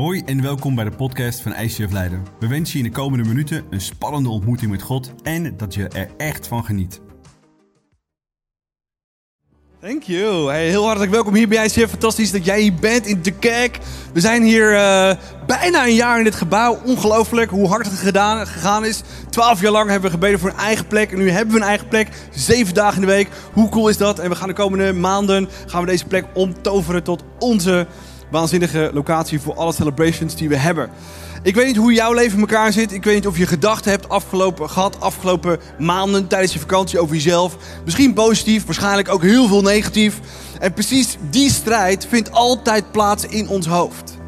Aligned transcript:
Hoi 0.00 0.22
en 0.26 0.42
welkom 0.42 0.74
bij 0.74 0.84
de 0.84 0.90
podcast 0.90 1.40
van 1.40 1.54
ICF 1.54 1.92
Leiden. 1.92 2.26
We 2.38 2.46
wensen 2.46 2.78
je 2.78 2.84
in 2.84 2.90
de 2.90 2.96
komende 2.96 3.28
minuten 3.28 3.64
een 3.70 3.80
spannende 3.80 4.28
ontmoeting 4.28 4.70
met 4.70 4.82
God 4.82 5.12
en 5.22 5.56
dat 5.56 5.74
je 5.74 5.88
er 5.88 6.10
echt 6.16 6.46
van 6.46 6.64
geniet. 6.64 7.00
Thank 9.80 10.02
you. 10.02 10.50
Hey, 10.50 10.68
heel 10.68 10.84
hartelijk 10.84 11.12
welkom 11.12 11.34
hier 11.34 11.48
bij 11.48 11.64
ICF. 11.64 11.90
Fantastisch 11.90 12.30
dat 12.30 12.44
jij 12.44 12.60
hier 12.60 12.74
bent 12.74 13.06
in 13.06 13.22
de 13.22 13.30
kerk. 13.30 13.78
We 14.12 14.20
zijn 14.20 14.42
hier 14.42 14.72
uh, 14.72 15.12
bijna 15.46 15.84
een 15.86 15.94
jaar 15.94 16.18
in 16.18 16.24
dit 16.24 16.34
gebouw. 16.34 16.78
Ongelooflijk 16.84 17.50
hoe 17.50 17.68
hard 17.68 17.86
het 17.86 17.98
gedaan, 17.98 18.46
gegaan 18.46 18.84
is. 18.84 19.02
Twaalf 19.30 19.60
jaar 19.60 19.72
lang 19.72 19.90
hebben 19.90 20.10
we 20.10 20.16
gebeden 20.16 20.40
voor 20.40 20.50
een 20.50 20.56
eigen 20.56 20.86
plek. 20.86 21.12
En 21.12 21.18
nu 21.18 21.30
hebben 21.30 21.54
we 21.54 21.60
een 21.60 21.66
eigen 21.66 21.88
plek. 21.88 22.08
Zeven 22.30 22.74
dagen 22.74 22.94
in 22.94 23.08
de 23.08 23.12
week. 23.12 23.28
Hoe 23.52 23.68
cool 23.68 23.88
is 23.88 23.96
dat? 23.96 24.18
En 24.18 24.30
we 24.30 24.36
gaan 24.36 24.48
de 24.48 24.54
komende 24.54 24.92
maanden 24.92 25.48
gaan 25.66 25.80
we 25.80 25.86
deze 25.86 26.06
plek 26.06 26.24
omtoveren 26.34 27.02
tot 27.02 27.24
onze 27.38 27.86
waanzinnige 28.30 28.90
locatie 28.92 29.40
voor 29.40 29.54
alle 29.54 29.72
celebrations 29.72 30.36
die 30.36 30.48
we 30.48 30.56
hebben. 30.56 30.90
Ik 31.42 31.54
weet 31.54 31.66
niet 31.66 31.76
hoe 31.76 31.92
jouw 31.92 32.12
leven 32.12 32.34
in 32.34 32.40
elkaar 32.40 32.72
zit. 32.72 32.92
Ik 32.92 33.04
weet 33.04 33.14
niet 33.14 33.26
of 33.26 33.38
je 33.38 33.46
gedachten 33.46 33.90
hebt 33.90 34.08
afgelopen, 34.08 34.70
gehad 34.70 35.00
afgelopen 35.00 35.60
maanden 35.78 36.26
tijdens 36.26 36.52
je 36.52 36.58
vakantie 36.58 36.98
over 36.98 37.14
jezelf. 37.14 37.56
Misschien 37.84 38.12
positief, 38.12 38.64
waarschijnlijk 38.64 39.08
ook 39.08 39.22
heel 39.22 39.48
veel 39.48 39.62
negatief. 39.62 40.20
En 40.58 40.72
precies 40.72 41.16
die 41.30 41.50
strijd 41.50 42.06
vindt 42.08 42.32
altijd 42.32 42.90
plaats 42.90 43.24
in 43.26 43.48
ons 43.48 43.66
hoofd. 43.66 44.18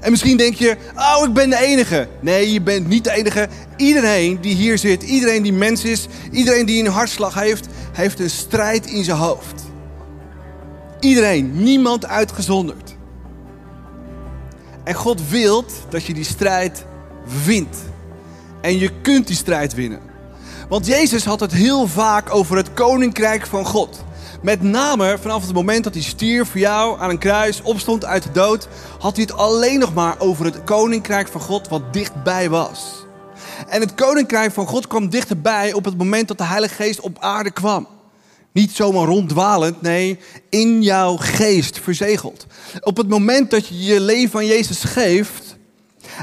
En 0.00 0.10
misschien 0.10 0.36
denk 0.36 0.54
je, 0.54 0.76
oh, 0.96 1.28
ik 1.28 1.32
ben 1.32 1.50
de 1.50 1.56
enige. 1.56 2.08
Nee, 2.20 2.52
je 2.52 2.60
bent 2.60 2.88
niet 2.88 3.04
de 3.04 3.12
enige. 3.12 3.48
Iedereen 3.76 4.40
die 4.40 4.54
hier 4.54 4.78
zit, 4.78 5.02
iedereen 5.02 5.42
die 5.42 5.52
mens 5.52 5.84
is, 5.84 6.06
iedereen 6.32 6.66
die 6.66 6.84
een 6.84 6.90
hartslag 6.90 7.34
heeft, 7.34 7.66
heeft 7.92 8.20
een 8.20 8.30
strijd 8.30 8.86
in 8.86 9.04
zijn 9.04 9.16
hoofd. 9.16 9.64
Iedereen, 11.00 11.62
niemand 11.62 12.06
uitgezonderd. 12.06 12.95
En 14.86 14.94
God 14.94 15.28
wil 15.28 15.64
dat 15.88 16.04
je 16.04 16.14
die 16.14 16.24
strijd 16.24 16.84
wint. 17.44 17.76
En 18.60 18.78
je 18.78 18.90
kunt 19.02 19.26
die 19.26 19.36
strijd 19.36 19.74
winnen. 19.74 20.00
Want 20.68 20.86
Jezus 20.86 21.24
had 21.24 21.40
het 21.40 21.52
heel 21.52 21.86
vaak 21.86 22.34
over 22.34 22.56
het 22.56 22.72
koninkrijk 22.72 23.46
van 23.46 23.64
God. 23.64 24.04
Met 24.42 24.62
name 24.62 25.18
vanaf 25.20 25.42
het 25.42 25.54
moment 25.54 25.84
dat 25.84 25.94
hij 25.94 26.02
stierf 26.02 26.48
voor 26.48 26.60
jou 26.60 27.00
aan 27.00 27.10
een 27.10 27.18
kruis, 27.18 27.62
opstond 27.62 28.04
uit 28.04 28.22
de 28.22 28.32
dood, 28.32 28.68
had 28.98 29.16
hij 29.16 29.24
het 29.24 29.36
alleen 29.36 29.78
nog 29.78 29.94
maar 29.94 30.14
over 30.18 30.44
het 30.44 30.64
koninkrijk 30.64 31.28
van 31.28 31.40
God 31.40 31.68
wat 31.68 31.92
dichtbij 31.92 32.50
was. 32.50 33.04
En 33.68 33.80
het 33.80 33.94
koninkrijk 33.94 34.52
van 34.52 34.66
God 34.66 34.86
kwam 34.86 35.08
dichterbij 35.08 35.72
op 35.72 35.84
het 35.84 35.98
moment 35.98 36.28
dat 36.28 36.38
de 36.38 36.44
Heilige 36.44 36.74
Geest 36.74 37.00
op 37.00 37.16
aarde 37.20 37.50
kwam. 37.50 37.95
Niet 38.56 38.72
zomaar 38.72 39.06
ronddwalend, 39.06 39.82
nee, 39.82 40.18
in 40.48 40.82
jouw 40.82 41.16
geest 41.16 41.80
verzegeld. 41.80 42.46
Op 42.80 42.96
het 42.96 43.08
moment 43.08 43.50
dat 43.50 43.68
je 43.68 43.84
je 43.84 44.00
leven 44.00 44.38
aan 44.38 44.46
Jezus 44.46 44.84
geeft 44.84 45.56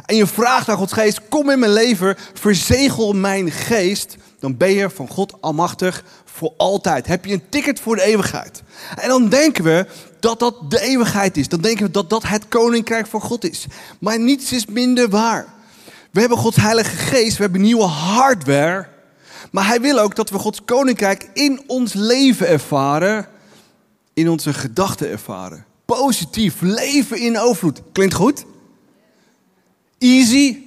en 0.05 0.15
je 0.15 0.27
vraagt 0.27 0.69
aan 0.69 0.77
Gods 0.77 0.93
geest, 0.93 1.21
kom 1.29 1.49
in 1.49 1.59
mijn 1.59 1.73
leven, 1.73 2.15
verzegel 2.33 3.13
mijn 3.13 3.51
geest, 3.51 4.17
dan 4.39 4.57
ben 4.57 4.71
je 4.71 4.89
van 4.89 5.07
God 5.07 5.41
almachtig 5.41 6.03
voor 6.25 6.53
altijd. 6.57 7.07
Heb 7.07 7.25
je 7.25 7.33
een 7.33 7.49
ticket 7.49 7.79
voor 7.79 7.95
de 7.95 8.03
eeuwigheid. 8.03 8.63
En 8.95 9.07
dan 9.07 9.29
denken 9.29 9.63
we 9.63 9.85
dat 10.19 10.39
dat 10.39 10.71
de 10.71 10.81
eeuwigheid 10.81 11.37
is. 11.37 11.47
Dan 11.47 11.61
denken 11.61 11.85
we 11.85 11.91
dat 11.91 12.09
dat 12.09 12.27
het 12.27 12.47
koninkrijk 12.47 13.07
van 13.07 13.21
God 13.21 13.49
is. 13.49 13.65
Maar 13.99 14.19
niets 14.19 14.51
is 14.51 14.65
minder 14.65 15.09
waar. 15.09 15.45
We 16.11 16.19
hebben 16.19 16.37
Gods 16.37 16.57
heilige 16.57 16.95
geest, 16.95 17.37
we 17.37 17.43
hebben 17.43 17.61
nieuwe 17.61 17.83
hardware 17.83 18.92
maar 19.53 19.67
hij 19.67 19.81
wil 19.81 19.99
ook 19.99 20.15
dat 20.15 20.29
we 20.29 20.37
Gods 20.37 20.63
koninkrijk 20.65 21.29
in 21.33 21.63
ons 21.67 21.93
leven 21.93 22.47
ervaren, 22.47 23.27
in 24.13 24.29
onze 24.29 24.53
gedachten 24.53 25.09
ervaren. 25.09 25.65
Positief, 25.85 26.61
leven 26.61 27.19
in 27.19 27.39
overvloed. 27.39 27.81
Klinkt 27.91 28.13
goed? 28.13 28.45
Easy? 29.97 30.62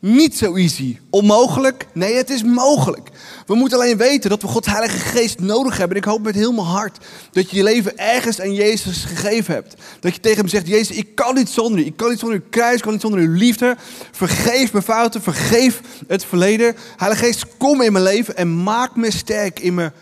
Niet 0.00 0.36
zo 0.36 0.54
easy. 0.54 0.98
Onmogelijk? 1.10 1.86
Nee, 1.92 2.14
het 2.14 2.30
is 2.30 2.42
mogelijk. 2.42 3.10
We 3.46 3.54
moeten 3.54 3.78
alleen 3.78 3.96
weten 3.96 4.30
dat 4.30 4.42
we 4.42 4.48
Gods 4.48 4.66
Heilige 4.66 4.98
Geest 4.98 5.40
nodig 5.40 5.76
hebben. 5.76 5.96
En 5.96 6.02
ik 6.02 6.08
hoop 6.08 6.22
met 6.22 6.34
heel 6.34 6.52
mijn 6.52 6.66
hart 6.66 7.06
dat 7.32 7.50
je 7.50 7.56
je 7.56 7.62
leven 7.62 7.98
ergens 7.98 8.40
aan 8.40 8.54
Jezus 8.54 9.04
gegeven 9.04 9.54
hebt. 9.54 9.74
Dat 10.00 10.14
je 10.14 10.20
tegen 10.20 10.38
hem 10.38 10.48
zegt, 10.48 10.66
Jezus, 10.66 10.96
ik 10.96 11.14
kan 11.14 11.34
niet 11.34 11.48
zonder 11.48 11.80
u. 11.80 11.84
Ik 11.84 11.96
kan 11.96 12.10
niet 12.10 12.18
zonder 12.18 12.38
uw 12.38 12.48
kruis, 12.50 12.76
ik 12.76 12.82
kan 12.82 12.92
niet 12.92 13.00
zonder 13.00 13.20
uw 13.20 13.32
liefde. 13.32 13.76
Vergeef 14.12 14.72
mijn 14.72 14.84
fouten, 14.84 15.22
vergeef 15.22 15.80
het 16.06 16.24
verleden. 16.24 16.76
Heilige 16.96 17.24
Geest, 17.24 17.46
kom 17.56 17.82
in 17.82 17.92
mijn 17.92 18.04
leven 18.04 18.36
en 18.36 18.62
maak 18.62 18.96
me 18.96 19.10
sterk 19.10 19.60
in 19.60 19.74
mijn 19.74 19.92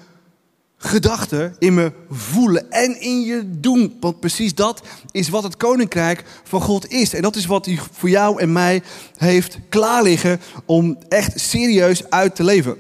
gedachten, 0.77 1.57
in 1.59 1.75
me 1.75 1.93
voelen 2.11 2.71
en 2.71 3.01
in 3.01 3.21
je 3.21 3.51
doen. 3.61 3.97
Want 4.01 4.21
precies 4.21 4.55
dat 4.55 4.83
is 5.11 5.29
wat 5.29 5.43
het 5.43 5.57
koninkrijk 5.57 6.25
van 6.45 6.61
God 6.61 6.91
is. 6.91 7.15
En 7.15 7.23
dat 7.23 7.37
is 7.37 7.47
wat 7.47 7.67
hij 7.67 7.79
voor 7.93 8.09
jou 8.09 8.41
en 8.41 8.53
mij 8.53 8.83
heeft 9.17 9.59
klaar 9.69 10.03
liggen 10.03 10.41
om 10.65 10.99
echt 11.09 11.41
serieus 11.41 12.11
uit 12.11 12.35
te 12.35 12.45
leven. 12.45 12.77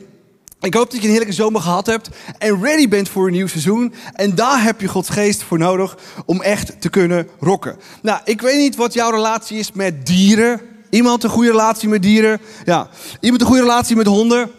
Ik 0.60 0.74
hoop 0.74 0.90
dat 0.90 1.00
je 1.00 1.04
een 1.04 1.10
heerlijke 1.10 1.34
zomer 1.34 1.60
gehad 1.60 1.86
hebt 1.86 2.10
en 2.38 2.62
ready 2.62 2.88
bent 2.88 3.08
voor 3.08 3.26
een 3.26 3.32
nieuw 3.32 3.46
seizoen. 3.46 3.94
En 4.12 4.34
daar 4.34 4.62
heb 4.62 4.80
je 4.80 4.88
Gods 4.88 5.08
geest 5.08 5.42
voor 5.42 5.58
nodig 5.58 5.98
om 6.26 6.42
echt 6.42 6.80
te 6.80 6.88
kunnen 6.88 7.28
rocken. 7.40 7.76
Nou, 8.02 8.20
ik 8.24 8.40
weet 8.40 8.58
niet 8.58 8.76
wat 8.76 8.94
jouw 8.94 9.10
relatie 9.10 9.58
is 9.58 9.72
met 9.72 10.06
dieren. 10.06 10.60
Iemand 10.90 11.24
een 11.24 11.30
goede 11.30 11.50
relatie 11.50 11.88
met 11.88 12.02
dieren? 12.02 12.40
Ja. 12.64 12.88
Iemand 13.20 13.40
een 13.40 13.46
goede 13.46 13.62
relatie 13.62 13.96
met 13.96 14.06
honden? 14.06 14.50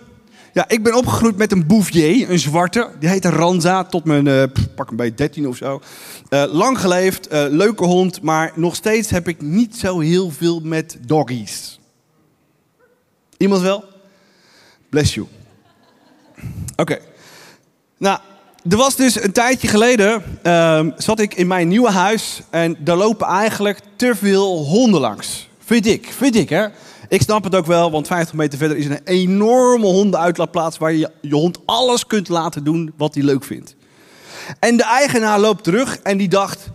Ja, 0.53 0.66
ik 0.68 0.84
ben 0.84 0.96
opgegroeid 0.96 1.38
met 1.38 1.52
een 1.52 1.68
Bouvier, 1.68 2.30
een 2.31 2.40
zwarte. 2.40 2.90
Die 3.00 3.09
heette 3.09 3.30
Ranza, 3.30 3.84
tot 3.84 4.03
mijn, 4.03 4.25
uh, 4.25 4.44
pak 4.75 4.88
hem 4.88 4.97
bij 4.97 5.13
13 5.16 5.47
of 5.47 5.58
zo. 5.58 5.81
Uh, 6.30 6.44
lang 6.53 6.80
geleefd, 6.80 7.34
uh, 7.34 7.46
leuke 7.50 7.85
hond, 7.85 8.22
maar 8.22 8.52
nog 8.56 8.75
steeds 8.75 9.09
heb 9.09 9.28
ik 9.28 9.41
niet 9.41 9.75
zo 9.75 10.00
heel 10.00 10.31
veel 10.31 10.59
met 10.59 10.97
doggies. 11.06 11.80
Iemand 13.38 13.62
wel? 13.62 13.84
Bless 14.90 15.13
you. 15.13 15.28
Oké. 16.75 17.00
Nou, 17.97 18.19
er 18.69 18.78
was 18.78 18.96
dus 18.96 19.24
een 19.24 19.31
tijdje 19.31 19.68
geleden, 19.68 20.24
uh, 20.44 20.85
zat 20.97 21.19
ik 21.19 21.34
in 21.34 21.47
mijn 21.47 21.68
nieuwe 21.68 21.91
huis 21.91 22.41
en 22.50 22.78
daar 22.79 22.97
lopen 22.97 23.28
eigenlijk 23.28 23.79
te 23.96 24.16
veel 24.16 24.58
honden 24.58 25.02
langs. 25.02 25.50
Vind 25.66 25.85
ik, 25.85 26.14
vind 26.18 26.35
ik 26.35 26.50
hè. 26.50 26.68
Ik 27.09 27.22
snap 27.22 27.44
het 27.44 27.56
ook 27.56 27.66
wel, 27.66 27.91
want 27.91 28.07
50 28.07 28.35
meter 28.35 28.57
verder 28.57 28.78
is 28.78 28.85
een 28.85 29.03
enorme 29.03 29.85
hondenuitlaatplaats 29.85 30.78
waar 30.78 30.94
je 30.94 31.12
je 31.22 31.35
hond 31.35 31.59
alles 31.66 32.07
kunt 32.07 32.29
laten 32.29 32.63
doen 32.63 32.94
wat 32.97 33.13
hij 33.13 33.23
leuk 33.23 33.44
vindt. 33.44 33.75
En 34.59 34.78
de 34.78 34.84
eigenaar 34.84 35.40
loopt 35.40 35.63
terug 35.63 36.00
en 36.00 36.17
die 36.17 36.28
dacht, 36.28 36.69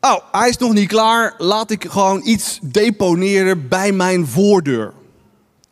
oh, 0.00 0.16
hij 0.32 0.48
is 0.48 0.56
nog 0.56 0.72
niet 0.72 0.88
klaar, 0.88 1.34
laat 1.38 1.70
ik 1.70 1.84
gewoon 1.88 2.20
iets 2.24 2.58
deponeren 2.62 3.68
bij 3.68 3.92
mijn 3.92 4.26
voordeur. 4.26 4.92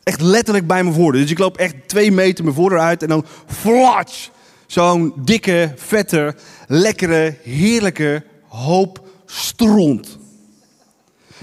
Echt 0.03 0.21
letterlijk 0.21 0.67
bij 0.67 0.83
mijn 0.83 0.95
voordeur. 0.95 1.23
Dus 1.23 1.31
ik 1.31 1.39
loop 1.39 1.57
echt 1.57 1.75
twee 1.87 2.13
meter 2.13 2.45
mijn 2.45 2.57
voordeur 2.57 2.81
uit 2.81 3.03
en 3.03 3.09
dan 3.09 3.25
flatsch. 3.47 4.29
Zo'n 4.67 5.13
dikke, 5.17 5.73
vette, 5.77 6.35
lekkere, 6.67 7.37
heerlijke 7.43 8.25
hoop 8.49 9.09
stront. 9.27 10.19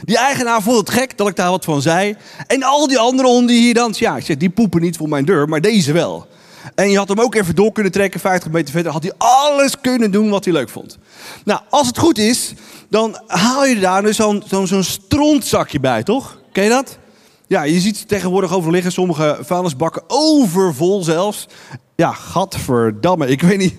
Die 0.03 0.17
eigenaar 0.17 0.61
vond 0.61 0.78
het 0.78 0.89
gek 0.89 1.17
dat 1.17 1.28
ik 1.28 1.35
daar 1.35 1.50
wat 1.50 1.66
van 1.66 1.81
zei. 1.81 2.16
En 2.47 2.63
al 2.63 2.88
die 2.88 3.00
andere 3.00 3.28
honden 3.28 3.56
hier 3.56 3.73
dan, 3.73 3.94
ja, 3.97 4.17
ik 4.17 4.25
zeg, 4.25 4.38
die 4.38 4.50
poepen 4.50 4.81
niet 4.81 4.97
voor 4.97 5.09
mijn 5.09 5.25
deur, 5.25 5.50
maar 5.50 5.61
deze 5.61 5.91
wel. 5.91 6.28
En 6.75 6.89
je 6.89 6.97
had 6.97 7.07
hem 7.07 7.19
ook 7.19 7.35
even 7.35 7.56
door 7.56 7.72
kunnen 7.72 7.91
trekken, 7.91 8.19
50 8.19 8.51
meter 8.51 8.72
verder. 8.72 8.91
Had 8.91 9.03
hij 9.03 9.13
alles 9.17 9.81
kunnen 9.81 10.11
doen 10.11 10.29
wat 10.29 10.45
hij 10.45 10.53
leuk 10.53 10.69
vond. 10.69 10.97
Nou, 11.45 11.61
als 11.69 11.88
het 11.88 11.97
goed 11.97 12.17
is, 12.17 12.53
dan 12.89 13.22
haal 13.28 13.66
je 13.66 13.79
daar 13.79 14.01
dus 14.01 14.16
zo'n 14.16 14.83
strontzakje 14.83 15.79
bij, 15.79 16.03
toch? 16.03 16.38
Ken 16.51 16.63
je 16.63 16.69
dat? 16.69 16.97
Ja, 17.47 17.63
je 17.63 17.79
ziet 17.79 17.97
ze 17.97 18.06
tegenwoordig 18.06 18.53
over 18.53 18.72
liggen. 18.72 18.91
Sommige 18.91 19.38
vuilnisbakken 19.41 20.03
overvol 20.07 21.03
zelfs. 21.03 21.47
Ja, 21.95 22.12
gadverdamme. 22.12 23.27
Ik 23.27 23.41
weet 23.41 23.57
niet... 23.57 23.75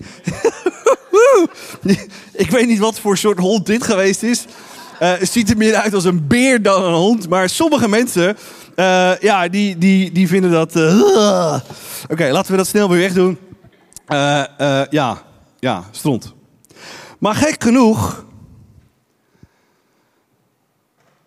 ik 2.45 2.51
weet 2.51 2.67
niet 2.67 2.79
wat 2.79 3.01
voor 3.01 3.17
soort 3.17 3.39
hond 3.39 3.67
dit 3.67 3.83
geweest 3.83 4.23
is. 4.23 4.45
Uh, 5.01 5.13
ziet 5.21 5.51
er 5.51 5.57
meer 5.57 5.75
uit 5.75 5.95
als 5.95 6.05
een 6.05 6.27
beer 6.27 6.63
dan 6.63 6.85
een 6.85 6.95
hond. 6.95 7.29
Maar 7.29 7.49
sommige 7.49 7.89
mensen, 7.89 8.37
uh, 8.77 9.19
ja, 9.21 9.49
die, 9.49 9.79
die, 9.79 10.13
die 10.13 10.29
vinden 10.29 10.51
dat... 10.51 10.77
Uh, 10.77 11.61
Oké, 12.11 12.31
laten 12.31 12.51
we 12.51 12.57
dat 12.57 12.67
snel 12.67 12.89
weer 12.89 12.99
wegdoen. 12.99 13.39
ja, 14.91 15.23
ja, 15.59 15.85
stront. 15.91 16.35
Maar 17.19 17.35
gek 17.35 17.63
genoeg... 17.63 18.25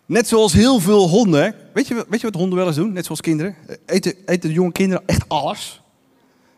Net 0.06 0.28
zoals 0.28 0.52
heel 0.52 0.80
veel 0.80 1.08
honden... 1.08 1.54
Weet 1.74 1.88
je, 1.88 2.06
weet 2.08 2.20
je 2.20 2.26
wat 2.26 2.40
honden 2.40 2.58
wel 2.58 2.66
eens 2.66 2.76
doen? 2.76 2.92
Net 2.92 3.04
zoals 3.04 3.20
kinderen. 3.20 3.54
Eten, 3.86 4.14
eten 4.26 4.50
jonge 4.50 4.72
kinderen 4.72 5.02
echt 5.06 5.28
alles? 5.28 5.82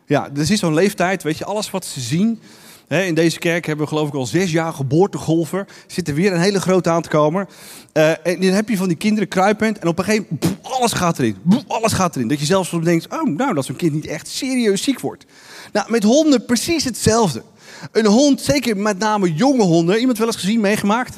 Ja, 0.05 0.29
er 0.35 0.51
is 0.51 0.59
zo'n 0.59 0.73
leeftijd, 0.73 1.23
weet 1.23 1.37
je, 1.37 1.45
alles 1.45 1.71
wat 1.71 1.85
ze 1.85 1.99
zien 1.99 2.41
in 2.87 3.15
deze 3.15 3.39
kerk 3.39 3.65
hebben 3.65 3.85
we 3.85 3.91
geloof 3.91 4.07
ik 4.07 4.13
al 4.13 4.25
zes 4.25 4.51
jaar 4.51 4.73
geboortegolven. 4.73 5.67
Zit 5.87 6.07
er 6.07 6.13
weer 6.13 6.33
een 6.33 6.39
hele 6.39 6.61
grote 6.61 6.89
aan 6.89 7.01
te 7.01 7.09
komen. 7.09 7.47
Uh, 7.93 8.09
en 8.09 8.41
dan 8.41 8.49
heb 8.49 8.69
je 8.69 8.77
van 8.77 8.87
die 8.87 8.97
kinderen 8.97 9.27
kruipend. 9.27 9.79
En 9.79 9.87
op 9.87 9.97
een 9.97 10.03
gegeven 10.03 10.27
moment, 10.29 10.57
alles 10.61 10.93
gaat 10.93 11.19
erin. 11.19 11.37
alles 11.67 11.93
gaat 11.93 12.15
erin. 12.15 12.27
Dat 12.27 12.39
je 12.39 12.45
zelfs 12.45 12.71
denkt, 12.83 13.07
oh 13.09 13.23
nou, 13.23 13.53
dat 13.53 13.65
zo'n 13.65 13.75
kind 13.75 13.93
niet 13.93 14.07
echt 14.07 14.27
serieus 14.27 14.83
ziek 14.83 14.99
wordt. 14.99 15.25
Nou, 15.71 15.91
met 15.91 16.03
honden 16.03 16.45
precies 16.45 16.83
hetzelfde. 16.83 17.43
Een 17.91 18.05
hond, 18.05 18.41
zeker 18.41 18.77
met 18.77 18.99
name 18.99 19.33
jonge 19.33 19.63
honden. 19.63 19.99
Iemand 19.99 20.17
wel 20.17 20.27
eens 20.27 20.35
gezien, 20.35 20.59
meegemaakt? 20.59 21.15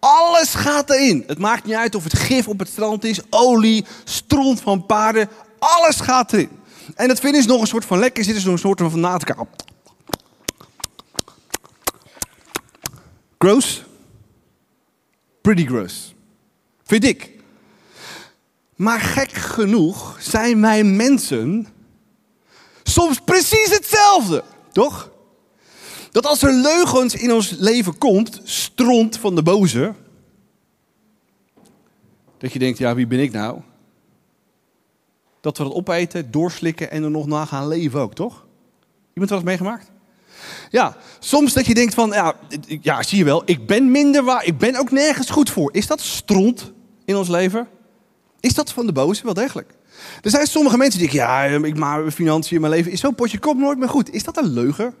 Alles 0.00 0.54
gaat 0.54 0.90
erin. 0.90 1.24
Het 1.26 1.38
maakt 1.38 1.64
niet 1.64 1.74
uit 1.74 1.94
of 1.94 2.04
het 2.04 2.18
gif 2.18 2.48
op 2.48 2.58
het 2.58 2.68
strand 2.68 3.04
is, 3.04 3.20
olie, 3.30 3.84
stront 4.04 4.60
van 4.60 4.86
paarden. 4.86 5.28
Alles 5.58 6.00
gaat 6.00 6.32
erin. 6.32 6.48
En 6.94 7.08
dat 7.08 7.20
vinden 7.20 7.42
ze 7.42 7.48
nog 7.48 7.60
een 7.60 7.66
soort 7.66 7.84
van 7.84 7.98
lekker. 7.98 8.24
Zitten 8.24 8.42
ze 8.42 8.48
nog 8.48 8.56
een 8.56 8.62
soort 8.76 8.92
van 8.92 9.00
na 9.00 9.18
Gross? 13.38 13.84
Pretty 15.40 15.66
gross. 15.66 16.14
Vind 16.82 17.04
ik. 17.04 17.30
Maar 18.76 19.00
gek 19.00 19.32
genoeg 19.32 20.16
zijn 20.20 20.60
wij 20.60 20.84
mensen 20.84 21.66
soms 22.82 23.20
precies 23.20 23.70
hetzelfde. 23.70 24.44
Toch? 24.72 25.10
Dat 26.10 26.26
als 26.26 26.42
er 26.42 26.52
leugens 26.52 27.14
in 27.14 27.32
ons 27.32 27.50
leven 27.50 27.98
komt, 27.98 28.40
stront 28.44 29.16
van 29.16 29.34
de 29.34 29.42
boze. 29.42 29.94
Dat 32.38 32.52
je 32.52 32.58
denkt, 32.58 32.78
ja, 32.78 32.94
wie 32.94 33.06
ben 33.06 33.18
ik 33.18 33.32
nou? 33.32 33.60
Dat 35.40 35.58
we 35.58 35.64
dat 35.64 35.72
opeten, 35.72 36.30
doorslikken 36.30 36.90
en 36.90 37.02
er 37.02 37.10
nog 37.10 37.26
na 37.26 37.44
gaan 37.44 37.68
leven 37.68 38.00
ook, 38.00 38.14
toch? 38.14 38.46
Iemand 39.12 39.30
eens 39.30 39.42
meegemaakt? 39.42 39.90
Ja, 40.70 40.96
soms 41.18 41.52
dat 41.52 41.66
je 41.66 41.74
denkt 41.74 41.94
van, 41.94 42.10
ja, 42.10 42.34
ja, 42.80 43.02
zie 43.02 43.18
je 43.18 43.24
wel, 43.24 43.42
ik 43.44 43.66
ben 43.66 43.90
minder 43.90 44.24
waar, 44.24 44.44
ik 44.44 44.58
ben 44.58 44.76
ook 44.76 44.90
nergens 44.90 45.30
goed 45.30 45.50
voor. 45.50 45.74
Is 45.74 45.86
dat 45.86 46.00
stront 46.00 46.72
in 47.04 47.16
ons 47.16 47.28
leven? 47.28 47.68
Is 48.40 48.54
dat 48.54 48.72
van 48.72 48.86
de 48.86 48.92
boze? 48.92 49.24
Wel 49.24 49.34
degelijk. 49.34 49.74
Er 50.22 50.30
zijn 50.30 50.46
sommige 50.46 50.76
mensen 50.76 51.00
die 51.00 51.08
denken, 51.08 51.28
ja, 51.28 51.44
ik 51.44 51.76
maak 51.76 52.10
financiën, 52.12 52.60
mijn 52.60 52.72
leven 52.72 52.92
is 52.92 53.00
zo'n 53.00 53.14
potje, 53.14 53.38
komt 53.38 53.60
nooit 53.60 53.78
meer 53.78 53.88
goed. 53.88 54.12
Is 54.12 54.24
dat 54.24 54.36
een 54.36 54.52
leugen? 54.52 54.94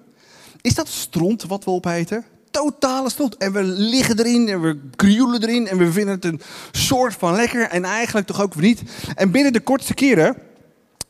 Is 0.60 0.74
dat 0.74 0.88
stront 0.88 1.44
wat 1.44 1.64
we 1.64 1.70
opeten? 1.70 2.24
Totale 2.50 3.10
stront. 3.10 3.36
En 3.36 3.52
we 3.52 3.62
liggen 3.62 4.18
erin 4.18 4.48
en 4.48 4.60
we 4.60 4.80
krioelen 4.96 5.42
erin 5.42 5.66
en 5.66 5.78
we 5.78 5.92
vinden 5.92 6.14
het 6.14 6.24
een 6.24 6.40
soort 6.70 7.14
van 7.14 7.34
lekker 7.34 7.68
en 7.68 7.84
eigenlijk 7.84 8.26
toch 8.26 8.40
ook 8.40 8.56
niet. 8.56 8.82
En 9.14 9.30
binnen 9.30 9.52
de 9.52 9.60
kortste 9.60 9.94
keren, 9.94 10.36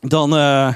dan 0.01 0.37
uh, 0.37 0.75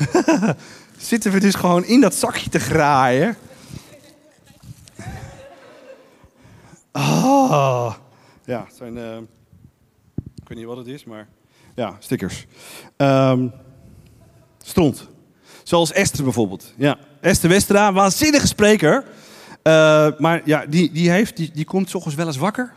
zitten 1.00 1.32
we 1.32 1.40
dus 1.40 1.54
gewoon 1.54 1.84
in 1.84 2.00
dat 2.00 2.14
zakje 2.14 2.50
te 2.50 2.58
graaien. 2.58 3.36
Ah, 6.92 7.94
ja, 8.44 8.64
het 8.66 8.76
zijn, 8.76 8.96
uh, 8.96 9.16
ik 10.16 10.48
weet 10.48 10.58
niet 10.58 10.66
wat 10.66 10.76
het 10.76 10.86
is, 10.86 11.04
maar 11.04 11.28
ja, 11.74 11.96
stickers. 11.98 12.46
Um. 12.96 13.52
Zoals 15.62 15.92
Esther 15.92 16.24
bijvoorbeeld. 16.24 16.72
Ja, 16.76 16.98
Esther 17.20 17.50
Westra, 17.50 17.92
waanzinnige 17.92 18.46
spreker. 18.46 19.04
Uh, 19.62 20.08
maar 20.18 20.42
ja, 20.44 20.66
die, 20.66 20.92
die, 20.92 21.10
heeft, 21.10 21.36
die, 21.36 21.50
die 21.54 21.64
komt 21.64 21.94
ochtends 21.94 22.16
wel 22.16 22.26
eens 22.26 22.36
wakker. 22.36 22.72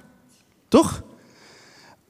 Toch? 0.67 1.03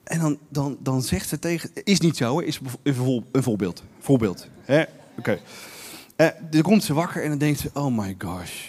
En 0.04 0.20
dan, 0.20 0.38
dan, 0.50 0.78
dan 0.80 1.02
zegt 1.02 1.30
ze 1.30 1.40
tegen... 1.40 1.70
Is 1.84 2.00
niet 2.00 2.18
zo, 2.18 2.40
is 2.40 2.60
een, 2.84 3.44
voorbeeld. 3.44 3.84
Voorbeeld. 4.00 4.48
Oké. 5.18 5.40
Dan 6.50 6.62
komt 6.62 6.84
ze 6.84 6.94
wakker 6.94 7.24
en 7.24 7.30
dan 7.30 7.38
denkt 7.38 7.60
ze... 7.60 7.70
Oh 7.74 7.98
my 7.98 8.16
gosh. 8.18 8.68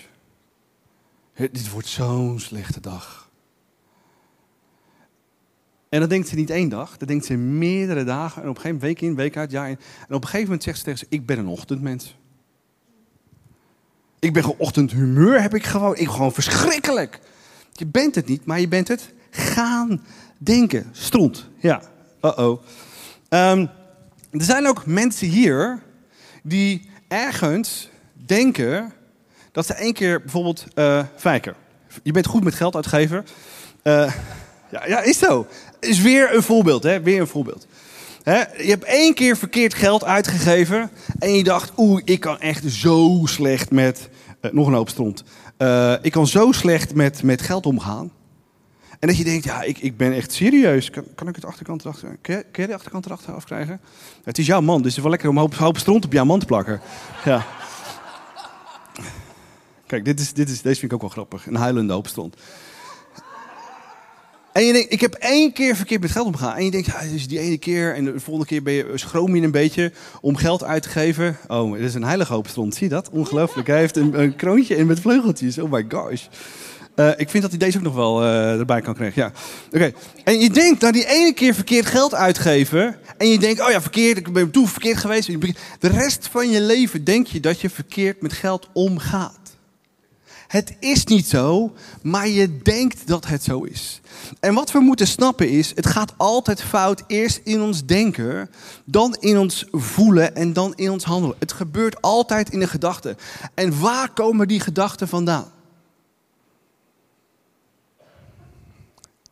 Dit 1.35 1.71
wordt 1.71 1.89
zo'n 1.89 2.41
slechte 2.41 2.81
dag. 2.81 3.25
En 5.89 6.01
dan 6.01 6.09
denkt 6.09 6.29
ze 6.29 6.35
niet 6.35 6.51
één 6.51 6.69
dag, 6.69 6.97
dan 6.97 7.09
denkt 7.09 7.25
ze 7.25 7.35
meerdere 7.35 8.05
dagen. 8.05 8.43
En 8.43 8.49
op 8.49 8.55
een 8.55 8.61
gegeven 8.61 8.81
moment, 8.81 9.01
week 9.01 9.11
in, 9.11 9.17
week 9.17 9.37
uit, 9.37 9.51
jaar 9.51 9.69
in. 9.69 9.79
En 10.09 10.15
op 10.15 10.23
een 10.23 10.29
gegeven 10.29 10.45
moment 10.45 10.63
zegt 10.63 10.79
ze 10.79 10.85
tegen 10.85 10.99
ze, 10.99 11.07
ik 11.09 11.27
ben 11.27 11.39
een 11.39 11.47
ochtendmens. 11.47 12.17
Ik 14.19 14.33
ben 14.33 14.43
gewoon 14.43 14.59
ochtendhumeur, 14.59 15.43
heb 15.43 15.55
ik 15.55 15.65
gewoon. 15.65 15.97
Ik 15.97 16.09
gewoon 16.09 16.33
verschrikkelijk. 16.33 17.21
Je 17.73 17.87
bent 17.87 18.15
het 18.15 18.27
niet, 18.27 18.45
maar 18.45 18.61
je 18.61 18.69
bent 18.69 18.89
het 18.89 19.13
gaan 19.31 20.05
denken. 20.39 20.87
Stront, 20.93 21.49
ja. 21.59 21.83
Uh-oh. 22.23 22.63
Um, 23.29 23.71
er 24.31 24.45
zijn 24.45 24.67
ook 24.67 24.87
mensen 24.87 25.29
hier 25.29 25.83
die 26.43 26.89
ergens 27.15 27.89
denken 28.13 28.93
dat 29.53 29.67
ze 29.67 29.75
één 29.75 29.93
keer 29.93 30.21
bijvoorbeeld 30.21 30.67
uh, 30.75 31.05
fijken. 31.17 31.55
Je 32.03 32.13
bent 32.13 32.27
goed 32.27 32.45
met 32.45 32.55
geld 32.55 32.75
uitgeven. 32.75 33.27
Uh, 33.83 34.13
ja, 34.71 34.87
ja, 34.87 35.01
is 35.01 35.19
zo. 35.19 35.47
Is 35.81 36.01
weer 36.01 36.35
een 36.35 36.43
voorbeeld, 36.43 36.83
hè? 36.83 37.01
Weer 37.01 37.21
een 37.21 37.27
voorbeeld. 37.27 37.67
Hè? 38.23 38.39
Je 38.39 38.71
hebt 38.71 38.85
één 38.85 39.15
keer 39.15 39.37
verkeerd 39.37 39.75
geld 39.75 40.05
uitgegeven 40.05 40.91
en 41.19 41.35
je 41.35 41.45
dacht, 41.45 41.73
oeh, 41.77 42.03
ik 42.05 42.21
kan 42.21 42.41
echt 42.41 42.73
zo 42.73 43.21
slecht 43.25 43.71
met, 43.71 44.09
uh, 44.41 44.53
nog 44.53 44.67
een 44.67 44.73
hoop. 44.73 44.91
Uh, 45.59 45.95
ik 46.03 46.13
kan 46.13 46.27
zo 46.27 46.53
slecht 46.53 46.95
met, 46.95 47.23
met 47.23 47.43
geld 47.43 47.67
omgaan. 47.67 48.11
En 48.99 49.09
dat 49.09 49.17
je 49.17 49.25
denkt, 49.25 49.45
ja, 49.45 49.63
ik, 49.63 49.79
ik 49.79 49.97
ben 49.97 50.13
echt 50.13 50.33
serieus. 50.33 50.91
Kan, 50.91 51.05
kan 51.15 51.29
ik 51.29 51.35
het 51.35 51.45
achterkant 51.45 51.85
erachter, 51.85 52.17
kun 52.21 52.37
je, 52.37 52.45
kun 52.51 52.67
de 52.67 52.75
achterkant 52.75 53.07
erachter 53.07 53.35
afkrijgen? 53.35 53.81
Het 54.25 54.39
is 54.39 54.47
jouw 54.47 54.61
man, 54.61 54.77
dus 54.77 54.87
het 54.87 54.97
is 54.97 55.03
wel 55.03 55.11
lekker 55.11 55.29
om 55.29 55.37
een 55.37 55.43
hoop, 55.43 55.55
hoop 55.55 55.79
stront 55.79 56.05
op 56.05 56.13
jouw 56.13 56.25
man 56.25 56.39
te 56.39 56.47
plakken. 56.47 56.81
Ja. 57.25 57.47
Kijk, 59.87 60.05
dit 60.05 60.21
is, 60.21 60.33
dit 60.33 60.49
is, 60.49 60.63
deze 60.63 60.79
vind 60.79 60.93
ik 60.93 60.93
ook 60.93 61.01
wel 61.01 61.11
grappig. 61.11 61.47
Een 61.47 61.55
huilende 61.55 61.93
hoop 61.93 62.07
stront. 62.07 62.37
En 64.55 64.65
je 64.65 64.73
denkt, 64.73 64.93
ik 64.93 65.01
heb 65.01 65.15
één 65.15 65.53
keer 65.53 65.77
verkeerd 65.77 66.01
met 66.01 66.11
geld 66.11 66.27
omgegaan. 66.27 66.57
En 66.57 66.65
je 66.65 66.71
denkt, 66.71 66.87
ja, 66.87 67.01
is 67.01 67.29
die 67.29 67.39
ene 67.39 67.59
keer. 67.59 67.95
En 67.95 68.05
de 68.05 68.21
volgende 68.21 68.49
keer 68.49 68.63
ben 68.63 68.73
je 68.73 68.91
schroom 68.95 69.37
je 69.37 69.43
een 69.43 69.51
beetje 69.51 69.93
om 70.21 70.37
geld 70.37 70.65
uit 70.65 70.83
te 70.83 70.89
geven. 70.89 71.37
Oh, 71.49 71.73
het 71.73 71.81
is 71.81 71.95
een 71.95 72.05
heilige 72.05 72.33
hoop 72.33 72.49
stond. 72.49 72.75
Zie 72.75 72.89
je 72.89 72.95
dat? 72.95 73.11
Ongelooflijk. 73.11 73.67
Hij 73.67 73.79
heeft 73.79 73.97
een, 73.97 74.21
een 74.21 74.37
kroontje 74.37 74.77
in 74.77 74.87
met 74.87 75.01
vleugeltjes. 75.01 75.59
Oh 75.59 75.73
my 75.73 75.85
gosh. 75.89 76.23
Uh, 76.97 77.09
ik 77.17 77.31
vind 77.31 77.43
dat 77.43 77.51
hij 77.51 77.61
deze 77.61 77.79
ook 77.79 77.85
nog 77.85 77.95
wel 77.95 78.23
uh, 78.23 78.59
erbij 78.59 78.81
kan 78.81 78.95
krijgen. 78.95 79.23
Ja. 79.23 79.33
Oké. 79.73 79.93
En 80.25 80.39
je 80.39 80.51
denkt, 80.51 80.81
nou 80.81 80.93
die 80.93 81.07
ene 81.07 81.33
keer 81.33 81.55
verkeerd 81.55 81.87
geld 81.87 82.15
uitgeven. 82.15 82.97
En 83.19 83.29
je 83.29 83.39
denkt, 83.39 83.61
oh 83.61 83.71
ja, 83.71 83.81
verkeerd, 83.81 84.17
ik 84.17 84.33
ben 84.33 84.51
toen 84.51 84.69
verkeerd 84.69 84.97
geweest. 84.97 85.41
De 85.79 85.89
rest 85.89 86.29
van 86.31 86.51
je 86.51 86.61
leven 86.61 87.05
denk 87.05 87.27
je 87.27 87.41
dat 87.41 87.61
je 87.61 87.71
verkeerd 87.71 88.23
met 88.23 88.33
geld 88.33 88.69
omgaat. 88.73 89.39
Het 90.47 90.77
is 90.81 91.05
niet 91.05 91.27
zo, 91.27 91.73
maar 92.03 92.29
je 92.29 92.59
denkt 92.63 93.07
dat 93.07 93.27
het 93.27 93.43
zo 93.43 93.63
is. 93.63 94.01
En 94.41 94.55
wat 94.55 94.73
we 94.73 94.81
moeten 94.81 95.07
snappen 95.07 95.49
is, 95.49 95.73
het 95.75 95.87
gaat 95.87 96.13
altijd 96.17 96.63
fout 96.63 97.03
eerst 97.07 97.41
in 97.45 97.61
ons 97.61 97.85
denken, 97.85 98.51
dan 98.85 99.17
in 99.21 99.39
ons 99.39 99.67
voelen 99.71 100.37
en 100.37 100.53
dan 100.53 100.73
in 100.75 100.91
ons 100.91 101.05
handelen. 101.05 101.37
Het 101.39 101.53
gebeurt 101.53 102.03
altijd 102.03 102.51
in 102.51 102.59
de 102.59 102.67
gedachten. 102.67 103.17
En 103.55 103.81
waar 103.81 104.11
komen 104.13 104.49
die 104.49 104.61
gedachten 104.61 105.09
vandaan? 105.09 105.53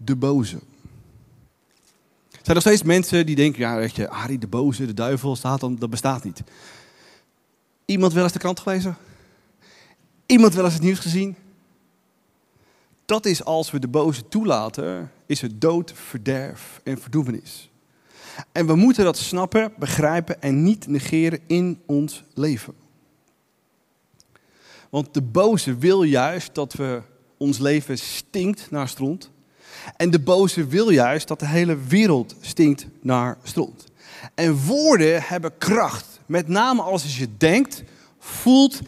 De 0.04 0.16
boze. 0.16 0.56
Er 2.30 2.48
zijn 2.48 2.56
nog 2.56 2.60
steeds 2.60 2.82
mensen 2.82 3.26
die 3.26 3.36
denken, 3.36 3.60
ja, 3.60 3.76
weet 3.76 3.96
je, 3.96 4.08
Arie 4.08 4.38
de 4.38 4.46
boze, 4.46 4.86
de 4.86 4.94
duivel, 4.94 5.36
staat 5.36 5.60
dan, 5.60 5.76
dat 5.76 5.90
bestaat 5.90 6.24
niet. 6.24 6.42
Iemand 7.84 8.12
wel 8.12 8.22
eens 8.22 8.32
de 8.32 8.38
krant 8.38 8.60
gelezen? 8.60 8.96
Iemand 10.26 10.54
wel 10.54 10.64
eens 10.64 10.74
het 10.74 10.82
nieuws 10.82 10.98
gezien? 10.98 11.36
Dat 13.04 13.26
is 13.26 13.44
als 13.44 13.70
we 13.70 13.78
de 13.78 13.88
boze 13.88 14.28
toelaten, 14.28 15.12
is 15.26 15.40
het 15.40 15.60
dood, 15.60 15.92
verderf 15.94 16.80
en 16.84 17.00
verdoemenis. 17.00 17.70
En 18.52 18.66
we 18.66 18.74
moeten 18.74 19.04
dat 19.04 19.16
snappen, 19.16 19.72
begrijpen 19.78 20.42
en 20.42 20.62
niet 20.62 20.86
negeren 20.86 21.40
in 21.46 21.82
ons 21.86 22.24
leven. 22.34 22.74
Want 24.90 25.14
de 25.14 25.22
boze 25.22 25.76
wil 25.76 26.02
juist 26.02 26.54
dat 26.54 26.72
we 26.72 27.02
ons 27.36 27.58
leven 27.58 27.98
stinkt 27.98 28.70
naar 28.70 28.88
stront. 28.88 29.30
En 29.96 30.10
de 30.10 30.20
boze 30.20 30.66
wil 30.66 30.90
juist 30.90 31.28
dat 31.28 31.40
de 31.40 31.46
hele 31.46 31.76
wereld 31.88 32.34
stinkt 32.40 32.86
naar 33.00 33.38
stront. 33.42 33.84
En 34.34 34.56
woorden 34.66 35.22
hebben 35.22 35.58
kracht. 35.58 36.06
Met 36.26 36.48
name 36.48 36.82
als 36.82 37.16
je 37.16 37.28
denkt, 37.38 37.82
voelt 38.18 38.80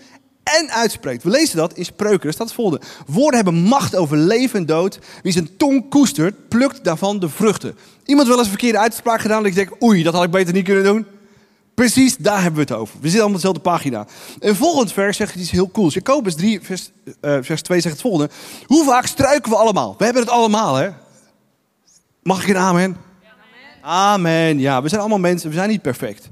en 0.43 0.71
uitspreekt. 0.71 1.23
We 1.23 1.31
lezen 1.31 1.57
dat 1.57 1.73
in 1.73 1.85
Spreuken, 1.85 2.27
er 2.27 2.33
staat 2.33 2.47
het 2.47 2.57
volgende. 2.57 2.87
Woorden 3.07 3.35
hebben 3.35 3.63
macht 3.63 3.97
over 3.97 4.17
leven 4.17 4.59
en 4.59 4.67
dood. 4.67 4.99
Wie 5.23 5.33
zijn 5.33 5.57
tong 5.57 5.89
koestert, 5.91 6.49
plukt 6.49 6.85
daarvan 6.85 7.19
de 7.19 7.29
vruchten. 7.29 7.77
Iemand 8.05 8.29
wel 8.29 8.37
eens 8.37 8.47
een 8.47 8.53
verkeerde 8.53 8.79
uitspraak 8.79 9.21
gedaan 9.21 9.39
dat 9.39 9.47
ik 9.47 9.55
denk, 9.55 9.83
oei, 9.83 10.03
dat 10.03 10.15
had 10.15 10.25
ik 10.25 10.31
beter 10.31 10.53
niet 10.53 10.65
kunnen 10.65 10.85
doen. 10.85 11.07
Precies, 11.75 12.17
daar 12.17 12.43
hebben 12.43 12.67
we 12.67 12.73
het 12.73 12.81
over. 12.81 12.95
We 12.95 13.09
zitten 13.09 13.21
allemaal 13.21 13.37
op 13.37 13.43
dezelfde 13.43 13.71
pagina. 13.71 14.07
En 14.41 14.57
volgend 14.57 14.93
vers 14.93 15.17
zegt 15.17 15.35
iets 15.35 15.51
heel 15.51 15.71
cools. 15.71 15.95
Jacobus 15.95 16.35
3, 16.35 16.61
vers, 16.61 16.91
uh, 17.21 17.39
vers 17.41 17.63
2 17.63 17.81
zegt 17.81 17.95
het 17.95 18.03
volgende. 18.03 18.31
Hoe 18.67 18.85
vaak 18.85 19.07
struiken 19.07 19.51
we 19.51 19.57
allemaal? 19.57 19.95
We 19.99 20.05
hebben 20.05 20.23
het 20.23 20.31
allemaal, 20.31 20.75
hè? 20.75 20.91
Mag 22.23 22.43
ik 22.43 22.49
een 22.49 22.57
amen? 22.57 22.97
Amen. 23.83 24.59
Ja, 24.59 24.83
we 24.83 24.89
zijn 24.89 25.01
allemaal 25.01 25.19
mensen, 25.19 25.49
we 25.49 25.55
zijn 25.55 25.69
niet 25.69 25.83
perfect. 25.83 26.29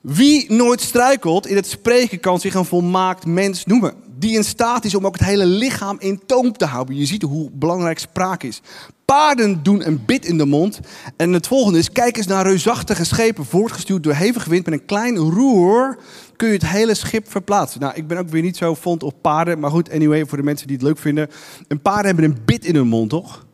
Wie 0.00 0.52
nooit 0.52 0.80
struikelt 0.80 1.46
in 1.46 1.56
het 1.56 1.66
spreken 1.66 2.20
kan 2.20 2.40
zich 2.40 2.54
een 2.54 2.64
volmaakt 2.64 3.26
mens 3.26 3.64
noemen. 3.64 3.94
Die 4.20 4.36
in 4.36 4.44
staat 4.44 4.84
is 4.84 4.94
om 4.94 5.06
ook 5.06 5.18
het 5.18 5.26
hele 5.26 5.46
lichaam 5.46 5.96
in 5.98 6.22
toom 6.26 6.52
te 6.52 6.64
houden. 6.64 6.96
Je 6.96 7.06
ziet 7.06 7.22
hoe 7.22 7.50
belangrijk 7.52 7.98
spraak 7.98 8.42
is. 8.42 8.60
Paarden 9.04 9.62
doen 9.62 9.86
een 9.86 10.04
bit 10.04 10.24
in 10.24 10.38
de 10.38 10.44
mond. 10.44 10.80
En 11.16 11.32
het 11.32 11.46
volgende 11.46 11.78
is, 11.78 11.92
kijk 11.92 12.16
eens 12.16 12.26
naar 12.26 12.46
reusachtige 12.46 13.04
schepen, 13.04 13.44
voortgestuurd 13.44 14.02
door 14.02 14.14
hevige 14.14 14.50
wind. 14.50 14.64
Met 14.64 14.74
een 14.74 14.86
klein 14.86 15.16
roer 15.16 15.98
kun 16.36 16.48
je 16.48 16.54
het 16.54 16.66
hele 16.66 16.94
schip 16.94 17.30
verplaatsen. 17.30 17.80
Nou, 17.80 17.94
ik 17.94 18.06
ben 18.06 18.18
ook 18.18 18.28
weer 18.28 18.42
niet 18.42 18.56
zo 18.56 18.74
fond 18.74 19.02
op 19.02 19.14
paarden. 19.20 19.58
Maar 19.58 19.70
goed, 19.70 19.90
anyway, 19.90 20.26
voor 20.26 20.38
de 20.38 20.44
mensen 20.44 20.66
die 20.66 20.76
het 20.76 20.84
leuk 20.84 20.98
vinden. 20.98 21.28
Een 21.68 21.82
paarden 21.82 22.06
hebben 22.06 22.24
een 22.24 22.38
bit 22.44 22.64
in 22.64 22.74
hun 22.74 22.88
mond, 22.88 23.10
toch? 23.10 23.46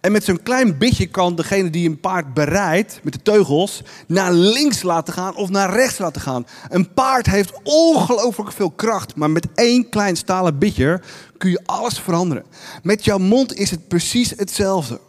En 0.00 0.12
met 0.12 0.24
zo'n 0.24 0.42
klein 0.42 0.78
bitje 0.78 1.06
kan 1.06 1.34
degene 1.34 1.70
die 1.70 1.88
een 1.88 2.00
paard 2.00 2.34
bereidt, 2.34 3.00
met 3.02 3.12
de 3.12 3.22
teugels, 3.22 3.82
naar 4.06 4.32
links 4.32 4.82
laten 4.82 5.14
gaan 5.14 5.36
of 5.36 5.48
naar 5.48 5.72
rechts 5.72 5.98
laten 5.98 6.20
gaan. 6.20 6.46
Een 6.68 6.92
paard 6.92 7.26
heeft 7.26 7.52
ongelooflijk 7.62 8.52
veel 8.52 8.70
kracht, 8.70 9.16
maar 9.16 9.30
met 9.30 9.46
één 9.54 9.88
klein 9.88 10.16
stalen 10.16 10.58
bitje 10.58 11.00
kun 11.38 11.50
je 11.50 11.60
alles 11.64 11.98
veranderen. 11.98 12.44
Met 12.82 13.04
jouw 13.04 13.18
mond 13.18 13.54
is 13.54 13.70
het 13.70 13.88
precies 13.88 14.30
hetzelfde. 14.36 15.00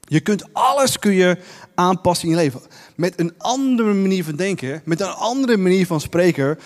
Je 0.00 0.20
kunt 0.20 0.44
alles 0.52 0.98
kun 0.98 1.12
je 1.12 1.38
aanpassen 1.74 2.28
in 2.28 2.34
je 2.34 2.40
leven. 2.40 2.60
Met 2.96 3.20
een 3.20 3.34
andere 3.38 3.94
manier 3.94 4.24
van 4.24 4.36
denken, 4.36 4.82
met 4.84 5.00
een 5.00 5.12
andere 5.12 5.56
manier 5.56 5.86
van 5.86 6.00
spreken, 6.00 6.58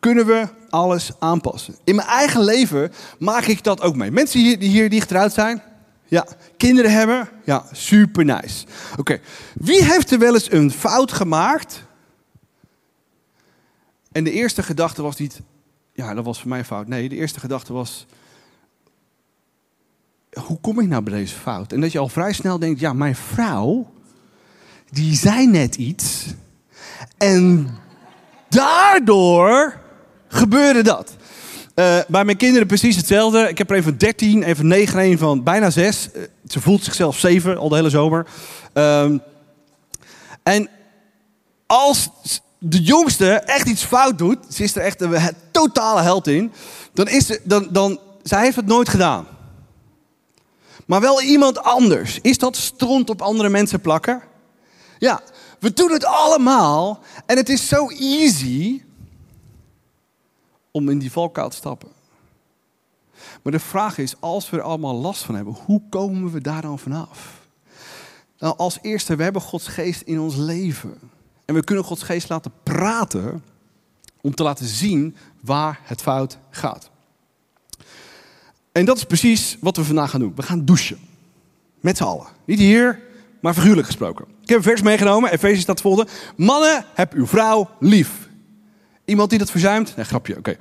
kunnen 0.00 0.26
we 0.26 0.48
alles 0.70 1.10
aanpassen. 1.18 1.76
In 1.84 1.94
mijn 1.94 2.08
eigen 2.08 2.44
leven 2.44 2.92
maak 3.18 3.44
ik 3.44 3.64
dat 3.64 3.80
ook 3.80 3.96
mee. 3.96 4.10
Mensen 4.10 4.40
hier, 4.40 4.58
die 4.58 4.68
hier 4.68 4.90
dicht 4.90 5.10
eruit 5.10 5.32
zijn, 5.32 5.62
ja, 6.04 6.26
kinderen 6.56 6.92
hebben? 6.92 7.28
Ja, 7.44 7.64
super 7.72 8.24
nice. 8.24 8.66
Oké, 8.98 9.20
wie 9.54 9.84
heeft 9.84 10.10
er 10.10 10.18
wel 10.18 10.34
eens 10.34 10.52
een 10.52 10.70
fout 10.70 11.12
gemaakt? 11.12 11.82
En 14.12 14.24
de 14.24 14.30
eerste 14.30 14.62
gedachte 14.62 15.02
was 15.02 15.16
niet, 15.16 15.40
ja, 15.92 16.14
dat 16.14 16.24
was 16.24 16.40
voor 16.40 16.48
mij 16.48 16.58
een 16.58 16.64
fout. 16.64 16.86
Nee, 16.86 17.08
de 17.08 17.16
eerste 17.16 17.40
gedachte 17.40 17.72
was, 17.72 18.06
hoe 20.32 20.60
kom 20.60 20.80
ik 20.80 20.88
nou 20.88 21.02
bij 21.02 21.12
deze 21.12 21.34
fout? 21.34 21.72
En 21.72 21.80
dat 21.80 21.92
je 21.92 21.98
al 21.98 22.08
vrij 22.08 22.32
snel 22.32 22.58
denkt, 22.58 22.80
ja, 22.80 22.92
mijn 22.92 23.16
vrouw, 23.16 23.92
die 24.90 25.14
zei 25.14 25.46
net 25.46 25.74
iets. 25.74 26.26
En 27.16 27.68
daardoor 28.48 29.80
gebeurde 30.28 30.82
dat. 30.82 31.16
Uh, 31.74 31.98
bij 32.08 32.24
mijn 32.24 32.36
kinderen 32.36 32.66
precies 32.66 32.96
hetzelfde. 32.96 33.48
Ik 33.48 33.58
heb 33.58 33.70
er 33.70 33.76
even 33.76 33.98
13, 33.98 34.42
even 34.42 34.66
9 34.66 34.98
en 34.98 35.10
een 35.10 35.18
van 35.18 35.42
bijna 35.42 35.70
6. 35.70 36.08
Uh, 36.14 36.22
ze 36.48 36.60
voelt 36.60 36.84
zichzelf 36.84 37.18
7 37.18 37.56
al 37.56 37.68
de 37.68 37.74
hele 37.74 37.90
zomer. 37.90 38.26
Um, 38.72 39.22
en 40.42 40.68
als 41.66 42.10
de 42.58 42.82
jongste 42.82 43.30
echt 43.30 43.68
iets 43.68 43.84
fout 43.84 44.18
doet, 44.18 44.38
ze 44.48 44.62
is 44.62 44.76
er 44.76 44.82
echt 44.82 45.00
een, 45.00 45.14
een 45.14 45.34
totale 45.50 46.00
held 46.00 46.26
in, 46.26 46.52
dan 46.92 47.08
is 47.08 47.26
ze, 47.26 47.40
dan, 47.44 47.68
dan, 47.70 48.00
zij 48.22 48.42
heeft 48.42 48.56
het 48.56 48.66
nooit 48.66 48.88
gedaan. 48.88 49.26
Maar 50.86 51.00
wel 51.00 51.22
iemand 51.22 51.62
anders. 51.62 52.18
Is 52.22 52.38
dat 52.38 52.56
stront 52.56 53.10
op 53.10 53.22
andere 53.22 53.48
mensen 53.48 53.80
plakken? 53.80 54.22
Ja, 54.98 55.20
we 55.58 55.72
doen 55.72 55.92
het 55.92 56.04
allemaal 56.04 57.02
en 57.26 57.36
het 57.36 57.48
is 57.48 57.68
zo 57.68 57.88
easy 57.88 58.82
om 60.74 60.88
in 60.88 60.98
die 60.98 61.12
valkuil 61.12 61.48
te 61.48 61.56
stappen. 61.56 61.88
Maar 63.42 63.52
de 63.52 63.58
vraag 63.58 63.98
is, 63.98 64.14
als 64.20 64.50
we 64.50 64.56
er 64.56 64.62
allemaal 64.62 64.94
last 64.94 65.22
van 65.22 65.34
hebben, 65.34 65.56
hoe 65.64 65.82
komen 65.88 66.32
we 66.32 66.40
daar 66.40 66.62
dan 66.62 66.78
vanaf? 66.78 67.40
Nou, 68.38 68.56
als 68.56 68.78
eerste, 68.82 69.16
we 69.16 69.22
hebben 69.22 69.42
Gods 69.42 69.66
geest 69.66 70.00
in 70.00 70.20
ons 70.20 70.36
leven. 70.36 70.98
En 71.44 71.54
we 71.54 71.64
kunnen 71.64 71.84
Gods 71.84 72.02
geest 72.02 72.28
laten 72.28 72.52
praten 72.62 73.44
om 74.20 74.34
te 74.34 74.42
laten 74.42 74.66
zien 74.66 75.16
waar 75.40 75.80
het 75.82 76.02
fout 76.02 76.38
gaat. 76.50 76.90
En 78.72 78.84
dat 78.84 78.96
is 78.96 79.04
precies 79.04 79.56
wat 79.60 79.76
we 79.76 79.84
vandaag 79.84 80.10
gaan 80.10 80.20
doen. 80.20 80.34
We 80.36 80.42
gaan 80.42 80.64
douchen. 80.64 80.98
Met 81.80 81.96
z'n 81.96 82.04
allen. 82.04 82.26
Niet 82.44 82.58
hier, 82.58 83.00
maar 83.40 83.54
figuurlijk 83.54 83.86
gesproken. 83.86 84.24
Ik 84.42 84.48
heb 84.48 84.58
een 84.58 84.64
vers 84.64 84.82
meegenomen. 84.82 85.32
Efeze 85.32 85.60
staat 85.60 85.80
volgende. 85.80 86.10
Mannen, 86.36 86.84
heb 86.94 87.12
uw 87.12 87.26
vrouw 87.26 87.70
lief. 87.80 88.23
Iemand 89.04 89.30
die 89.30 89.38
dat 89.38 89.50
verzuimt? 89.50 89.96
Nee, 89.96 90.04
grapje, 90.04 90.36
oké. 90.38 90.56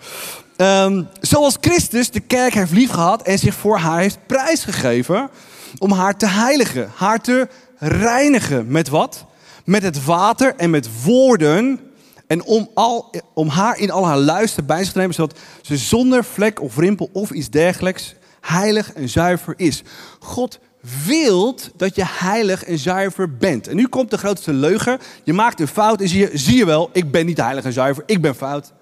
Ehm, 0.55 1.03
zoals 1.21 1.57
Christus 1.61 2.11
de 2.11 2.19
kerk 2.19 2.53
heeft 2.53 2.71
lief 2.71 2.89
gehad 2.91 3.21
en 3.21 3.39
zich 3.39 3.53
voor 3.53 3.77
haar 3.77 3.99
heeft 3.99 4.17
prijsgegeven 4.25 5.29
om 5.77 5.91
haar 5.91 6.17
te 6.17 6.27
heiligen, 6.27 6.91
haar 6.95 7.21
te 7.21 7.47
reinigen. 7.77 8.67
Met 8.67 8.89
wat? 8.89 9.25
Met 9.65 9.83
het 9.83 10.05
water 10.05 10.55
en 10.55 10.69
met 10.69 11.03
woorden. 11.03 11.79
En 12.27 12.43
om, 12.43 12.69
al, 12.73 13.11
om 13.33 13.47
haar 13.47 13.77
in 13.77 13.91
al 13.91 14.05
haar 14.07 14.17
luister 14.17 14.65
bij 14.65 14.83
zich 14.83 14.91
te 14.91 14.97
nemen, 14.97 15.15
zodat 15.15 15.39
ze 15.61 15.77
zonder 15.77 16.23
vlek 16.23 16.61
of 16.61 16.77
rimpel 16.77 17.09
of 17.11 17.31
iets 17.31 17.49
dergelijks 17.49 18.15
heilig 18.41 18.93
en 18.93 19.09
zuiver 19.09 19.53
is. 19.57 19.83
God 20.19 20.59
wilt 21.05 21.71
dat 21.75 21.95
je 21.95 22.03
heilig 22.05 22.63
en 22.63 22.77
zuiver 22.77 23.37
bent. 23.37 23.67
En 23.67 23.75
nu 23.75 23.87
komt 23.87 24.09
de 24.09 24.17
grootste 24.17 24.53
leugen. 24.53 24.99
Je 25.23 25.33
maakt 25.33 25.59
een 25.59 25.67
fout 25.67 26.01
en 26.01 26.07
zie 26.07 26.19
je, 26.19 26.37
zie 26.37 26.57
je 26.57 26.65
wel, 26.65 26.89
ik 26.93 27.11
ben 27.11 27.25
niet 27.25 27.37
heilig 27.37 27.63
en 27.63 27.73
zuiver, 27.73 28.03
ik 28.05 28.21
ben 28.21 28.35
fout. 28.35 28.73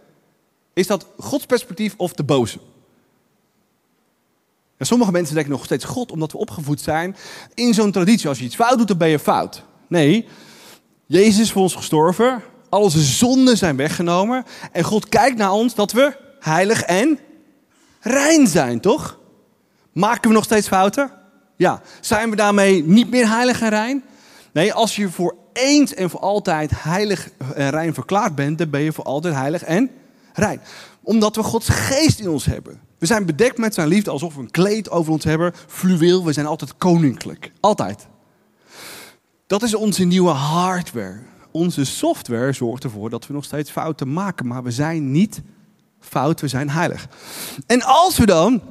Is 0.74 0.88
dat 0.88 1.06
Gods 1.18 1.46
perspectief 1.46 1.94
of 1.98 2.14
de 2.14 2.24
boze? 2.24 2.58
En 4.78 4.86
sommige 4.86 5.12
mensen 5.12 5.36
denken 5.36 5.54
nog 5.54 5.66
steeds 5.66 5.86
God, 5.86 6.12
omdat 6.12 6.32
we 6.32 6.38
opgevoed 6.38 6.82
zijn 6.82 7.16
in 7.54 7.74
zo'n 7.74 7.92
traditie. 7.92 8.28
Als 8.28 8.40
je 8.40 8.46
iets 8.46 8.56
fout 8.56 8.78
doet, 8.78 8.88
dan 8.88 8.98
ben 8.98 9.10
je 9.10 9.20
fout. 9.20 9.64
Nee, 9.88 10.28
Jezus 11.06 11.40
is 11.40 11.52
voor 11.52 11.62
ons 11.62 11.76
gestorven. 11.76 12.42
Al 12.70 12.82
onze 12.82 13.02
zonden 13.02 13.58
zijn 13.58 13.76
weggenomen. 13.76 14.46
En 14.72 14.84
God 14.84 15.10
kijkt 15.10 15.38
naar 15.38 15.52
ons 15.52 15.76
dat 15.76 15.92
we 15.92 16.18
heilig 16.40 16.82
en 16.82 17.20
rein 18.00 18.48
zijn, 18.48 18.80
toch? 18.80 19.20
Maken 19.92 20.30
we 20.30 20.36
nog 20.36 20.44
steeds 20.44 20.68
fouten? 20.68 21.12
Ja, 21.62 21.82
zijn 22.00 22.30
we 22.30 22.36
daarmee 22.36 22.84
niet 22.84 23.10
meer 23.10 23.30
heilig 23.30 23.62
en 23.62 23.70
rein? 23.70 24.04
Nee, 24.52 24.74
als 24.74 24.96
je 24.96 25.10
voor 25.10 25.36
eens 25.54 25.94
en 25.94 26.10
voor 26.10 26.20
altijd 26.20 26.72
heilig 26.76 27.30
en 27.56 27.70
rein 27.70 27.94
verklaard 27.94 28.36
bent, 28.36 28.58
dan 28.58 28.70
ben 28.70 28.82
je 28.82 28.94
voor 28.94 29.04
altijd 29.04 29.34
heilig 29.34 29.64
en 29.64 29.92
rein. 30.34 30.62
Omdat 31.04 31.36
we 31.36 31.44
Gods 31.44 31.70
geest 31.70 32.20
in 32.20 32.30
ons 32.30 32.46
hebben. 32.46 32.80
We 32.98 33.06
zijn 33.06 33.26
bedekt 33.26 33.58
met 33.58 33.74
zijn 33.74 33.88
liefde 33.88 34.12
alsof 34.12 34.36
we 34.36 34.42
een 34.42 34.52
kleed 34.52 34.90
over 34.90 35.12
ons 35.12 35.24
hebben, 35.24 35.54
fluweel. 35.68 36.26
We 36.26 36.34
zijn 36.34 36.46
altijd 36.46 36.78
koninklijk. 36.78 37.52
Altijd. 37.60 38.08
Dat 39.48 39.64
is 39.64 39.76
onze 39.76 40.04
nieuwe 40.04 40.32
hardware. 40.32 41.20
Onze 41.52 41.86
software 41.86 42.52
zorgt 42.52 42.84
ervoor 42.84 43.10
dat 43.10 43.28
we 43.28 43.34
nog 43.34 43.44
steeds 43.44 43.72
fouten 43.72 44.14
maken, 44.14 44.48
maar 44.48 44.64
we 44.64 44.72
zijn 44.72 45.12
niet 45.12 45.42
fout, 46.00 46.42
we 46.42 46.48
zijn 46.48 46.70
heilig. 46.70 47.08
En 47.66 47.82
als 47.84 48.18
we 48.18 48.26
dan 48.26 48.62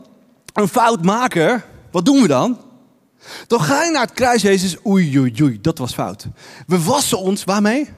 een 0.52 0.68
fout 0.68 1.04
maken, 1.04 1.62
wat 1.90 2.04
doen 2.04 2.22
we 2.22 2.28
dan? 2.28 2.68
Dan 3.46 3.60
ga 3.60 3.84
je 3.84 3.90
naar 3.90 4.02
het 4.02 4.12
kruis, 4.12 4.42
Jezus. 4.42 4.76
Oei, 4.86 5.18
oei, 5.18 5.42
oei, 5.42 5.60
dat 5.60 5.78
was 5.78 5.94
fout. 5.94 6.26
We 6.66 6.82
wassen 6.82 7.18
ons, 7.18 7.44
waarmee? 7.44 7.88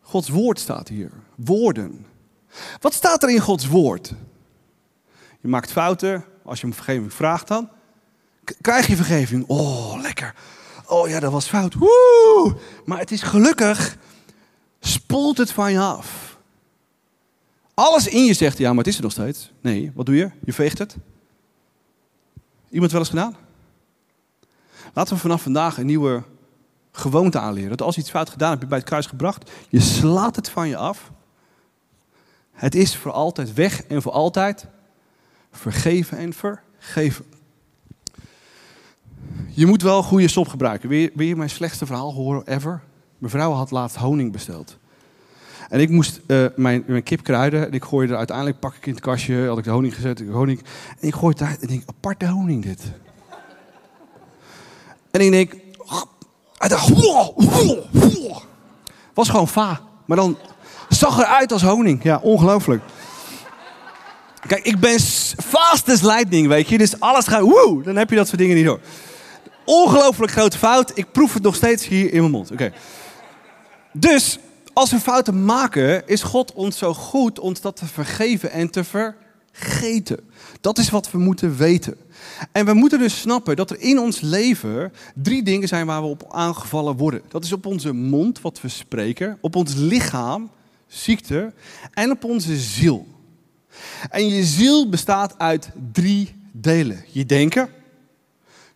Gods 0.00 0.28
woord 0.28 0.60
staat 0.60 0.88
hier. 0.88 1.10
Woorden. 1.34 2.06
Wat 2.80 2.94
staat 2.94 3.22
er 3.22 3.28
in 3.28 3.40
Gods 3.40 3.66
woord? 3.66 4.14
Je 5.40 5.48
maakt 5.48 5.72
fouten. 5.72 6.24
Als 6.44 6.60
je 6.60 6.66
om 6.66 6.74
vergeving 6.74 7.12
vraagt 7.12 7.48
dan. 7.48 7.68
Krijg 8.60 8.86
je 8.86 8.96
vergeving. 8.96 9.44
Oh, 9.46 10.00
lekker. 10.00 10.34
Oh 10.86 11.08
ja, 11.08 11.20
dat 11.20 11.32
was 11.32 11.46
fout. 11.46 11.74
Woe! 11.74 12.56
Maar 12.84 12.98
het 12.98 13.10
is 13.10 13.22
gelukkig. 13.22 13.96
Spoelt 14.80 15.38
het 15.38 15.52
van 15.52 15.72
je 15.72 15.80
af. 15.80 16.38
Alles 17.74 18.06
in 18.06 18.24
je 18.24 18.34
zegt, 18.34 18.58
ja, 18.58 18.68
maar 18.68 18.78
het 18.78 18.86
is 18.86 18.96
er 18.96 19.02
nog 19.02 19.12
steeds. 19.12 19.52
Nee, 19.60 19.92
wat 19.94 20.06
doe 20.06 20.16
je? 20.16 20.30
Je 20.44 20.52
veegt 20.52 20.78
het. 20.78 20.96
Iemand 22.70 22.90
wel 22.92 23.00
eens 23.00 23.10
gedaan? 23.10 23.36
Laten 24.94 25.14
we 25.14 25.20
vanaf 25.20 25.42
vandaag 25.42 25.78
een 25.78 25.86
nieuwe 25.86 26.22
gewoonte 26.92 27.38
aanleren. 27.38 27.70
Dat 27.70 27.82
als 27.82 27.94
je 27.94 28.00
iets 28.00 28.10
fout 28.10 28.30
gedaan 28.30 28.50
hebt, 28.50 28.62
je 28.62 28.68
bij 28.68 28.78
het 28.78 28.86
kruis 28.86 29.06
gebracht, 29.06 29.50
je 29.68 29.80
slaat 29.80 30.36
het 30.36 30.48
van 30.48 30.68
je 30.68 30.76
af. 30.76 31.10
Het 32.52 32.74
is 32.74 32.96
voor 32.96 33.12
altijd 33.12 33.54
weg 33.54 33.82
en 33.82 34.02
voor 34.02 34.12
altijd 34.12 34.66
vergeven 35.50 36.18
en 36.18 36.32
vergeven. 36.32 37.24
Je 39.48 39.66
moet 39.66 39.82
wel 39.82 40.02
goede 40.02 40.28
sop 40.28 40.48
gebruiken. 40.48 40.88
Wil 40.88 41.26
je, 41.26 41.36
mijn 41.36 41.50
slechtste 41.50 41.86
verhaal 41.86 42.12
horen 42.12 42.46
ever? 42.46 42.82
Mijn 43.18 43.32
vrouw 43.32 43.52
had 43.52 43.70
laatst 43.70 43.96
honing 43.96 44.32
besteld. 44.32 44.78
En 45.68 45.80
ik 45.80 45.90
moest 45.90 46.20
uh, 46.26 46.46
mijn, 46.56 46.84
mijn 46.86 47.02
kip 47.02 47.22
kruiden. 47.22 47.66
En 47.66 47.72
ik 47.72 47.84
gooide 47.84 48.12
er 48.12 48.18
uiteindelijk, 48.18 48.58
pak 48.58 48.74
ik 48.74 48.86
in 48.86 48.92
het 48.92 49.02
kastje, 49.02 49.46
had 49.46 49.58
ik 49.58 49.64
de 49.64 49.70
honing 49.70 49.94
gezet, 49.94 50.20
ik 50.20 50.28
honing. 50.28 50.62
En 51.00 51.08
ik 51.08 51.14
gooi 51.14 51.28
het 51.28 51.38
daar 51.38 51.56
en 51.60 51.66
denk, 51.66 51.82
aparte 51.86 52.26
honing 52.26 52.64
dit. 52.64 52.82
En 55.10 55.20
ik 55.20 55.30
denk, 55.30 55.54
was 59.14 59.28
gewoon 59.28 59.48
va. 59.48 59.80
Maar 60.04 60.16
dan 60.16 60.38
zag 60.88 61.18
eruit 61.18 61.52
als 61.52 61.62
honing. 61.62 62.02
Ja, 62.02 62.18
ongelooflijk. 62.22 62.82
Kijk, 64.46 64.64
ik 64.64 64.78
ben 64.78 65.00
fast 65.44 65.88
as 65.88 66.00
lightning, 66.00 66.48
weet 66.48 66.68
je. 66.68 66.78
Dus 66.78 67.00
alles 67.00 67.26
gaat, 67.26 67.40
woe, 67.40 67.82
dan 67.82 67.96
heb 67.96 68.10
je 68.10 68.16
dat 68.16 68.26
soort 68.26 68.38
dingen 68.38 68.56
niet 68.56 68.64
door. 68.64 68.80
Ongelooflijk 69.64 70.32
grote 70.32 70.58
fout. 70.58 70.92
Ik 70.94 71.12
proef 71.12 71.34
het 71.34 71.42
nog 71.42 71.54
steeds 71.54 71.86
hier 71.86 72.12
in 72.12 72.20
mijn 72.20 72.30
mond. 72.30 72.50
Oké. 72.52 72.72
Dus 73.92 74.38
als 74.78 74.90
we 74.90 75.00
fouten 75.00 75.44
maken, 75.44 76.08
is 76.08 76.22
God 76.22 76.52
ons 76.52 76.78
zo 76.78 76.94
goed 76.94 77.38
ons 77.38 77.60
dat 77.60 77.76
te 77.76 77.86
vergeven 77.86 78.50
en 78.50 78.70
te 78.70 78.84
vergeten. 78.84 80.20
Dat 80.60 80.78
is 80.78 80.90
wat 80.90 81.10
we 81.10 81.18
moeten 81.18 81.56
weten. 81.56 81.96
En 82.52 82.64
we 82.64 82.72
moeten 82.72 82.98
dus 82.98 83.20
snappen 83.20 83.56
dat 83.56 83.70
er 83.70 83.80
in 83.80 83.98
ons 83.98 84.20
leven 84.20 84.92
drie 85.14 85.42
dingen 85.42 85.68
zijn 85.68 85.86
waar 85.86 86.02
we 86.02 86.08
op 86.08 86.26
aangevallen 86.32 86.96
worden. 86.96 87.22
Dat 87.28 87.44
is 87.44 87.52
op 87.52 87.66
onze 87.66 87.92
mond, 87.92 88.40
wat 88.40 88.60
we 88.60 88.68
spreken, 88.68 89.38
op 89.40 89.56
ons 89.56 89.74
lichaam, 89.74 90.50
ziekte, 90.86 91.52
en 91.94 92.10
op 92.10 92.24
onze 92.24 92.56
ziel. 92.56 93.06
En 94.10 94.28
je 94.28 94.44
ziel 94.44 94.88
bestaat 94.88 95.38
uit 95.38 95.70
drie 95.92 96.34
delen. 96.52 97.04
Je 97.12 97.26
denken, 97.26 97.68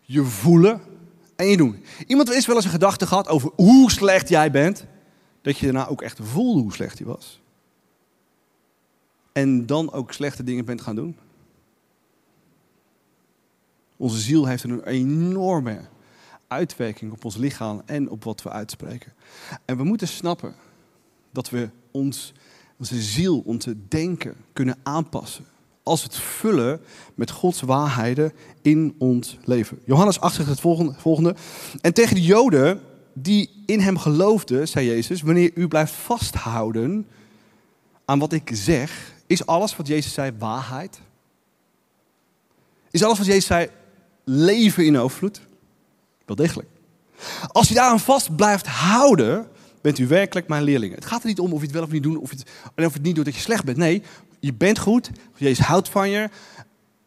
je 0.01 0.25
voelen 0.25 0.81
en 1.37 1.47
je 1.47 1.57
doen. 1.57 1.85
Iemand 2.07 2.31
is 2.31 2.47
wel 2.47 2.57
eens 2.57 2.65
een 2.65 2.71
gedachte 2.71 3.07
gehad 3.07 3.29
over 3.29 3.51
hoe 3.57 3.91
slecht 3.91 4.29
jij 4.29 4.51
bent, 4.51 4.85
dat 5.43 5.59
je 5.59 5.65
daarna 5.65 5.89
ook 5.89 6.03
echt 6.03 6.19
voelde 6.23 6.61
hoe 6.61 6.73
slecht 6.73 6.99
hij 6.99 7.07
was. 7.07 7.41
En 9.33 9.67
dan 9.67 9.93
ook 9.93 10.13
slechte 10.13 10.45
dingen 10.45 10.65
bent 10.65 10.81
gaan 10.81 10.97
doen. 10.97 11.17
Onze 13.97 14.21
ziel 14.21 14.47
heeft 14.47 14.65
een 14.65 14.85
enorme 14.85 15.81
uitwerking 16.49 17.13
op 17.13 17.25
ons 17.25 17.37
lichaam 17.37 17.83
en 17.87 18.11
op 18.11 18.25
wat 18.25 18.43
we 18.43 18.51
uitspreken. 18.51 19.13
En 19.65 19.77
we 19.77 19.85
moeten 19.85 20.09
snappen 20.09 20.55
dat 21.31 21.51
we 21.51 21.69
ons, 21.91 22.33
onze 22.79 23.03
ziel, 23.03 23.43
onze 23.45 23.77
denken 23.89 24.35
kunnen 24.53 24.77
aanpassen. 24.83 25.45
Als 25.83 26.03
het 26.03 26.17
vullen 26.17 26.81
met 27.15 27.31
Gods 27.31 27.61
waarheden 27.61 28.33
in 28.63 28.95
ons 28.99 29.39
leven. 29.45 29.79
Johannes 29.85 30.21
8 30.21 30.35
zegt 30.35 30.49
het 30.49 30.61
volgende. 30.97 31.35
En 31.81 31.95
tegen 31.95 32.15
de 32.15 32.23
Joden 32.23 32.81
die 33.15 33.51
in 33.67 33.81
hem 33.81 33.99
geloofden, 33.99 34.69
zei 34.69 34.87
Jezus, 34.87 35.23
wanneer 35.23 35.51
u 35.55 35.69
blijft 35.69 35.93
vasthouden 35.93 37.07
aan 38.05 38.19
wat 38.19 38.33
ik 38.33 38.51
zeg, 38.53 39.15
is 39.27 39.47
alles 39.47 39.77
wat 39.77 39.87
Jezus 39.87 40.13
zei 40.13 40.33
waarheid? 40.39 41.01
Is 42.91 43.03
alles 43.03 43.19
wat 43.19 43.27
Jezus 43.27 43.47
zei 43.47 43.69
leven 44.25 44.87
in 44.87 44.99
overvloed? 44.99 45.41
Wel 46.27 46.37
degelijk. 46.37 46.69
Als 47.49 47.69
je 47.69 47.75
daaraan 47.75 48.01
vast 48.01 48.37
blijft 48.37 48.67
houden, 48.67 49.49
bent 49.81 49.99
u 49.99 50.07
werkelijk 50.07 50.49
mijn 50.49 50.63
leerling. 50.63 50.95
Het 50.95 51.07
gaat 51.07 51.21
er 51.21 51.29
niet 51.29 51.41
om 51.41 51.53
of 51.53 51.59
je 51.59 51.65
het 51.65 51.75
wel 51.75 51.83
of 51.83 51.91
niet 51.91 52.03
doet, 52.03 52.17
of 52.17 52.31
het, 52.31 52.51
of 52.77 52.93
het 52.93 53.03
niet 53.03 53.15
doet 53.15 53.25
dat 53.25 53.35
je 53.35 53.41
slecht 53.41 53.65
bent. 53.65 53.77
Nee, 53.77 54.03
je 54.41 54.55
bent 54.55 54.79
goed. 54.79 55.11
Jezus 55.37 55.67
houdt 55.67 55.89
van 55.89 56.11
je. 56.11 56.29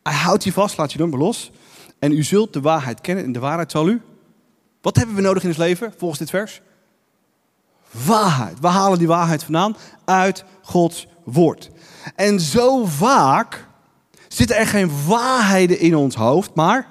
Hij 0.03 0.13
houdt 0.13 0.43
je 0.43 0.51
vast, 0.51 0.77
laat 0.77 0.93
je 0.93 1.05
maar 1.05 1.19
los. 1.19 1.51
En 1.99 2.11
u 2.11 2.23
zult 2.23 2.53
de 2.53 2.61
waarheid 2.61 3.01
kennen 3.01 3.23
en 3.23 3.31
de 3.31 3.39
waarheid 3.39 3.71
zal 3.71 3.87
u. 3.87 4.01
Wat 4.85 4.95
hebben 4.95 5.15
we 5.15 5.21
nodig 5.21 5.43
in 5.43 5.49
het 5.49 5.57
leven 5.57 5.93
volgens 5.97 6.19
dit 6.19 6.29
vers? 6.29 6.61
Waarheid. 7.91 8.59
We 8.59 8.67
halen 8.67 8.97
die 8.97 9.07
waarheid 9.07 9.43
vandaan 9.43 9.75
uit 10.05 10.43
Gods 10.61 11.07
woord. 11.23 11.69
En 12.15 12.39
zo 12.39 12.85
vaak 12.85 13.67
zitten 14.27 14.57
er 14.57 14.67
geen 14.67 15.05
waarheden 15.07 15.79
in 15.79 15.95
ons 15.95 16.15
hoofd, 16.15 16.55
maar 16.55 16.87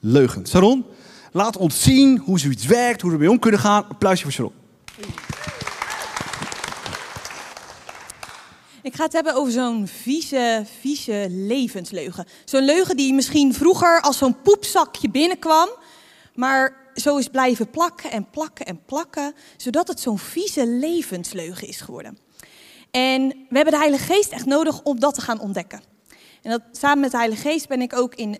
leugens. 0.00 0.50
Sharon, 0.50 0.84
laat 1.32 1.56
ons 1.56 1.82
zien 1.82 2.18
hoe 2.18 2.38
zoiets 2.38 2.66
werkt, 2.66 3.00
hoe 3.00 3.10
we 3.10 3.16
ermee 3.16 3.30
om 3.30 3.38
kunnen 3.38 3.60
gaan. 3.60 3.88
Applausje 3.88 4.22
voor 4.22 4.32
Sharon. 4.32 4.52
Ik 8.82 8.94
ga 8.94 9.04
het 9.04 9.12
hebben 9.12 9.34
over 9.34 9.52
zo'n 9.52 9.86
vieze, 9.86 10.64
vieze 10.80 11.26
levensleugen. 11.30 12.26
Zo'n 12.44 12.64
leugen 12.64 12.96
die 12.96 13.14
misschien 13.14 13.54
vroeger 13.54 14.00
als 14.00 14.18
zo'n 14.18 14.42
poepzakje 14.42 15.10
binnenkwam, 15.10 15.68
maar 16.34 16.90
zo 16.94 17.16
is 17.16 17.28
blijven 17.28 17.70
plakken 17.70 18.10
en 18.10 18.30
plakken 18.30 18.66
en 18.66 18.84
plakken, 18.84 19.34
zodat 19.56 19.88
het 19.88 20.00
zo'n 20.00 20.18
vieze 20.18 20.66
levensleugen 20.66 21.68
is 21.68 21.80
geworden. 21.80 22.18
En 22.90 23.28
we 23.28 23.56
hebben 23.56 23.72
de 23.72 23.78
Heilige 23.78 24.12
Geest 24.12 24.32
echt 24.32 24.46
nodig 24.46 24.82
om 24.82 25.00
dat 25.00 25.14
te 25.14 25.20
gaan 25.20 25.40
ontdekken. 25.40 25.82
En 26.42 26.50
dat, 26.50 26.62
samen 26.72 27.00
met 27.00 27.10
de 27.10 27.16
Heilige 27.16 27.48
Geest 27.48 27.68
ben 27.68 27.82
ik 27.82 27.96
ook 27.96 28.14
in, 28.14 28.38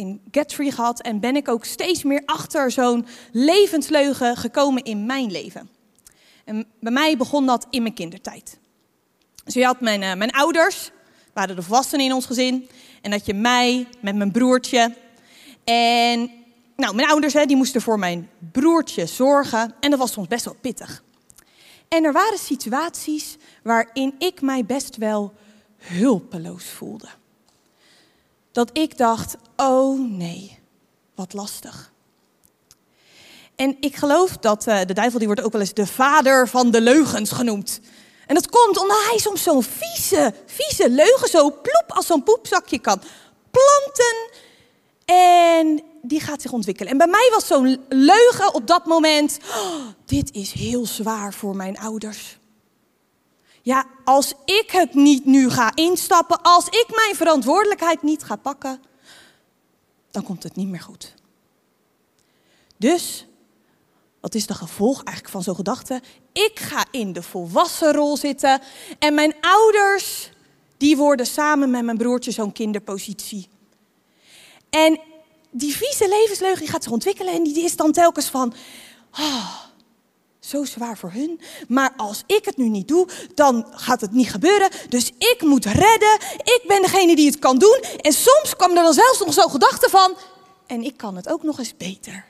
uh, 0.00 0.16
Get 0.30 0.54
Free 0.54 0.70
gehad 0.72 1.00
en 1.00 1.20
ben 1.20 1.36
ik 1.36 1.48
ook 1.48 1.64
steeds 1.64 2.02
meer 2.02 2.22
achter 2.26 2.70
zo'n 2.70 3.06
levensleugen 3.32 4.36
gekomen 4.36 4.82
in 4.82 5.06
mijn 5.06 5.30
leven. 5.30 5.68
En 6.44 6.66
bij 6.80 6.92
mij 6.92 7.16
begon 7.16 7.46
dat 7.46 7.66
in 7.70 7.82
mijn 7.82 7.94
kindertijd. 7.94 8.58
Dus 9.44 9.54
je 9.54 9.64
had 9.64 9.80
mijn, 9.80 10.02
uh, 10.02 10.14
mijn 10.14 10.30
ouders, 10.30 10.90
waren 11.32 11.56
de 11.56 11.62
volwassenen 11.62 12.04
in 12.04 12.12
ons 12.12 12.26
gezin. 12.26 12.68
En 13.02 13.10
dat 13.10 13.26
je 13.26 13.34
mij 13.34 13.86
met 14.00 14.16
mijn 14.16 14.32
broertje. 14.32 14.94
En 15.64 16.30
nou, 16.76 16.94
mijn 16.94 17.08
ouders 17.08 17.32
hè, 17.32 17.44
die 17.46 17.56
moesten 17.56 17.82
voor 17.82 17.98
mijn 17.98 18.30
broertje 18.52 19.06
zorgen. 19.06 19.74
En 19.80 19.90
dat 19.90 19.98
was 19.98 20.12
soms 20.12 20.28
best 20.28 20.44
wel 20.44 20.56
pittig. 20.60 21.02
En 21.88 22.04
er 22.04 22.12
waren 22.12 22.38
situaties 22.38 23.36
waarin 23.62 24.14
ik 24.18 24.40
mij 24.40 24.64
best 24.64 24.96
wel 24.96 25.32
hulpeloos 25.76 26.64
voelde. 26.64 27.08
Dat 28.52 28.70
ik 28.72 28.98
dacht, 28.98 29.36
oh 29.56 30.10
nee, 30.10 30.58
wat 31.14 31.32
lastig. 31.32 31.92
En 33.56 33.76
ik 33.80 33.96
geloof 33.96 34.36
dat 34.36 34.66
uh, 34.66 34.80
de 34.86 34.92
duivel, 34.92 35.18
die 35.18 35.28
wordt 35.28 35.42
ook 35.42 35.52
wel 35.52 35.60
eens 35.60 35.74
de 35.74 35.86
vader 35.86 36.48
van 36.48 36.70
de 36.70 36.80
leugens 36.80 37.30
genoemd. 37.30 37.80
En 38.26 38.34
dat 38.34 38.48
komt 38.48 38.78
omdat 38.78 39.04
hij 39.08 39.18
soms 39.18 39.42
zo'n 39.42 39.62
vieze, 39.62 40.34
vieze 40.46 40.90
leugen 40.90 41.28
zo 41.28 41.50
ploep 41.50 41.84
als 41.86 42.06
zo'n 42.06 42.22
poepzakje 42.22 42.78
kan 42.78 43.00
planten. 43.50 44.42
En 45.04 45.82
die 46.02 46.20
gaat 46.20 46.42
zich 46.42 46.52
ontwikkelen. 46.52 46.92
En 46.92 46.98
bij 46.98 47.06
mij 47.06 47.28
was 47.32 47.46
zo'n 47.46 47.84
leugen 47.88 48.54
op 48.54 48.66
dat 48.66 48.86
moment, 48.86 49.38
oh, 49.48 49.86
dit 50.04 50.32
is 50.32 50.52
heel 50.52 50.86
zwaar 50.86 51.34
voor 51.34 51.56
mijn 51.56 51.78
ouders. 51.78 52.38
Ja, 53.62 53.86
als 54.04 54.32
ik 54.44 54.70
het 54.70 54.94
niet 54.94 55.24
nu 55.24 55.50
ga 55.50 55.74
instappen, 55.74 56.42
als 56.42 56.66
ik 56.66 56.86
mijn 56.94 57.14
verantwoordelijkheid 57.14 58.02
niet 58.02 58.22
ga 58.22 58.36
pakken, 58.36 58.80
dan 60.10 60.22
komt 60.22 60.42
het 60.42 60.56
niet 60.56 60.68
meer 60.68 60.80
goed. 60.80 61.14
Dus, 62.76 63.26
wat 64.20 64.34
is 64.34 64.46
de 64.46 64.54
gevolg 64.54 64.96
eigenlijk 65.02 65.28
van 65.28 65.42
zo'n 65.42 65.54
gedachte? 65.54 66.02
Ik 66.32 66.58
ga 66.58 66.84
in 66.90 67.12
de 67.12 67.22
volwassenrol 67.22 68.16
zitten 68.16 68.60
en 68.98 69.14
mijn 69.14 69.34
ouders, 69.40 70.30
die 70.76 70.96
worden 70.96 71.26
samen 71.26 71.70
met 71.70 71.84
mijn 71.84 71.98
broertje 71.98 72.30
zo'n 72.30 72.52
kinderpositie. 72.52 73.48
En 74.74 75.00
die 75.50 75.76
vieze 75.76 76.08
levensleugen 76.08 76.60
die 76.60 76.68
gaat 76.68 76.82
zich 76.82 76.92
ontwikkelen 76.92 77.34
en 77.34 77.42
die 77.42 77.64
is 77.64 77.76
dan 77.76 77.92
telkens 77.92 78.26
van, 78.26 78.54
oh, 79.18 79.56
zo 80.40 80.64
zwaar 80.64 80.98
voor 80.98 81.10
hun. 81.12 81.40
Maar 81.68 81.92
als 81.96 82.22
ik 82.26 82.44
het 82.44 82.56
nu 82.56 82.68
niet 82.68 82.88
doe, 82.88 83.08
dan 83.34 83.66
gaat 83.70 84.00
het 84.00 84.12
niet 84.12 84.30
gebeuren. 84.30 84.70
Dus 84.88 85.10
ik 85.18 85.42
moet 85.42 85.64
redden. 85.64 86.18
Ik 86.36 86.64
ben 86.66 86.82
degene 86.82 87.16
die 87.16 87.26
het 87.26 87.38
kan 87.38 87.58
doen. 87.58 87.84
En 88.00 88.12
soms 88.12 88.56
kwam 88.56 88.76
er 88.76 88.82
dan 88.82 88.92
zelfs 88.92 89.18
nog 89.18 89.32
zo'n 89.32 89.50
gedachte 89.50 89.90
van, 89.90 90.16
en 90.66 90.82
ik 90.82 90.96
kan 90.96 91.16
het 91.16 91.28
ook 91.28 91.42
nog 91.42 91.58
eens 91.58 91.76
beter. 91.76 92.24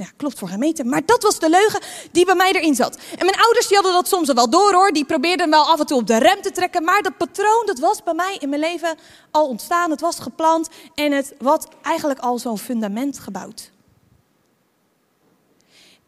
Ja, 0.00 0.06
klopt 0.16 0.38
voor 0.38 0.58
meter. 0.58 0.86
Maar 0.86 1.02
dat 1.04 1.22
was 1.22 1.38
de 1.38 1.50
leugen 1.50 1.80
die 2.12 2.24
bij 2.24 2.34
mij 2.34 2.52
erin 2.52 2.74
zat. 2.74 2.96
En 2.96 3.26
mijn 3.26 3.40
ouders 3.40 3.66
die 3.66 3.76
hadden 3.76 3.94
dat 3.94 4.08
soms 4.08 4.32
wel 4.32 4.50
door 4.50 4.72
hoor. 4.72 4.92
Die 4.92 5.04
probeerden 5.04 5.50
wel 5.50 5.64
af 5.64 5.80
en 5.80 5.86
toe 5.86 5.98
op 5.98 6.06
de 6.06 6.18
rem 6.18 6.42
te 6.42 6.50
trekken. 6.50 6.84
Maar 6.84 7.02
dat 7.02 7.16
patroon, 7.16 7.66
dat 7.66 7.78
was 7.78 8.02
bij 8.02 8.14
mij 8.14 8.36
in 8.38 8.48
mijn 8.48 8.60
leven 8.60 8.96
al 9.30 9.48
ontstaan. 9.48 9.90
Het 9.90 10.00
was 10.00 10.18
geplant 10.18 10.68
en 10.94 11.12
het 11.12 11.34
was 11.38 11.64
eigenlijk 11.82 12.20
al 12.20 12.38
zo'n 12.38 12.58
fundament 12.58 13.18
gebouwd. 13.18 13.70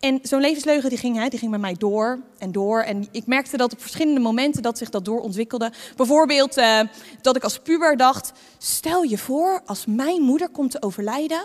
En 0.00 0.18
zo'n 0.22 0.40
levensleugen 0.40 0.88
die 0.88 0.98
ging, 0.98 1.16
hè, 1.16 1.28
die 1.28 1.38
ging 1.38 1.50
bij 1.50 1.60
mij 1.60 1.74
door 1.78 2.18
en 2.38 2.52
door. 2.52 2.80
En 2.80 3.08
ik 3.10 3.26
merkte 3.26 3.56
dat 3.56 3.72
op 3.72 3.80
verschillende 3.80 4.20
momenten 4.20 4.62
dat 4.62 4.78
zich 4.78 4.90
dat 4.90 5.04
doorontwikkelde. 5.04 5.72
Bijvoorbeeld 5.96 6.58
uh, 6.58 6.80
dat 7.20 7.36
ik 7.36 7.42
als 7.42 7.58
puber 7.58 7.96
dacht, 7.96 8.32
stel 8.58 9.02
je 9.02 9.18
voor 9.18 9.62
als 9.66 9.86
mijn 9.86 10.22
moeder 10.22 10.48
komt 10.48 10.70
te 10.70 10.82
overlijden. 10.82 11.42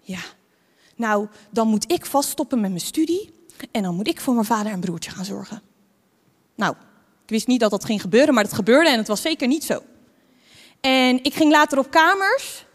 Ja, 0.00 0.20
nou, 0.96 1.28
dan 1.50 1.68
moet 1.68 1.92
ik 1.92 2.06
vaststoppen 2.06 2.60
met 2.60 2.70
mijn 2.70 2.82
studie 2.82 3.34
en 3.70 3.82
dan 3.82 3.94
moet 3.94 4.08
ik 4.08 4.20
voor 4.20 4.34
mijn 4.34 4.46
vader 4.46 4.72
en 4.72 4.80
broertje 4.80 5.10
gaan 5.10 5.24
zorgen. 5.24 5.62
Nou, 6.54 6.74
ik 7.22 7.30
wist 7.30 7.46
niet 7.46 7.60
dat 7.60 7.70
dat 7.70 7.84
ging 7.84 8.00
gebeuren, 8.00 8.34
maar 8.34 8.44
het 8.44 8.52
gebeurde 8.52 8.90
en 8.90 8.98
het 8.98 9.08
was 9.08 9.22
zeker 9.22 9.46
niet 9.46 9.64
zo. 9.64 9.82
En 10.80 11.24
ik 11.24 11.34
ging 11.34 11.50
later 11.50 11.78
op 11.78 11.90
kamers 11.90 12.66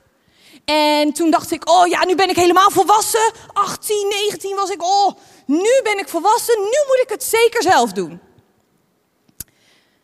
en 0.65 1.13
toen 1.13 1.31
dacht 1.31 1.51
ik, 1.51 1.69
oh 1.69 1.87
ja, 1.87 2.05
nu 2.05 2.15
ben 2.15 2.29
ik 2.29 2.35
helemaal 2.35 2.71
volwassen. 2.71 3.31
18, 3.53 4.07
19 4.09 4.55
was 4.55 4.69
ik, 4.69 4.83
oh, 4.83 5.11
nu 5.45 5.79
ben 5.83 5.99
ik 5.99 6.07
volwassen, 6.07 6.59
nu 6.59 6.83
moet 6.87 7.01
ik 7.03 7.09
het 7.09 7.23
zeker 7.23 7.63
zelf 7.63 7.91
doen. 7.91 8.19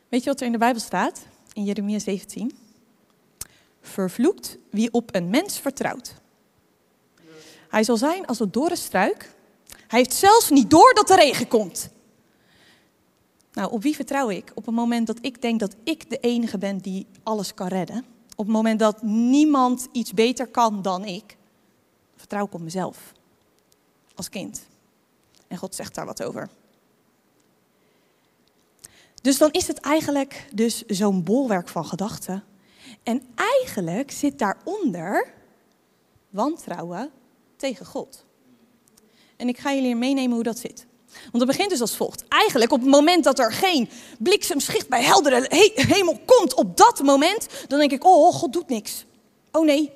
Weet 0.10 0.24
je 0.24 0.30
wat 0.30 0.40
er 0.40 0.46
in 0.46 0.52
de 0.52 0.58
Bijbel 0.58 0.82
staat? 0.82 1.20
In 1.54 1.64
Jeremia 1.64 2.00
17. 2.00 2.58
Vervloekt 3.82 4.58
wie 4.72 4.92
op 4.92 5.16
een 5.16 5.30
mens 5.30 5.60
vertrouwt. 5.60 6.14
Hij 7.70 7.84
zal 7.84 7.98
zijn 7.98 8.26
als 8.26 8.40
een 8.40 8.52
dorre 8.52 8.76
struik. 8.76 9.32
Hij 9.88 10.00
heeft 10.00 10.14
zelfs 10.14 10.50
niet 10.50 10.70
door 10.70 10.94
dat 10.94 11.08
de 11.08 11.16
regen 11.16 11.48
komt. 11.48 11.90
Nou, 13.54 13.72
op 13.72 13.82
wie 13.82 13.96
vertrouw 13.96 14.30
ik? 14.30 14.52
Op 14.56 14.66
het 14.66 14.76
moment 14.76 15.08
dat 15.08 15.18
ik 15.22 15.42
denk 15.42 15.60
dat 15.60 15.76
ik 15.84 16.10
de 16.10 16.18
enige 16.20 16.58
ben 16.58 16.78
die 16.78 17.06
alles 17.24 17.54
kan 17.54 17.68
redden. 17.68 18.06
Op 18.36 18.46
het 18.46 18.56
moment 18.56 18.80
dat 18.80 19.02
niemand 19.02 19.88
iets 19.92 20.14
beter 20.14 20.48
kan 20.48 20.82
dan 20.82 21.06
ik. 21.06 21.38
Vertrouw 22.16 22.46
ik 22.46 22.54
op 22.54 22.62
mezelf. 22.62 23.14
Als 24.16 24.30
kind. 24.30 24.62
En 25.48 25.58
God 25.58 25.76
zegt 25.76 25.96
daar 25.96 26.06
wat 26.06 26.24
over. 26.24 26.50
Dus 29.22 29.38
dan 29.38 29.52
is 29.52 29.68
het 29.68 29.80
eigenlijk 29.80 30.50
dus 30.54 30.86
zo'n 30.86 31.24
bolwerk 31.24 31.68
van 31.70 31.86
gedachten. 31.86 32.44
En 33.04 33.22
eigenlijk 33.36 34.12
zit 34.12 34.40
daaronder 34.40 35.34
wantrouwen 36.30 37.12
tegen 37.58 37.86
God. 37.86 38.26
En 39.38 39.48
ik 39.48 39.58
ga 39.58 39.74
jullie 39.74 39.96
meenemen 39.96 40.34
hoe 40.34 40.44
dat 40.44 40.60
zit. 40.60 40.86
Want 41.12 41.44
het 41.44 41.46
begint 41.46 41.70
dus 41.70 41.82
als 41.82 41.96
volgt. 41.96 42.28
Eigenlijk 42.28 42.72
op 42.72 42.80
het 42.80 42.90
moment 42.90 43.24
dat 43.24 43.40
er 43.40 43.54
geen 43.54 43.90
bliksemschicht 44.20 44.90
bij 44.90 45.04
heldere 45.04 45.46
hemel 45.76 46.20
komt, 46.26 46.54
op 46.54 46.78
dat 46.78 47.04
moment, 47.04 47.48
dan 47.68 47.80
denk 47.80 47.92
ik, 47.92 48.06
oh, 48.06 48.34
God 48.34 48.54
doet 48.54 48.70
niks. 48.70 49.06
Oh 49.52 49.66
nee. 49.66 49.92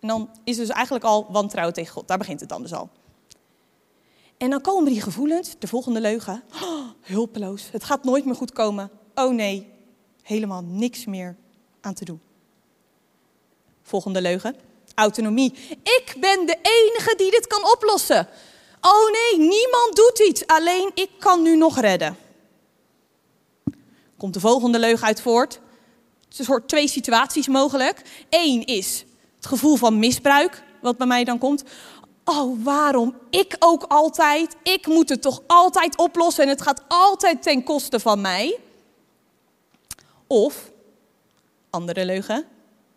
En 0.00 0.08
dan 0.08 0.30
is 0.44 0.56
dus 0.56 0.68
eigenlijk 0.68 1.04
al 1.04 1.26
wantrouwen 1.30 1.74
tegen 1.74 1.92
God. 1.92 2.08
Daar 2.08 2.18
begint 2.18 2.40
het 2.40 2.48
dan 2.48 2.62
dus 2.62 2.72
al. 2.72 2.88
En 4.36 4.50
dan 4.50 4.60
komen 4.60 4.92
die 4.92 5.02
gevoelens, 5.02 5.54
de 5.58 5.66
volgende 5.66 6.00
leugen. 6.00 6.42
Oh, 6.62 6.88
hulpeloos, 7.00 7.68
het 7.70 7.84
gaat 7.84 8.04
nooit 8.04 8.24
meer 8.24 8.34
goed 8.34 8.52
komen. 8.52 8.90
Oh 9.14 9.34
nee, 9.34 9.68
helemaal 10.22 10.62
niks 10.62 11.04
meer 11.04 11.36
aan 11.80 11.94
te 11.94 12.04
doen. 12.04 12.20
Volgende 13.82 14.20
leugen, 14.20 14.56
autonomie. 14.94 15.52
Ik 15.82 16.14
ben 16.20 16.46
de 16.46 16.56
enige 16.62 17.14
die 17.16 17.30
dit 17.30 17.46
kan 17.46 17.72
oplossen. 17.72 18.28
Oh 18.80 19.10
nee, 19.10 19.48
niemand 19.48 19.90
doet 19.96 20.18
iets, 20.18 20.46
alleen 20.46 20.90
ik 20.94 21.10
kan 21.18 21.42
nu 21.42 21.56
nog 21.56 21.80
redden. 21.80 22.16
Komt 24.16 24.34
de 24.34 24.40
volgende 24.40 24.78
leugen 24.78 25.06
uit 25.06 25.20
voort. 25.20 25.60
Het 26.28 26.38
is 26.38 26.46
soort 26.46 26.68
twee 26.68 26.88
situaties 26.88 27.48
mogelijk. 27.48 28.02
Eén 28.30 28.64
is 28.64 29.04
het 29.36 29.46
gevoel 29.46 29.76
van 29.76 29.98
misbruik, 29.98 30.62
wat 30.80 30.96
bij 30.96 31.06
mij 31.06 31.24
dan 31.24 31.38
komt. 31.38 31.64
Oh, 32.24 32.64
waarom? 32.64 33.16
Ik 33.30 33.56
ook 33.58 33.82
altijd. 33.88 34.56
Ik 34.62 34.86
moet 34.86 35.08
het 35.08 35.22
toch 35.22 35.42
altijd 35.46 35.96
oplossen 35.96 36.44
en 36.44 36.50
het 36.50 36.62
gaat 36.62 36.82
altijd 36.88 37.42
ten 37.42 37.62
koste 37.62 38.00
van 38.00 38.20
mij. 38.20 38.58
Of, 40.26 40.70
andere 41.70 42.04
leugen, 42.04 42.46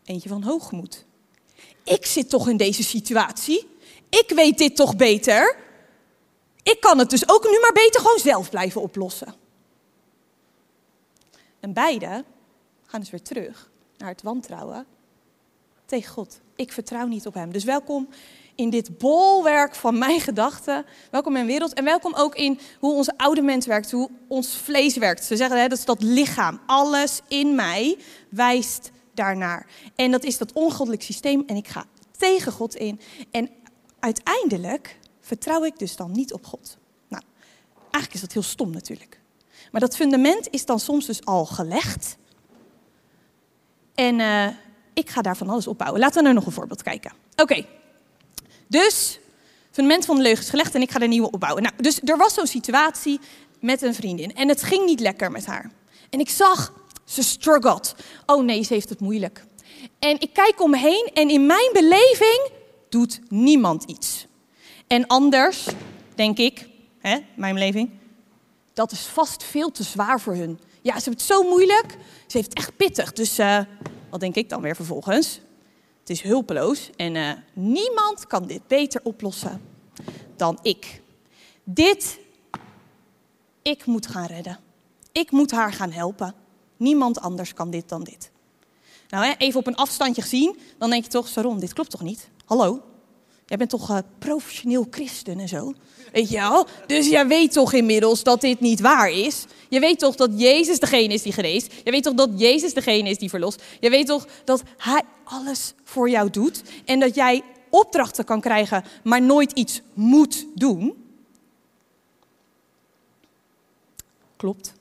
eentje 0.04 0.30
van 0.30 0.43
hoogmoed. 0.43 1.06
Ik 1.89 2.06
zit 2.06 2.30
toch 2.30 2.49
in 2.49 2.58
deze 2.58 2.84
situatie. 2.84 3.67
Ik 4.10 4.32
weet 4.36 4.58
dit 4.58 4.75
toch 4.75 4.95
beter. 4.95 5.56
Ik 6.63 6.80
kan 6.80 6.97
het 6.97 7.10
dus 7.10 7.30
ook 7.30 7.43
nu 7.43 7.60
maar 7.62 7.73
beter 7.73 8.02
gewoon 8.02 8.19
zelf 8.19 8.49
blijven 8.49 8.82
oplossen. 8.82 9.36
En 11.60 11.73
beide 11.73 12.23
gaan 12.86 12.99
dus 12.99 13.10
weer 13.10 13.21
terug 13.21 13.69
naar 13.97 14.10
het 14.10 14.21
wantrouwen 14.21 14.86
tegen 15.86 16.12
God. 16.12 16.39
Ik 16.56 16.71
vertrouw 16.71 17.08
niet 17.08 17.28
op 17.28 17.34
Hem. 17.34 17.52
Dus 17.52 17.63
welkom 17.63 18.10
in 18.56 18.69
dit 18.69 18.97
bolwerk 18.97 19.75
van 19.75 19.97
mijn 19.97 20.19
gedachten. 20.19 20.86
Welkom 21.12 21.32
in 21.32 21.38
mijn 21.38 21.52
wereld. 21.52 21.73
En 21.73 21.84
welkom 21.84 22.13
ook 22.15 22.36
in 22.36 22.60
hoe 22.80 22.93
onze 22.93 23.17
oude 23.17 23.41
mens 23.41 23.65
werkt, 23.65 23.91
hoe 23.91 24.10
ons 24.28 24.56
vlees 24.56 24.97
werkt. 24.97 25.23
Ze 25.23 25.36
zeggen 25.36 25.62
hè, 25.62 25.67
dat 25.67 25.78
is 25.78 25.86
dat 25.86 26.02
lichaam. 26.02 26.60
Alles 26.65 27.21
in 27.28 27.56
mij 27.56 27.97
wijst 28.30 28.91
daarnaar. 29.19 29.67
En 29.95 30.12
dat 30.12 30.23
is 30.23 30.38
dat 30.38 30.53
ongoddelijk 30.53 31.03
systeem. 31.03 31.43
En 31.45 31.55
ik 31.55 31.67
ga 31.67 31.86
tegen 32.17 32.51
God 32.51 32.75
in. 32.75 32.99
En 33.32 33.49
uiteindelijk 33.99 34.99
vertrouw 35.21 35.63
ik 35.63 35.79
dus 35.79 35.95
dan 35.95 36.12
niet 36.12 36.34
op 36.34 36.45
God. 36.45 36.77
Nou, 37.08 37.23
eigenlijk 37.82 38.13
is 38.13 38.21
dat 38.21 38.34
heel 38.34 38.41
stom 38.41 38.71
natuurlijk. 38.71 39.19
Maar 39.71 39.82
dat 39.82 39.95
fundament 39.95 40.47
is 40.49 40.65
dan 40.65 40.79
soms 40.79 41.05
dus 41.05 41.25
al 41.25 41.45
gelegd. 41.45 42.17
En 43.95 44.19
uh, 44.19 44.47
ik 44.93 45.10
ga 45.10 45.21
daar 45.21 45.38
van 45.38 45.49
alles 45.49 45.67
opbouwen. 45.67 45.99
Laten 45.99 46.17
we 46.17 46.23
naar 46.23 46.34
nog 46.34 46.45
een 46.45 46.51
voorbeeld 46.51 46.84
kijken. 46.84 47.12
Oké, 47.36 47.65
dus 48.67 49.19
fundament 49.71 50.05
van 50.05 50.15
de 50.15 50.21
leugen 50.21 50.43
is 50.43 50.49
gelegd 50.49 50.75
en 50.75 50.82
ik 50.82 50.91
ga 50.91 50.99
er 50.99 51.08
nieuwe 51.08 51.32
opbouwen. 51.32 51.63
Nou, 51.63 51.75
dus 51.77 52.01
er 52.03 52.17
was 52.17 52.34
zo'n 52.34 52.47
situatie 52.47 53.19
met 53.60 53.82
een 53.82 53.93
vriendin 53.93 54.36
en 54.36 54.47
het 54.47 54.63
ging 54.63 54.86
niet 54.86 54.99
lekker 54.99 55.32
met 55.32 55.45
haar. 55.45 55.71
En 56.10 56.19
ik 56.19 56.29
zag, 56.29 56.73
ze 57.10 57.24
struggled. 57.24 57.95
Oh 58.26 58.43
nee, 58.43 58.63
ze 58.63 58.74
heeft 58.74 58.89
het 58.89 59.00
moeilijk. 59.00 59.45
En 60.00 60.19
ik 60.19 60.34
kijk 60.34 60.62
om 60.62 60.69
me 60.69 60.78
heen 60.78 61.10
en 61.13 61.30
in 61.30 61.45
mijn 61.45 61.69
beleving 61.74 62.50
doet 62.89 63.19
niemand 63.28 63.84
iets. 63.84 64.28
En 64.88 65.08
anders, 65.08 65.67
denk 66.15 66.38
ik, 66.38 66.69
hè, 67.00 67.17
mijn 67.36 67.54
beleving, 67.54 67.89
dat 68.74 68.91
is 68.91 69.00
vast 69.00 69.43
veel 69.43 69.72
te 69.72 69.84
zwaar 69.84 70.22
voor 70.22 70.36
hun. 70.36 70.60
Ja, 70.82 71.00
ze 71.00 71.10
heeft 71.10 71.22
het 71.22 71.22
zo 71.22 71.43
moeilijk, 71.43 71.98
ze 72.28 72.38
heeft 72.38 72.50
het 72.50 72.58
echt 72.58 72.76
pittig. 72.76 73.13
Dus 73.13 73.39
uh, 73.39 73.60
wat 74.10 74.19
denk 74.19 74.36
ik 74.36 74.50
dan 74.50 74.62
weer 74.62 74.76
vervolgens? 74.76 75.41
Het 76.00 76.10
is 76.10 76.22
hulpeloos 76.22 76.89
en 76.95 77.15
uh, 77.15 77.32
niemand 77.54 78.28
kan 78.28 78.48
dit 78.48 78.67
beter 78.67 79.02
oplossen 79.04 79.62
dan 80.36 80.60
ik. 80.62 81.02
Dit, 81.63 82.19
ik 83.62 83.86
moet 83.86 84.08
gaan 84.08 84.26
redden. 84.26 84.60
Ik 85.12 85.32
moet 85.32 85.52
haar 85.52 85.74
gaan 85.74 85.91
helpen. 85.91 86.36
Niemand 86.79 87.19
anders 87.19 87.53
kan 87.53 87.69
dit 87.69 87.89
dan 87.89 88.03
dit. 88.03 88.31
Nou, 89.09 89.35
even 89.37 89.59
op 89.59 89.67
een 89.67 89.75
afstandje 89.75 90.21
gezien, 90.21 90.57
dan 90.77 90.89
denk 90.89 91.03
je 91.03 91.09
toch, 91.09 91.27
Saron, 91.27 91.59
dit 91.59 91.73
klopt 91.73 91.89
toch 91.89 92.01
niet? 92.01 92.29
Hallo? 92.45 92.81
Jij 93.45 93.57
bent 93.57 93.69
toch 93.69 93.89
uh, 93.89 93.97
professioneel 94.19 94.87
christen 94.89 95.39
en 95.39 95.47
zo? 95.47 95.73
Weet 96.11 96.29
je 96.29 96.37
wel? 96.37 96.67
Dus 96.85 97.07
jij 97.07 97.27
weet 97.27 97.51
toch 97.51 97.73
inmiddels 97.73 98.23
dat 98.23 98.41
dit 98.41 98.59
niet 98.59 98.79
waar 98.79 99.11
is? 99.11 99.45
Je 99.69 99.79
weet 99.79 99.99
toch 99.99 100.15
dat 100.15 100.29
Jezus 100.35 100.79
degene 100.79 101.13
is 101.13 101.21
die 101.21 101.33
geneest? 101.33 101.73
Je 101.83 101.91
weet 101.91 102.03
toch 102.03 102.13
dat 102.13 102.29
Jezus 102.35 102.73
degene 102.73 103.09
is 103.09 103.17
die 103.17 103.29
verlost? 103.29 103.63
Je 103.79 103.89
weet 103.89 104.07
toch 104.07 104.27
dat 104.43 104.63
Hij 104.77 105.01
alles 105.23 105.73
voor 105.83 106.09
jou 106.09 106.29
doet? 106.29 106.61
En 106.85 106.99
dat 106.99 107.15
jij 107.15 107.43
opdrachten 107.69 108.25
kan 108.25 108.41
krijgen, 108.41 108.83
maar 109.03 109.21
nooit 109.21 109.51
iets 109.51 109.81
moet 109.93 110.45
doen? 110.55 111.05
Klopt. 114.35 114.73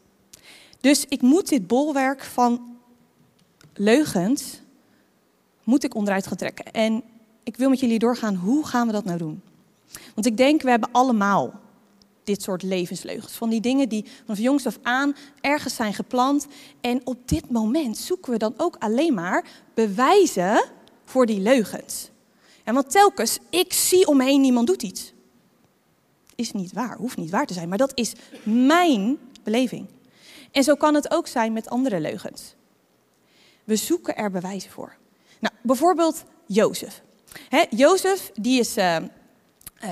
Dus 0.81 1.05
ik 1.09 1.23
moet 1.23 1.49
dit 1.49 1.67
bolwerk 1.67 2.25
van 2.25 2.77
leugens, 3.75 4.61
moet 5.64 5.85
ik 5.85 5.95
onderuit 5.95 6.27
gaan 6.27 6.37
trekken. 6.37 6.73
En 6.73 7.03
ik 7.43 7.57
wil 7.57 7.69
met 7.69 7.81
jullie 7.81 7.99
doorgaan, 7.99 8.35
hoe 8.35 8.67
gaan 8.67 8.87
we 8.87 8.93
dat 8.93 9.05
nou 9.05 9.19
doen? 9.19 9.43
Want 10.14 10.27
ik 10.27 10.37
denk, 10.37 10.62
we 10.62 10.71
hebben 10.71 10.88
allemaal 10.93 11.61
dit 12.25 12.43
soort 12.43 12.62
levensleugens. 12.62 13.33
Van 13.33 13.49
die 13.49 13.61
dingen 13.61 13.88
die 13.88 14.05
vanaf 14.25 14.38
jongs 14.38 14.67
af 14.67 14.79
aan 14.83 15.14
ergens 15.41 15.75
zijn 15.75 15.95
geplant. 15.95 16.47
En 16.81 17.01
op 17.05 17.29
dit 17.29 17.51
moment 17.51 17.99
zoeken 17.99 18.33
we 18.33 18.38
dan 18.38 18.55
ook 18.57 18.77
alleen 18.79 19.14
maar 19.14 19.45
bewijzen 19.75 20.64
voor 21.05 21.27
die 21.27 21.41
leugens. 21.41 22.11
En 22.64 22.75
want 22.75 22.91
telkens, 22.91 23.38
ik 23.51 23.73
zie 23.73 24.07
omheen, 24.07 24.41
niemand 24.41 24.67
doet 24.67 24.83
iets. 24.83 25.12
Is 26.35 26.53
niet 26.53 26.73
waar, 26.73 26.97
hoeft 26.97 27.17
niet 27.17 27.31
waar 27.31 27.47
te 27.47 27.55
zijn, 27.55 27.69
maar 27.69 27.79
dat 27.79 27.93
is 27.95 28.12
mijn 28.43 29.19
beleving. 29.43 29.87
En 30.50 30.62
zo 30.62 30.74
kan 30.74 30.94
het 30.94 31.11
ook 31.11 31.26
zijn 31.26 31.52
met 31.52 31.68
andere 31.68 32.00
leugens. 32.00 32.54
We 33.64 33.76
zoeken 33.76 34.16
er 34.16 34.30
bewijzen 34.30 34.70
voor. 34.70 34.96
Nou, 35.40 35.54
bijvoorbeeld 35.62 36.24
Jozef. 36.46 37.02
He, 37.48 37.64
Jozef, 37.70 38.30
die 38.34 38.61
is, 38.61 38.76
uh, 38.76 38.96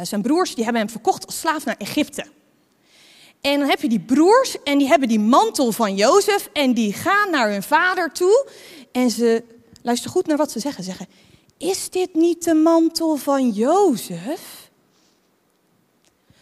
zijn 0.03 0.23
broers, 0.23 0.55
die 0.55 0.65
hebben 0.65 0.83
hem 0.83 0.91
verkocht 0.91 1.27
als 1.27 1.41
slaaf 1.41 1.65
naar 1.65 1.77
Egypte. 1.77 2.27
En 3.41 3.59
dan 3.59 3.69
heb 3.69 3.81
je 3.81 3.89
die 3.89 4.01
broers 4.01 4.63
en 4.63 4.79
die 4.79 4.89
hebben 4.89 5.09
die 5.09 5.21
mantel 5.21 5.73
van 5.73 5.95
Jozef 5.95 6.49
en 6.53 6.75
die 6.75 6.93
gaan 6.93 7.31
naar 7.31 7.51
hun 7.51 7.63
vader 7.63 8.13
toe. 8.13 8.49
En 8.93 9.11
ze, 9.11 9.45
luister 9.83 10.11
goed 10.11 10.27
naar 10.27 10.37
wat 10.37 10.51
ze 10.51 10.61
zeggen, 10.61 10.85
zeggen, 10.85 11.07
is 11.57 11.91
dit 11.91 12.15
niet 12.15 12.45
de 12.45 12.55
mantel 12.55 13.17
van 13.17 13.51
Jozef? 13.51 14.71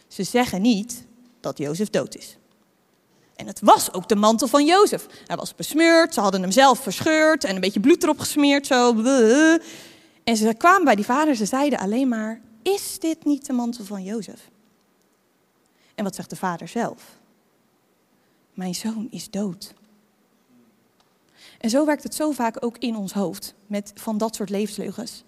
Ze 0.09 0.23
zeggen 0.23 0.63
niet 0.63 1.05
dat 1.41 1.59
Jozef 1.59 1.91
dood 1.91 2.17
is. 2.17 2.37
En 3.37 3.47
het 3.47 3.61
was 3.61 3.93
ook 3.93 4.09
de 4.09 4.17
mantel 4.17 4.49
van 4.49 4.65
Jozef. 4.65 5.07
Hij 5.27 5.37
was 5.37 5.55
besmeurd, 5.55 6.15
ze 6.15 6.21
hadden 6.21 6.43
hem 6.43 6.51
zelf 6.51 6.79
verscheurd 6.79 7.45
en 7.45 7.55
een 7.55 7.61
beetje 7.61 7.81
bloed 7.81 8.03
erop 8.03 8.19
gesmeerd. 8.19 8.67
Zo. 8.67 8.95
En 10.25 10.37
ze 10.37 10.55
kwamen 10.59 10.85
bij 10.85 10.95
die 10.95 11.05
vader, 11.05 11.35
ze 11.35 11.45
zeiden 11.45 11.79
alleen 11.79 12.09
maar, 12.09 12.41
is 12.63 12.99
dit 12.99 13.25
niet 13.25 13.47
de 13.47 13.53
mantel 13.53 13.85
van 13.85 14.03
Jozef? 14.03 14.51
En 15.95 16.05
wat 16.05 16.15
zegt 16.15 16.31
de 16.31 16.37
vader 16.37 16.69
zelf? 16.69 17.19
Mijn 18.55 18.75
zoon 18.75 19.07
is 19.11 19.31
dood. 19.31 19.75
En 21.59 21.71
zo 21.71 21.87
werkt 21.87 22.03
het 22.03 22.15
zo 22.15 22.31
vaak 22.31 22.65
ook 22.65 22.79
in 22.79 22.97
ons 22.97 23.13
hoofd, 23.13 23.55
met 23.67 23.93
van 23.95 24.19
dat 24.19 24.35
soort 24.35 24.51
levensleugens. 24.51 25.25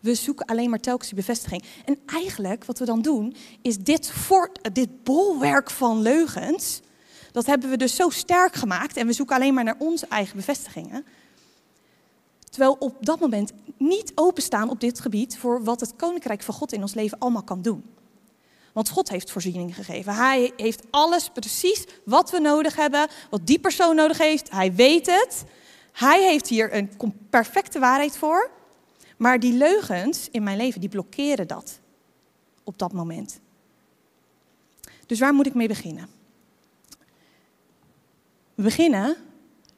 We 0.00 0.14
zoeken 0.14 0.46
alleen 0.46 0.70
maar 0.70 0.80
telkens 0.80 1.08
die 1.08 1.18
bevestiging. 1.18 1.64
En 1.84 1.98
eigenlijk, 2.06 2.64
wat 2.64 2.78
we 2.78 2.84
dan 2.84 3.02
doen, 3.02 3.36
is 3.62 3.78
dit, 3.78 4.10
voort, 4.10 4.74
dit 4.74 5.04
bolwerk 5.04 5.70
van 5.70 6.02
leugens, 6.02 6.80
dat 7.32 7.46
hebben 7.46 7.70
we 7.70 7.76
dus 7.76 7.96
zo 7.96 8.10
sterk 8.10 8.54
gemaakt 8.54 8.96
en 8.96 9.06
we 9.06 9.12
zoeken 9.12 9.36
alleen 9.36 9.54
maar 9.54 9.64
naar 9.64 9.76
onze 9.78 10.06
eigen 10.06 10.36
bevestigingen. 10.36 11.04
Terwijl 12.50 12.76
op 12.78 12.96
dat 13.00 13.20
moment 13.20 13.52
niet 13.76 14.12
openstaan 14.14 14.70
op 14.70 14.80
dit 14.80 15.00
gebied 15.00 15.38
voor 15.38 15.64
wat 15.64 15.80
het 15.80 15.96
koninkrijk 15.96 16.42
van 16.42 16.54
God 16.54 16.72
in 16.72 16.80
ons 16.80 16.94
leven 16.94 17.18
allemaal 17.18 17.42
kan 17.42 17.62
doen. 17.62 17.84
Want 18.72 18.88
God 18.88 19.08
heeft 19.08 19.30
voorziening 19.30 19.74
gegeven. 19.74 20.14
Hij 20.14 20.52
heeft 20.56 20.82
alles 20.90 21.28
precies 21.28 21.84
wat 22.04 22.30
we 22.30 22.38
nodig 22.38 22.76
hebben, 22.76 23.08
wat 23.30 23.46
die 23.46 23.58
persoon 23.58 23.96
nodig 23.96 24.18
heeft. 24.18 24.50
Hij 24.50 24.74
weet 24.74 25.06
het. 25.06 25.44
Hij 25.92 26.22
heeft 26.22 26.48
hier 26.48 26.74
een 26.74 26.90
perfecte 27.30 27.78
waarheid 27.78 28.16
voor. 28.16 28.50
Maar 29.16 29.40
die 29.40 29.52
leugens 29.52 30.28
in 30.30 30.42
mijn 30.42 30.56
leven, 30.56 30.80
die 30.80 30.88
blokkeren 30.88 31.48
dat 31.48 31.80
op 32.64 32.78
dat 32.78 32.92
moment. 32.92 33.40
Dus 35.06 35.18
waar 35.18 35.34
moet 35.34 35.46
ik 35.46 35.54
mee 35.54 35.68
beginnen? 35.68 36.19
We 38.60 38.66
beginnen 38.66 39.16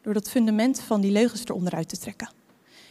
door 0.00 0.14
dat 0.14 0.30
fundament 0.30 0.80
van 0.80 1.00
die 1.00 1.10
leugens 1.10 1.44
eronder 1.44 1.74
uit 1.74 1.88
te 1.88 1.98
trekken. 1.98 2.30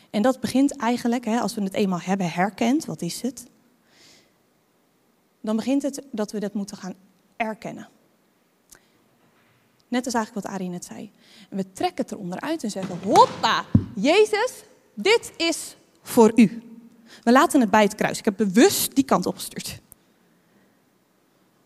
En 0.09 0.21
dat 0.21 0.39
begint 0.39 0.75
eigenlijk, 0.75 1.25
hè, 1.25 1.39
als 1.39 1.55
we 1.55 1.63
het 1.63 1.73
eenmaal 1.73 1.99
hebben 2.01 2.31
herkend, 2.31 2.85
wat 2.85 3.01
is 3.01 3.21
het? 3.21 3.45
Dan 5.41 5.55
begint 5.55 5.81
het 5.81 6.01
dat 6.11 6.31
we 6.31 6.39
dat 6.39 6.53
moeten 6.53 6.77
gaan 6.77 6.93
erkennen. 7.37 7.89
Net 9.87 10.05
als 10.05 10.13
eigenlijk 10.13 10.45
wat 10.45 10.55
Arie 10.55 10.69
net 10.69 10.85
zei. 10.85 11.11
We 11.49 11.71
trekken 11.71 12.03
het 12.03 12.11
eronder 12.11 12.39
uit 12.39 12.63
en 12.63 12.71
zeggen: 12.71 12.99
Hoppa, 13.03 13.65
Jezus, 13.95 14.63
dit 14.93 15.31
is 15.37 15.75
voor 16.01 16.31
u. 16.35 16.61
We 17.23 17.31
laten 17.31 17.61
het 17.61 17.69
bij 17.69 17.83
het 17.83 17.95
kruis. 17.95 18.19
Ik 18.19 18.25
heb 18.25 18.37
bewust 18.37 18.95
die 18.95 19.05
kant 19.05 19.25
opgestuurd. 19.25 19.81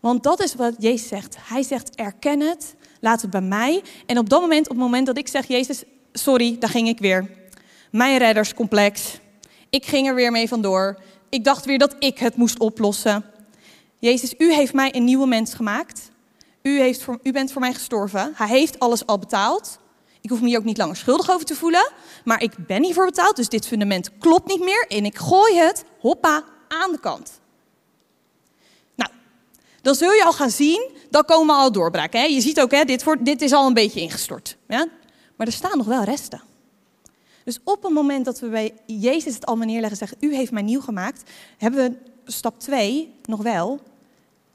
Want 0.06 0.22
dat 0.22 0.42
is 0.42 0.54
wat 0.54 0.74
Jezus 0.78 1.08
zegt. 1.08 1.36
Hij 1.40 1.62
zegt: 1.62 1.94
erken 1.94 2.40
het, 2.40 2.74
laat 3.00 3.20
het 3.20 3.30
bij 3.30 3.40
mij. 3.40 3.82
En 4.06 4.18
op 4.18 4.28
dat 4.28 4.40
moment, 4.40 4.62
op 4.62 4.68
het 4.68 4.84
moment 4.84 5.06
dat 5.06 5.18
ik 5.18 5.28
zeg: 5.28 5.46
Jezus, 5.46 5.84
sorry, 6.12 6.56
daar 6.58 6.70
ging 6.70 6.88
ik 6.88 6.98
weer. 6.98 7.30
Mijn 7.90 8.18
redderscomplex. 8.18 9.18
Ik 9.70 9.86
ging 9.86 10.08
er 10.08 10.14
weer 10.14 10.32
mee 10.32 10.48
vandoor. 10.48 11.00
Ik 11.28 11.44
dacht 11.44 11.64
weer 11.64 11.78
dat 11.78 11.96
ik 11.98 12.18
het 12.18 12.36
moest 12.36 12.58
oplossen. 12.58 13.24
Jezus, 13.98 14.34
u 14.38 14.52
heeft 14.52 14.72
mij 14.72 14.94
een 14.94 15.04
nieuwe 15.04 15.26
mens 15.26 15.54
gemaakt. 15.54 16.10
U, 16.62 16.80
heeft 16.80 17.02
voor, 17.02 17.18
u 17.22 17.32
bent 17.32 17.52
voor 17.52 17.60
mij 17.60 17.74
gestorven. 17.74 18.32
Hij 18.34 18.48
heeft 18.48 18.78
alles 18.78 19.06
al 19.06 19.18
betaald. 19.18 19.78
Ik 20.20 20.30
hoef 20.30 20.40
me 20.40 20.46
hier 20.46 20.58
ook 20.58 20.64
niet 20.64 20.78
langer 20.78 20.96
schuldig 20.96 21.30
over 21.30 21.46
te 21.46 21.54
voelen. 21.54 21.92
Maar 22.24 22.42
ik 22.42 22.52
ben 22.66 22.84
hiervoor 22.84 23.06
betaald, 23.06 23.36
dus 23.36 23.48
dit 23.48 23.66
fundament 23.66 24.10
klopt 24.18 24.48
niet 24.48 24.64
meer. 24.64 24.86
En 24.88 25.04
ik 25.04 25.18
gooi 25.18 25.56
het, 25.56 25.84
hoppa, 26.00 26.44
aan 26.68 26.92
de 26.92 27.00
kant. 27.00 27.40
Dan 29.86 29.94
zul 29.94 30.12
je 30.12 30.24
al 30.24 30.32
gaan 30.32 30.50
zien, 30.50 30.90
dan 31.10 31.24
komen 31.24 31.54
al 31.54 31.72
doorbraken. 31.72 32.20
Hè? 32.20 32.26
Je 32.26 32.40
ziet 32.40 32.60
ook, 32.60 32.70
hè, 32.70 32.84
dit, 32.84 33.04
dit 33.20 33.42
is 33.42 33.52
al 33.52 33.66
een 33.66 33.74
beetje 33.74 34.00
ingestort. 34.00 34.56
Ja? 34.68 34.88
Maar 35.36 35.46
er 35.46 35.52
staan 35.52 35.78
nog 35.78 35.86
wel 35.86 36.02
resten. 36.02 36.40
Dus 37.44 37.58
op 37.64 37.82
het 37.82 37.92
moment 37.92 38.24
dat 38.24 38.40
we 38.40 38.48
bij 38.48 38.74
Jezus 38.86 39.34
het 39.34 39.46
allemaal 39.46 39.66
neerleggen 39.66 40.00
en 40.00 40.06
zeggen, 40.06 40.28
u 40.28 40.34
heeft 40.34 40.52
mij 40.52 40.62
nieuw 40.62 40.80
gemaakt, 40.80 41.30
hebben 41.58 41.80
we 41.90 42.32
stap 42.32 42.60
2 42.60 43.14
nog 43.24 43.42
wel 43.42 43.80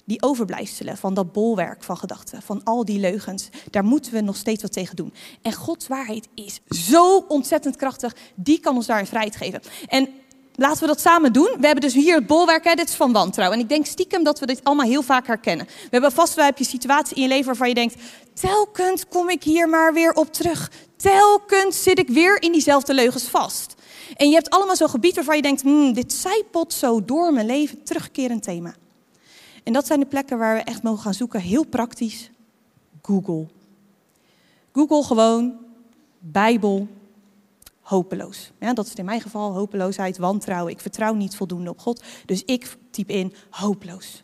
die 0.06 0.22
overblijfselen 0.22 0.98
van 0.98 1.14
dat 1.14 1.32
bolwerk 1.32 1.84
van 1.84 1.98
gedachten, 1.98 2.42
van 2.42 2.64
al 2.64 2.86
die 2.86 3.00
leugens, 3.00 3.50
daar 3.70 3.84
moeten 3.84 4.14
we 4.14 4.22
nog 4.22 4.36
steeds 4.36 4.62
wat 4.62 4.74
tegen 4.74 4.96
doen. 4.96 5.14
En 5.42 5.54
Gods 5.54 5.88
waarheid 5.88 6.28
is 6.34 6.60
zo 6.70 7.18
ontzettend 7.18 7.76
krachtig, 7.76 8.16
die 8.36 8.60
kan 8.60 8.76
ons 8.76 8.86
daarin 8.86 9.08
vrijheid 9.08 9.36
geven. 9.36 9.62
En 9.88 10.10
laten 10.56 10.82
we 10.82 10.88
dat 10.88 11.02
samen 11.02 11.34
doen. 11.34 11.56
We 11.60 11.66
hebben 11.66 11.82
dus 11.82 11.94
hier 11.94 12.16
het 12.16 12.28
bolwerk, 12.28 12.64
dit 12.64 12.90
is 12.90 12.96
van 12.96 13.12
wantrouwen. 13.12 13.58
En 13.58 13.64
ik 13.64 13.70
denk 13.70 13.86
stiekem 13.86 14.24
dat 14.24 14.40
we 14.40 14.46
dit 14.46 14.64
allemaal 14.64 14.86
heel 14.86 15.02
vaak 15.02 15.28
herkennen. 15.28 15.66
We 15.66 15.88
hebben 15.90 16.12
vast 16.12 16.34
wel 16.34 16.52
je 16.56 16.64
situatie 16.64 17.16
in 17.16 17.22
je 17.22 17.28
leven 17.28 17.46
waarvan 17.46 17.68
je 17.68 17.74
denkt, 17.74 17.96
telkens 18.34 19.08
kom 19.08 19.30
ik 19.30 19.44
hier 19.44 19.70
maar 19.70 19.94
weer 19.94 20.14
op 20.14 20.34
terug. 20.34 20.72
Telkens 20.96 21.84
zit 21.84 22.00
ik 22.00 22.08
weer 22.08 22.42
in 22.42 22.52
diezelfde 22.52 22.94
leugens 22.94 23.24
vast. 23.24 23.76
En 24.16 24.28
je 24.28 24.34
hebt 24.34 24.50
allemaal 24.50 24.76
zo'n 24.76 24.90
gebied 24.90 25.16
waarvan 25.16 25.36
je 25.36 25.42
denkt, 25.42 25.62
hmm, 25.62 25.94
dit 25.94 26.14
zijpelt 26.14 26.74
zo 26.74 27.06
door 27.06 27.34
mijn 27.34 27.46
leven, 27.46 27.84
terugkerend 27.84 28.44
thema. 28.44 28.76
En 29.64 29.74
dat 29.74 29.88
zijn 29.88 30.00
de 30.00 30.06
plekken 30.06 30.38
waar 30.38 30.56
we 30.56 30.62
echt 30.62 30.84
mogen 30.84 31.02
gaan 31.02 31.14
zoeken. 31.14 31.40
Heel 31.40 31.64
praktisch. 31.64 32.30
Google. 33.02 33.48
Google 34.74 35.04
gewoon 35.04 35.54
Bijbel 36.20 36.88
hopeloos. 37.92 38.52
Ja, 38.60 38.74
dat 38.74 38.86
is 38.86 38.94
in 38.94 39.06
mijn 39.06 39.22
geval 39.22 39.54
hopeloosheid, 39.54 40.18
wantrouwen. 40.18 40.72
Ik 40.72 40.80
vertrouw 40.80 41.14
niet 41.14 41.36
voldoende 41.36 41.70
op 41.70 41.80
God. 41.80 42.04
Dus 42.26 42.44
ik 42.46 42.78
typ 42.92 43.10
in 43.10 43.34
hopeloos 43.50 44.24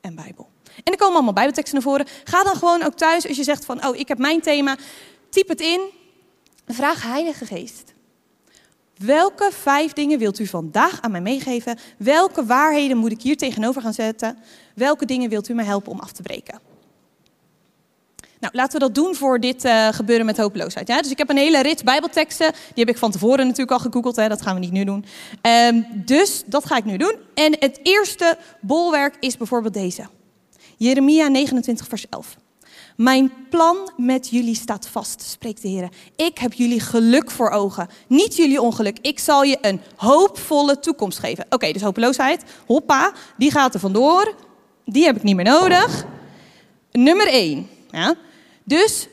en 0.00 0.14
Bijbel. 0.14 0.48
En 0.84 0.92
er 0.92 0.98
komen 0.98 1.14
allemaal 1.14 1.32
Bijbelteksten 1.32 1.74
naar 1.74 1.90
voren. 1.90 2.06
Ga 2.24 2.42
dan 2.42 2.56
gewoon 2.56 2.82
ook 2.82 2.94
thuis 2.94 3.28
als 3.28 3.36
je 3.36 3.44
zegt 3.44 3.64
van, 3.64 3.86
oh, 3.86 3.96
ik 3.96 4.08
heb 4.08 4.18
mijn 4.18 4.40
thema. 4.40 4.76
Typ 5.28 5.48
het 5.48 5.60
in. 5.60 5.80
Vraag 6.66 7.02
Heilige 7.02 7.46
Geest. 7.46 7.94
Welke 8.96 9.50
vijf 9.52 9.92
dingen 9.92 10.18
wilt 10.18 10.38
u 10.38 10.46
vandaag 10.46 11.00
aan 11.00 11.10
mij 11.10 11.20
meegeven? 11.20 11.78
Welke 11.98 12.44
waarheden 12.44 12.96
moet 12.96 13.12
ik 13.12 13.22
hier 13.22 13.36
tegenover 13.36 13.82
gaan 13.82 13.94
zetten? 13.94 14.38
Welke 14.74 15.06
dingen 15.06 15.30
wilt 15.30 15.48
u 15.48 15.54
me 15.54 15.62
helpen 15.62 15.92
om 15.92 16.00
af 16.00 16.12
te 16.12 16.22
breken? 16.22 16.69
Nou, 18.40 18.54
laten 18.56 18.72
we 18.72 18.78
dat 18.78 18.94
doen 18.94 19.14
voor 19.14 19.40
dit 19.40 19.64
uh, 19.64 19.88
gebeuren 19.88 20.26
met 20.26 20.36
hopeloosheid. 20.36 20.88
Ja? 20.88 21.02
Dus 21.02 21.10
ik 21.10 21.18
heb 21.18 21.30
een 21.30 21.36
hele 21.36 21.62
rit 21.62 21.84
Bijbelteksten. 21.84 22.52
Die 22.52 22.84
heb 22.84 22.88
ik 22.88 22.98
van 22.98 23.10
tevoren 23.10 23.46
natuurlijk 23.46 23.70
al 23.70 23.78
gegoogeld. 23.78 24.16
Hè? 24.16 24.28
Dat 24.28 24.42
gaan 24.42 24.54
we 24.54 24.60
niet 24.60 24.72
nu 24.72 24.84
doen. 24.84 25.04
Um, 25.42 25.86
dus 25.94 26.42
dat 26.46 26.66
ga 26.66 26.76
ik 26.76 26.84
nu 26.84 26.96
doen. 26.96 27.14
En 27.34 27.56
het 27.58 27.80
eerste 27.82 28.38
bolwerk 28.60 29.16
is 29.20 29.36
bijvoorbeeld 29.36 29.74
deze. 29.74 30.02
Jeremia 30.76 31.28
29, 31.28 31.86
vers 31.88 32.06
11. 32.08 32.36
Mijn 32.96 33.32
plan 33.50 33.92
met 33.96 34.28
jullie 34.28 34.54
staat 34.54 34.88
vast, 34.88 35.22
spreekt 35.22 35.62
de 35.62 35.68
Heer. 35.68 35.88
Ik 36.16 36.38
heb 36.38 36.52
jullie 36.52 36.80
geluk 36.80 37.30
voor 37.30 37.50
ogen, 37.50 37.88
niet 38.06 38.36
jullie 38.36 38.60
ongeluk. 38.60 38.98
Ik 39.00 39.18
zal 39.18 39.42
je 39.42 39.58
een 39.60 39.80
hoopvolle 39.96 40.78
toekomst 40.78 41.18
geven. 41.18 41.46
Oké, 41.50 41.72
dus 41.72 41.82
hopeloosheid, 41.82 42.44
hoppa, 42.66 43.12
die 43.36 43.50
gaat 43.50 43.74
er 43.74 43.80
vandoor. 43.80 44.34
Die 44.84 45.04
heb 45.04 45.16
ik 45.16 45.22
niet 45.22 45.36
meer 45.36 45.44
nodig. 45.44 46.04
Nummer 46.90 47.26
één. 47.26 47.68
Ja. 47.90 48.14
Dus 48.64 49.08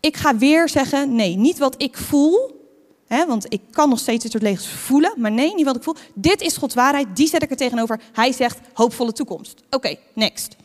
ik 0.00 0.16
ga 0.16 0.36
weer 0.36 0.68
zeggen, 0.68 1.14
nee, 1.14 1.36
niet 1.36 1.58
wat 1.58 1.74
ik 1.82 1.96
voel. 1.96 2.54
Want 3.08 3.52
ik 3.52 3.60
kan 3.70 3.88
nog 3.88 3.98
steeds 3.98 4.22
dit 4.22 4.32
soort 4.32 4.42
legers 4.42 4.66
voelen. 4.66 5.12
Maar 5.16 5.32
nee, 5.32 5.54
niet 5.54 5.64
wat 5.64 5.76
ik 5.76 5.82
voel. 5.82 5.96
Dit 6.14 6.40
is 6.40 6.56
Gods 6.56 6.74
waarheid, 6.74 7.16
die 7.16 7.28
zet 7.28 7.42
ik 7.42 7.50
er 7.50 7.56
tegenover. 7.56 8.00
Hij 8.12 8.32
zegt 8.32 8.58
hoopvolle 8.72 9.12
toekomst. 9.12 9.62
Oké, 9.70 9.96
next. 10.12 10.56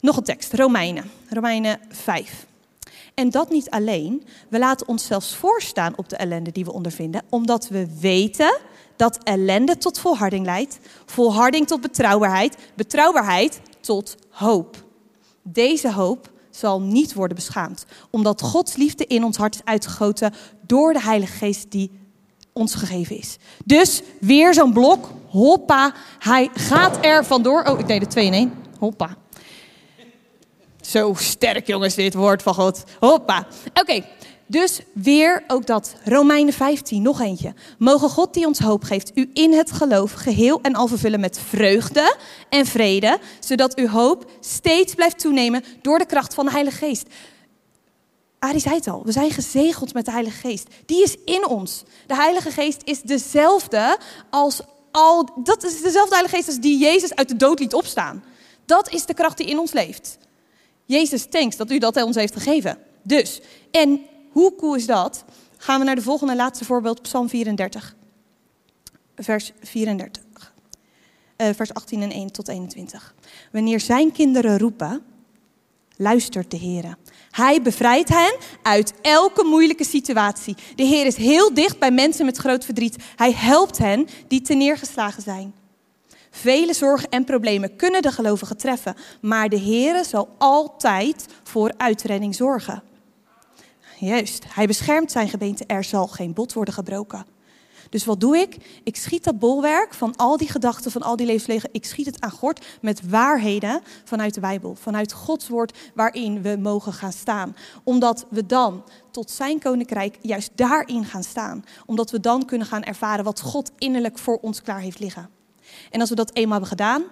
Nog 0.00 0.16
een 0.16 0.24
tekst, 0.24 0.52
Romeinen, 0.52 1.10
Romeinen 1.28 1.80
5. 1.88 2.46
En 3.14 3.30
dat 3.30 3.50
niet 3.50 3.70
alleen, 3.70 4.26
we 4.48 4.58
laten 4.58 4.88
ons 4.88 5.06
zelfs 5.06 5.34
voorstaan 5.34 5.96
op 5.96 6.08
de 6.08 6.16
ellende 6.16 6.52
die 6.52 6.64
we 6.64 6.72
ondervinden, 6.72 7.22
omdat 7.28 7.68
we 7.68 7.98
weten 8.00 8.58
dat 8.96 9.18
ellende 9.22 9.78
tot 9.78 9.98
volharding 9.98 10.44
leidt, 10.44 10.78
volharding 11.06 11.66
tot 11.66 11.80
betrouwbaarheid, 11.80 12.56
betrouwbaarheid 12.74 13.60
tot 13.80 14.16
hoop. 14.30 14.84
Deze 15.42 15.92
hoop 15.92 16.30
zal 16.56 16.80
niet 16.80 17.14
worden 17.14 17.36
beschaamd, 17.36 17.84
omdat 18.10 18.42
Gods 18.42 18.76
liefde 18.76 19.06
in 19.06 19.24
ons 19.24 19.36
hart 19.36 19.54
is 19.54 19.64
uitgegoten 19.64 20.34
door 20.66 20.92
de 20.92 21.02
Heilige 21.02 21.32
Geest 21.32 21.70
die 21.70 21.90
ons 22.52 22.74
gegeven 22.74 23.18
is. 23.18 23.36
Dus 23.64 24.02
weer 24.20 24.54
zo'n 24.54 24.72
blok, 24.72 25.10
hoppa, 25.28 25.94
hij 26.18 26.50
gaat 26.54 27.04
er 27.04 27.24
vandoor. 27.24 27.62
Oh, 27.62 27.78
ik 27.78 27.86
deed 27.86 28.00
de 28.00 28.06
twee 28.06 28.26
in 28.26 28.32
één. 28.32 28.54
Hoppa. 28.78 29.16
Zo 30.80 31.14
sterk, 31.18 31.66
jongens, 31.66 31.94
dit 31.94 32.14
woord 32.14 32.42
van 32.42 32.54
God. 32.54 32.84
Hoppa. 33.00 33.46
Oké, 33.74 34.04
dus 34.46 34.80
weer 34.92 35.44
ook 35.46 35.66
dat. 35.66 35.94
Romeinen 36.04 36.54
15, 36.54 37.02
nog 37.02 37.20
eentje. 37.20 37.54
Mogen 37.78 38.08
God 38.08 38.34
die 38.34 38.46
ons 38.46 38.58
hoop 38.58 38.84
geeft, 38.84 39.10
u 39.14 39.30
in 39.32 39.52
het 39.52 39.72
geloof 39.72 40.12
geheel 40.12 40.60
en 40.62 40.74
al 40.74 40.86
vervullen 40.86 41.20
met 41.20 41.38
vreugde 41.38 42.16
en 42.48 42.66
vrede, 42.66 43.18
zodat 43.40 43.76
uw 43.76 43.88
hoop 43.88 44.30
steeds 44.40 44.94
blijft 44.94 45.18
toenemen 45.18 45.64
door 45.82 45.98
de 45.98 46.06
kracht 46.06 46.34
van 46.34 46.44
de 46.44 46.50
Heilige 46.50 46.76
Geest. 46.76 47.06
Arie 48.38 48.60
zei 48.60 48.74
het 48.74 48.88
al, 48.88 49.02
we 49.04 49.12
zijn 49.12 49.30
gezegeld 49.30 49.94
met 49.94 50.04
de 50.04 50.10
Heilige 50.10 50.38
Geest. 50.38 50.66
Die 50.86 51.02
is 51.02 51.16
in 51.24 51.46
ons. 51.46 51.82
De 52.06 52.14
Heilige 52.14 52.50
Geest 52.50 52.80
is 52.84 53.02
dezelfde 53.02 53.98
als 54.30 54.60
al, 54.90 55.28
dat 55.44 55.64
is 55.64 55.82
dezelfde 55.82 56.14
Heilige 56.14 56.36
Geest 56.36 56.48
als 56.48 56.60
die 56.60 56.78
Jezus 56.78 57.14
uit 57.14 57.28
de 57.28 57.36
dood 57.36 57.58
liet 57.58 57.74
opstaan. 57.74 58.24
Dat 58.64 58.92
is 58.92 59.06
de 59.06 59.14
kracht 59.14 59.36
die 59.36 59.46
in 59.46 59.58
ons 59.58 59.72
leeft. 59.72 60.18
Jezus, 60.84 61.26
thanks 61.30 61.56
dat 61.56 61.70
u 61.70 61.78
dat 61.78 62.02
ons 62.02 62.16
heeft 62.16 62.32
gegeven. 62.32 62.78
Dus, 63.02 63.40
en 63.70 64.00
hoe 64.36 64.54
cool 64.56 64.74
is 64.74 64.86
dat? 64.86 65.24
Gaan 65.56 65.78
we 65.78 65.84
naar 65.84 65.94
de 65.94 66.02
volgende 66.02 66.36
laatste 66.36 66.64
voorbeeld, 66.64 67.02
Psalm 67.02 67.28
34. 67.28 67.94
Vers 69.16 69.52
34. 69.62 70.22
Uh, 71.36 71.48
vers 71.54 71.74
18 71.74 72.02
en 72.02 72.10
1 72.10 72.32
tot 72.32 72.48
21. 72.48 73.14
Wanneer 73.52 73.80
zijn 73.80 74.12
kinderen 74.12 74.58
roepen, 74.58 75.02
luistert 75.96 76.50
de 76.50 76.56
Heer. 76.56 76.96
Hij 77.30 77.62
bevrijdt 77.62 78.08
hen 78.08 78.36
uit 78.62 78.92
elke 79.02 79.44
moeilijke 79.44 79.84
situatie. 79.84 80.56
De 80.74 80.84
Heer 80.84 81.06
is 81.06 81.16
heel 81.16 81.54
dicht 81.54 81.78
bij 81.78 81.90
mensen 81.90 82.24
met 82.24 82.36
groot 82.36 82.64
verdriet. 82.64 82.96
Hij 83.16 83.32
helpt 83.32 83.78
hen 83.78 84.08
die 84.28 84.40
te 84.40 84.54
neergeslagen 84.54 85.22
zijn. 85.22 85.54
Vele 86.30 86.74
zorgen 86.74 87.08
en 87.08 87.24
problemen 87.24 87.76
kunnen 87.76 88.02
de 88.02 88.12
gelovigen 88.12 88.56
treffen, 88.56 88.96
maar 89.20 89.48
de 89.48 89.58
Heer 89.58 90.04
zal 90.04 90.28
altijd 90.38 91.26
voor 91.42 91.72
uitredding 91.76 92.34
zorgen. 92.34 92.82
Juist, 93.98 94.44
hij 94.48 94.66
beschermt 94.66 95.10
zijn 95.10 95.28
gebeente, 95.28 95.64
er 95.66 95.84
zal 95.84 96.06
geen 96.06 96.32
bot 96.32 96.52
worden 96.52 96.74
gebroken. 96.74 97.26
Dus 97.90 98.04
wat 98.04 98.20
doe 98.20 98.36
ik? 98.36 98.80
Ik 98.84 98.96
schiet 98.96 99.24
dat 99.24 99.38
bolwerk 99.38 99.94
van 99.94 100.16
al 100.16 100.36
die 100.36 100.48
gedachten, 100.48 100.90
van 100.90 101.02
al 101.02 101.16
die 101.16 101.26
levenswegen, 101.26 101.68
ik 101.72 101.84
schiet 101.84 102.06
het 102.06 102.20
aan 102.20 102.30
gort 102.30 102.66
met 102.80 103.08
waarheden 103.08 103.80
vanuit 104.04 104.34
de 104.34 104.40
Bijbel, 104.40 104.74
vanuit 104.74 105.12
Gods 105.12 105.48
woord 105.48 105.78
waarin 105.94 106.42
we 106.42 106.56
mogen 106.56 106.92
gaan 106.92 107.12
staan. 107.12 107.56
Omdat 107.84 108.26
we 108.30 108.46
dan 108.46 108.84
tot 109.10 109.30
zijn 109.30 109.58
koninkrijk 109.58 110.18
juist 110.20 110.50
daarin 110.54 111.04
gaan 111.04 111.24
staan. 111.24 111.64
Omdat 111.86 112.10
we 112.10 112.20
dan 112.20 112.44
kunnen 112.44 112.66
gaan 112.66 112.84
ervaren 112.84 113.24
wat 113.24 113.40
God 113.40 113.70
innerlijk 113.78 114.18
voor 114.18 114.38
ons 114.38 114.62
klaar 114.62 114.80
heeft 114.80 114.98
liggen. 114.98 115.28
En 115.90 116.00
als 116.00 116.08
we 116.08 116.14
dat 116.14 116.34
eenmaal 116.34 116.58
hebben 116.58 116.78
gedaan, 116.78 117.04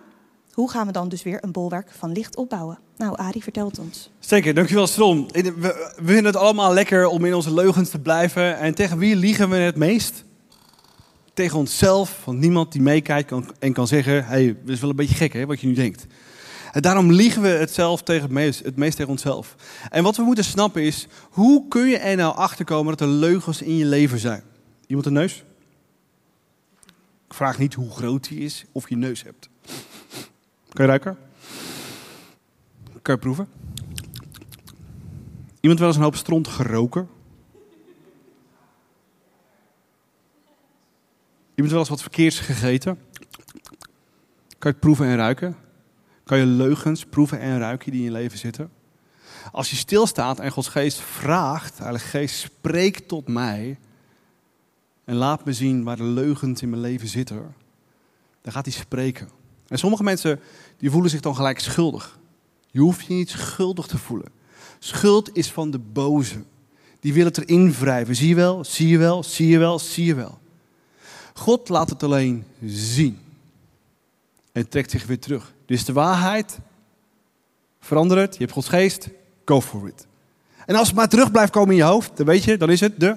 Hoe 0.55 0.71
gaan 0.71 0.87
we 0.87 0.93
dan 0.93 1.09
dus 1.09 1.23
weer 1.23 1.39
een 1.45 1.53
bolwerk 1.53 1.91
van 1.99 2.13
licht 2.13 2.37
opbouwen? 2.37 2.79
Nou, 2.97 3.17
Arie 3.17 3.43
vertelt 3.43 3.79
ons. 3.79 4.11
Zeker, 4.19 4.55
dankjewel 4.55 4.87
Strom. 4.87 5.27
We, 5.33 5.93
vinden 5.97 6.25
het 6.25 6.37
allemaal 6.37 6.73
lekker 6.73 7.07
om 7.07 7.25
in 7.25 7.35
onze 7.35 7.55
leugens 7.55 7.91
te 7.91 7.99
blijven. 7.99 8.59
En 8.59 8.75
tegen 8.75 8.99
wie 8.99 9.17
liegen 9.17 9.51
we 9.51 9.57
het 9.57 9.77
meest? 9.77 10.25
Tegen 11.33 11.59
onszelf, 11.59 12.25
want 12.25 12.39
niemand 12.39 12.73
die 12.73 12.83
meekijkt 12.83 13.29
kan, 13.29 13.51
en 13.59 13.73
kan 13.73 13.87
zeggen... 13.87 14.25
hey, 14.27 14.47
dat 14.47 14.75
is 14.75 14.81
wel 14.81 14.91
een 14.91 14.97
beetje 14.97 15.15
gek 15.15 15.33
hè, 15.33 15.47
wat 15.47 15.61
je 15.61 15.67
nu 15.67 15.75
denkt. 15.75 16.07
En 16.73 16.83
daarom 16.83 17.13
liegen 17.13 17.43
we 17.43 17.49
het 17.49 17.73
zelf 17.73 18.03
tegen 18.03 18.23
het 18.23 18.33
meest, 18.33 18.65
het 18.65 18.77
meest 18.77 18.97
tegen 18.97 19.11
onszelf. 19.11 19.55
En 19.91 20.03
wat 20.03 20.17
we 20.17 20.23
moeten 20.23 20.45
snappen 20.45 20.83
is, 20.83 21.07
hoe 21.31 21.69
kun 21.69 21.87
je 21.87 21.99
er 21.99 22.17
nou 22.17 22.37
achter 22.37 22.65
komen 22.65 22.97
dat 22.97 23.09
er 23.09 23.15
leugens 23.15 23.63
in 23.63 23.77
je 23.77 23.85
leven 23.85 24.19
zijn? 24.19 24.43
Iemand 24.87 25.07
een 25.07 25.13
neus? 25.13 25.45
Ik 27.27 27.35
vraag 27.35 27.59
niet 27.59 27.75
hoe 27.75 27.91
groot 27.91 28.29
die 28.29 28.39
is 28.39 28.65
of 28.73 28.89
je 28.89 28.97
neus 28.97 29.23
hebt. 29.23 29.49
Kan 30.75 30.85
je 30.85 30.91
ruiken? 30.91 31.19
Kan 33.03 33.15
je 33.15 33.21
proeven? 33.21 33.49
Iemand 35.61 35.79
wel 35.79 35.89
eens 35.89 35.97
een 35.97 36.03
hoop 36.03 36.17
stront 36.17 36.49
geroken? 36.49 37.09
Iemand 41.55 41.71
wel 41.71 41.79
eens 41.79 41.89
wat 41.89 42.03
verkeers 42.03 42.39
gegeten? 42.41 42.99
Kan 44.49 44.59
je 44.59 44.69
het 44.69 44.81
proeven 44.81 45.07
en 45.07 45.17
ruiken? 45.17 45.57
Kan 46.25 46.39
je 46.39 46.47
leugens 46.47 47.05
proeven 47.05 47.41
en 47.41 47.59
ruiken 47.59 47.91
die 47.91 48.01
in 48.01 48.07
je 48.07 48.13
leven 48.13 48.39
zitten? 48.39 48.71
Als 49.53 49.71
je 49.71 49.77
stilstaat 49.77 50.41
en 50.41 50.51
Gods 50.51 50.69
geest 50.69 51.01
vraagt, 51.01 51.79
Heilige 51.79 52.07
Geest, 52.07 52.39
spreek 52.39 52.99
tot 52.99 53.29
mij 53.29 53.79
en 55.05 55.15
laat 55.15 55.45
me 55.45 55.53
zien 55.53 55.85
waar 55.85 55.97
de 55.97 56.03
leugens 56.03 56.63
in 56.63 56.71
mijn 56.71 56.83
leven 56.83 57.09
zitten, 57.09 57.55
dan 58.43 58.53
gaat 58.53 58.65
hij 58.65 58.75
spreken. 58.75 59.29
En 59.69 59.79
sommige 59.79 60.03
mensen 60.03 60.41
die 60.79 60.91
voelen 60.91 61.11
zich 61.11 61.21
dan 61.21 61.37
gelijk 61.37 61.59
schuldig. 61.59 62.19
Je 62.71 62.81
hoeft 62.81 63.07
je 63.07 63.15
niet 63.15 63.31
schuldig 63.31 63.87
te 63.87 63.99
voelen. 63.99 64.29
Schuld 64.79 65.37
is 65.37 65.51
van 65.51 65.71
de 65.71 65.79
boze. 65.79 66.43
Die 67.01 67.13
wil 67.13 67.25
het 67.25 67.39
erin 67.39 67.73
wrijven. 67.73 68.17
Zie 68.17 68.29
je 68.29 68.35
wel, 68.35 68.65
zie 68.65 68.89
je 68.89 68.99
wel, 68.99 69.23
zie 69.23 69.49
je 69.49 69.59
wel, 69.59 69.79
zie 69.79 70.05
je 70.05 70.15
wel. 70.15 70.39
God 71.35 71.69
laat 71.69 71.91
het 71.91 72.03
alleen 72.03 72.45
zien. 72.65 73.19
En 74.53 74.69
trekt 74.69 74.91
zich 74.91 75.07
weer 75.07 75.19
terug. 75.19 75.55
Dus 75.67 75.85
de 75.85 75.93
waarheid, 75.93 76.59
verander 77.81 78.19
het. 78.19 78.33
Je 78.33 78.41
hebt 78.41 78.53
Gods 78.53 78.69
geest, 78.69 79.09
go 79.45 79.61
for 79.61 79.89
it. 79.89 80.07
En 80.67 80.75
als 80.75 80.87
het 80.87 80.97
maar 80.97 81.09
terug 81.09 81.31
blijft 81.31 81.53
komen 81.53 81.71
in 81.71 81.77
je 81.77 81.83
hoofd, 81.83 82.17
dan 82.17 82.27
weet 82.27 82.45
je, 82.45 82.57
dan 82.57 82.71
is 82.71 82.81
het 82.81 83.01
de 83.01 83.17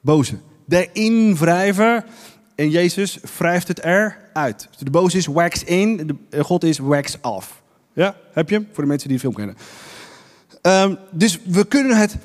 boze. 0.00 0.38
De 0.64 0.92
invrijver. 0.92 2.04
En 2.62 2.70
Jezus 2.70 3.18
wrijft 3.38 3.68
het 3.68 3.84
eruit. 3.84 4.68
De 4.78 4.90
boze 4.90 5.16
is 5.16 5.26
wax 5.26 5.64
in, 5.64 6.18
de 6.30 6.44
God 6.44 6.64
is 6.64 6.78
wax 6.78 7.16
off. 7.20 7.62
Ja, 7.92 8.16
heb 8.32 8.48
je 8.48 8.54
hem? 8.54 8.68
Voor 8.72 8.82
de 8.82 8.88
mensen 8.88 9.08
die 9.08 9.16
de 9.16 9.22
film 9.22 9.34
kennen. 9.34 9.56
Um, 10.62 10.98
dus 11.10 11.38
we 11.44 11.64
kunnen 11.64 11.96
het 11.96 12.16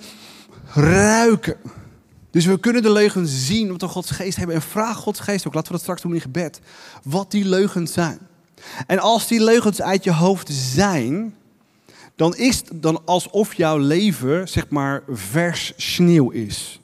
ruiken. 0.74 1.56
Dus 2.32 2.46
we 2.46 2.60
kunnen 2.60 2.82
de 2.82 2.92
leugens 2.92 3.46
zien, 3.46 3.72
wat 3.72 3.82
we 3.82 3.88
Gods 3.88 4.12
geest 4.12 4.38
hebben. 4.38 4.56
En 4.56 4.62
vraag 4.62 4.98
Gods 4.98 5.20
geest 5.20 5.48
ook, 5.48 5.54
laten 5.54 5.68
we 5.68 5.74
dat 5.74 5.82
straks 5.82 6.02
doen 6.02 6.14
in 6.14 6.22
gebed. 6.22 6.60
Wat 7.04 7.32
die 7.32 7.46
leugens 7.46 7.94
zijn. 7.94 8.20
En 8.88 9.00
als 9.00 9.28
die 9.28 9.44
leugens 9.44 9.82
uit 9.82 10.04
je 10.04 10.14
hoofd 10.14 10.50
zijn, 10.52 11.36
dan 12.16 12.36
is 12.36 12.58
het 12.58 12.70
dan 12.74 13.02
alsof 13.06 13.54
jouw 13.54 13.78
leven, 13.78 14.50
zeg 14.50 14.70
maar, 14.70 15.04
vers 15.10 15.74
sneeuw 15.78 16.30
is. 16.30 16.82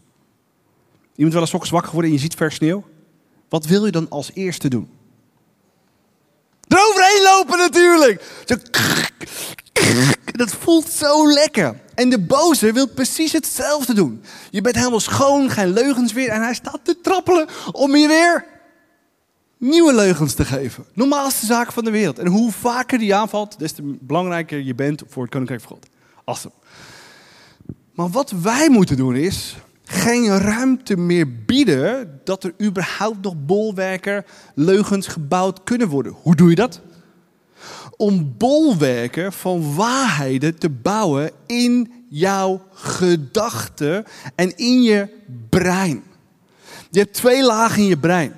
Iemand 1.15 1.33
wel 1.33 1.47
eens 1.51 1.67
zwak 1.67 1.85
geworden 1.85 2.09
en 2.09 2.15
je 2.15 2.21
ziet 2.21 2.35
vers 2.35 2.55
sneeuw? 2.55 2.83
Wat 3.53 3.65
wil 3.65 3.85
je 3.85 3.91
dan 3.91 4.09
als 4.09 4.31
eerste 4.33 4.67
doen? 4.67 4.89
Eroverheen 6.67 7.23
lopen 7.23 7.57
natuurlijk. 7.57 8.43
Zo, 8.45 8.55
dat 10.41 10.51
voelt 10.51 10.89
zo 10.89 11.31
lekker. 11.33 11.81
En 11.95 12.09
de 12.09 12.19
boze 12.19 12.71
wil 12.71 12.87
precies 12.87 13.31
hetzelfde 13.31 13.93
doen. 13.93 14.23
Je 14.49 14.61
bent 14.61 14.75
helemaal 14.75 14.99
schoon, 14.99 15.49
geen 15.49 15.73
leugens 15.73 16.13
weer. 16.13 16.29
En 16.29 16.41
hij 16.41 16.53
staat 16.53 16.79
te 16.83 17.01
trappelen 17.01 17.47
om 17.71 17.95
je 17.95 18.07
weer 18.07 18.45
nieuwe 19.57 19.93
leugens 19.93 20.33
te 20.33 20.45
geven. 20.45 20.85
Normaalste 20.93 21.45
zaak 21.45 21.71
van 21.71 21.83
de 21.83 21.91
wereld. 21.91 22.19
En 22.19 22.27
hoe 22.27 22.51
vaker 22.51 22.97
die 22.97 23.15
aanvalt, 23.15 23.59
des 23.59 23.71
te 23.71 23.97
belangrijker 23.99 24.59
je 24.59 24.75
bent 24.75 25.03
voor 25.07 25.21
het 25.21 25.31
Koninkrijk 25.31 25.61
van 25.61 25.69
God. 25.69 25.87
Awesome. 26.23 26.53
Maar 27.93 28.09
wat 28.09 28.31
wij 28.31 28.69
moeten 28.69 28.97
doen 28.97 29.15
is 29.15 29.55
geen 29.85 30.37
ruimte 30.37 30.97
meer 30.97 31.43
bieden 31.45 32.19
dat 32.23 32.43
er 32.43 32.53
überhaupt 32.61 33.21
nog 33.21 33.35
bolwerken, 33.45 34.25
leugens 34.55 35.07
gebouwd 35.07 35.63
kunnen 35.63 35.87
worden. 35.87 36.15
Hoe 36.21 36.35
doe 36.35 36.49
je 36.49 36.55
dat? 36.55 36.81
Om 37.97 38.33
bolwerken 38.37 39.33
van 39.33 39.75
waarheden 39.75 40.59
te 40.59 40.69
bouwen 40.69 41.31
in 41.45 41.91
jouw 42.09 42.61
gedachten 42.73 44.05
en 44.35 44.57
in 44.57 44.81
je 44.81 45.09
brein. 45.49 46.03
Je 46.89 46.99
hebt 46.99 47.13
twee 47.13 47.43
lagen 47.43 47.81
in 47.81 47.87
je 47.87 47.97
brein. 47.97 48.33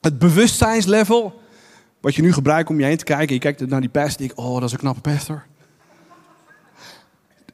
Het 0.00 0.18
bewustzijnslevel, 0.18 1.40
wat 2.00 2.14
je 2.14 2.22
nu 2.22 2.32
gebruikt 2.32 2.70
om 2.70 2.78
je 2.78 2.84
heen 2.84 2.96
te 2.96 3.04
kijken. 3.04 3.34
Je 3.34 3.40
kijkt 3.40 3.66
naar 3.66 3.80
die 3.80 3.90
pest 3.90 4.16
en 4.16 4.26
denkt, 4.26 4.34
oh, 4.34 4.54
dat 4.54 4.64
is 4.64 4.72
een 4.72 4.78
knappe 4.78 5.00
pester. 5.00 5.46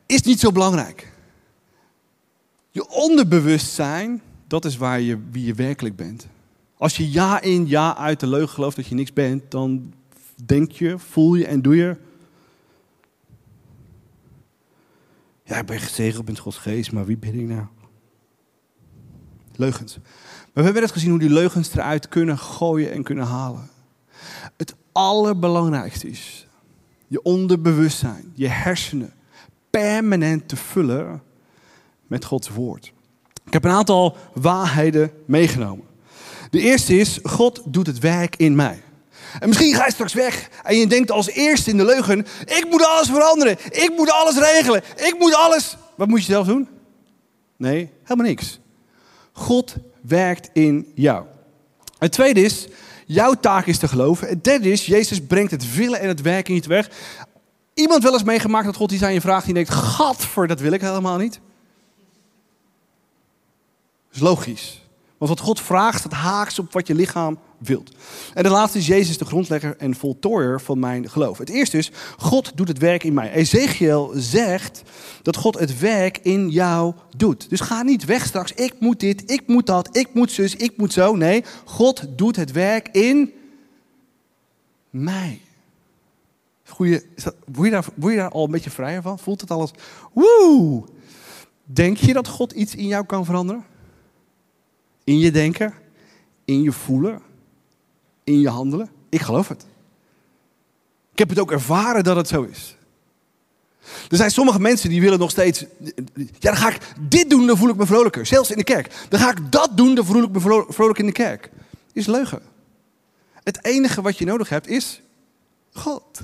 Is 0.06 0.22
niet 0.22 0.40
zo 0.40 0.52
belangrijk. 0.52 1.09
Je 2.70 2.88
onderbewustzijn, 2.88 4.22
dat 4.46 4.64
is 4.64 4.76
waar 4.76 5.00
je, 5.00 5.18
wie 5.30 5.44
je 5.44 5.54
werkelijk 5.54 5.96
bent. 5.96 6.26
Als 6.76 6.96
je 6.96 7.10
ja 7.10 7.40
in, 7.40 7.68
ja 7.68 7.96
uit 7.96 8.20
de 8.20 8.26
leugen 8.26 8.48
gelooft 8.48 8.76
dat 8.76 8.86
je 8.86 8.94
niks 8.94 9.12
bent, 9.12 9.50
dan 9.50 9.92
denk 10.44 10.70
je, 10.70 10.98
voel 10.98 11.34
je 11.34 11.46
en 11.46 11.62
doe 11.62 11.76
je. 11.76 11.96
Ja, 15.44 15.56
ik 15.56 15.66
ben 15.66 15.80
gezegend 15.80 16.26
met 16.26 16.38
Gods 16.38 16.56
geest, 16.56 16.92
maar 16.92 17.06
wie 17.06 17.18
ben 17.18 17.34
ik 17.34 17.46
nou? 17.46 17.66
Leugens. 19.56 19.96
Maar 19.96 20.50
we 20.52 20.62
hebben 20.62 20.82
net 20.82 20.92
gezien 20.92 21.10
hoe 21.10 21.18
die 21.18 21.30
leugens 21.30 21.72
eruit 21.72 22.08
kunnen 22.08 22.38
gooien 22.38 22.92
en 22.92 23.02
kunnen 23.02 23.24
halen. 23.24 23.68
Het 24.56 24.74
allerbelangrijkste 24.92 26.08
is 26.08 26.46
je 27.06 27.22
onderbewustzijn, 27.22 28.32
je 28.34 28.48
hersenen, 28.48 29.12
permanent 29.70 30.48
te 30.48 30.56
vullen 30.56 31.22
met 32.10 32.24
Gods 32.24 32.48
woord. 32.48 32.92
Ik 33.46 33.52
heb 33.52 33.64
een 33.64 33.70
aantal 33.70 34.16
waarheden 34.34 35.10
meegenomen. 35.26 35.84
De 36.50 36.60
eerste 36.60 36.98
is, 36.98 37.18
God 37.22 37.62
doet 37.64 37.86
het 37.86 37.98
werk 37.98 38.36
in 38.36 38.54
mij. 38.54 38.82
En 39.40 39.48
misschien 39.48 39.74
ga 39.74 39.84
je 39.84 39.92
straks 39.92 40.12
weg 40.12 40.48
en 40.62 40.76
je 40.76 40.86
denkt 40.86 41.10
als 41.10 41.28
eerste 41.28 41.70
in 41.70 41.76
de 41.76 41.84
leugen, 41.84 42.26
ik 42.44 42.66
moet 42.70 42.84
alles 42.84 43.08
veranderen, 43.08 43.56
ik 43.70 43.92
moet 43.96 44.10
alles 44.10 44.38
regelen, 44.38 44.82
ik 44.96 45.16
moet 45.18 45.34
alles. 45.34 45.76
Wat 45.96 46.08
moet 46.08 46.24
je 46.24 46.32
zelf 46.32 46.46
doen? 46.46 46.68
Nee, 47.56 47.90
helemaal 48.02 48.26
niks. 48.26 48.60
God 49.32 49.74
werkt 50.00 50.50
in 50.52 50.92
jou. 50.94 51.24
Het 51.98 52.12
tweede 52.12 52.42
is, 52.42 52.68
jouw 53.06 53.34
taak 53.34 53.66
is 53.66 53.78
te 53.78 53.88
geloven. 53.88 54.28
Het 54.28 54.44
derde 54.44 54.70
is, 54.70 54.86
Jezus 54.86 55.20
brengt 55.26 55.50
het 55.50 55.74
willen 55.74 56.00
en 56.00 56.08
het 56.08 56.20
werken 56.20 56.54
je 56.54 56.62
weg. 56.68 56.90
Iemand 57.74 58.02
wel 58.02 58.12
eens 58.12 58.22
meegemaakt 58.22 58.66
dat 58.66 58.76
God 58.76 58.92
iets 58.92 59.02
aan 59.02 59.12
je 59.12 59.20
vraagt 59.20 59.42
en 59.42 59.48
je 59.48 59.54
denkt, 59.54 59.70
gadver, 59.70 60.46
dat 60.46 60.60
wil 60.60 60.72
ik 60.72 60.80
helemaal 60.80 61.18
niet. 61.18 61.40
Dat 64.10 64.16
is 64.16 64.20
logisch. 64.20 64.80
Want 65.18 65.30
wat 65.30 65.40
God 65.40 65.60
vraagt, 65.60 66.02
dat 66.02 66.12
haaks 66.12 66.58
op 66.58 66.72
wat 66.72 66.86
je 66.86 66.94
lichaam 66.94 67.38
wilt. 67.58 67.90
En 68.34 68.42
de 68.42 68.48
laatste 68.48 68.78
is 68.78 68.86
Jezus 68.86 69.18
de 69.18 69.24
grondlegger 69.24 69.76
en 69.76 69.94
voltooier 69.94 70.60
van 70.60 70.78
mijn 70.78 71.10
geloof. 71.10 71.38
Het 71.38 71.48
eerste 71.48 71.78
is, 71.78 71.90
God 72.16 72.56
doet 72.56 72.68
het 72.68 72.78
werk 72.78 73.04
in 73.04 73.14
mij. 73.14 73.32
Ezekiel 73.32 74.12
zegt 74.14 74.82
dat 75.22 75.36
God 75.36 75.58
het 75.58 75.78
werk 75.78 76.18
in 76.22 76.50
jou 76.50 76.94
doet. 77.16 77.50
Dus 77.50 77.60
ga 77.60 77.82
niet 77.82 78.04
weg 78.04 78.26
straks, 78.26 78.52
ik 78.52 78.74
moet 78.78 79.00
dit, 79.00 79.30
ik 79.30 79.42
moet 79.46 79.66
dat, 79.66 79.96
ik 79.96 80.14
moet 80.14 80.32
zus, 80.32 80.56
ik 80.56 80.76
moet 80.76 80.92
zo. 80.92 81.16
Nee, 81.16 81.44
God 81.64 82.06
doet 82.16 82.36
het 82.36 82.52
werk 82.52 82.88
in 82.88 83.32
mij. 84.90 85.40
Goeie, 86.64 87.02
word, 87.44 87.66
je 87.66 87.70
daar, 87.70 88.10
je 88.10 88.16
daar 88.16 88.30
al 88.30 88.44
een 88.44 88.50
beetje 88.50 88.70
vrijer 88.70 89.02
van? 89.02 89.18
Voelt 89.18 89.40
het 89.40 89.50
alles, 89.50 89.70
woe! 90.12 90.84
Denk 91.64 91.96
je 91.96 92.12
dat 92.12 92.28
God 92.28 92.52
iets 92.52 92.74
in 92.74 92.86
jou 92.86 93.04
kan 93.04 93.24
veranderen? 93.24 93.64
In 95.10 95.18
je 95.18 95.30
denken, 95.30 95.74
in 96.44 96.62
je 96.62 96.72
voelen, 96.72 97.22
in 98.24 98.40
je 98.40 98.48
handelen. 98.48 98.90
Ik 99.08 99.20
geloof 99.20 99.48
het. 99.48 99.66
Ik 101.12 101.18
heb 101.18 101.28
het 101.28 101.38
ook 101.38 101.52
ervaren 101.52 102.04
dat 102.04 102.16
het 102.16 102.28
zo 102.28 102.42
is. 102.42 102.76
Er 104.08 104.16
zijn 104.16 104.30
sommige 104.30 104.60
mensen 104.60 104.88
die 104.88 105.00
willen 105.00 105.18
nog 105.18 105.30
steeds. 105.30 105.64
Ja, 106.14 106.24
dan 106.38 106.56
ga 106.56 106.68
ik 106.68 106.78
dit 107.00 107.30
doen, 107.30 107.46
dan 107.46 107.56
voel 107.56 107.68
ik 107.68 107.76
me 107.76 107.86
vrolijker. 107.86 108.26
Zelfs 108.26 108.50
in 108.50 108.56
de 108.56 108.64
kerk. 108.64 109.06
Dan 109.08 109.20
ga 109.20 109.30
ik 109.30 109.52
dat 109.52 109.76
doen, 109.76 109.94
dan 109.94 110.04
voel 110.04 110.22
ik 110.22 110.30
me 110.30 110.64
vrolijk 110.68 110.98
in 110.98 111.06
de 111.06 111.12
kerk. 111.12 111.50
Is 111.92 112.06
leugen. 112.06 112.42
Het 113.32 113.64
enige 113.64 114.02
wat 114.02 114.18
je 114.18 114.24
nodig 114.24 114.48
hebt 114.48 114.68
is 114.68 115.02
God. 115.72 116.20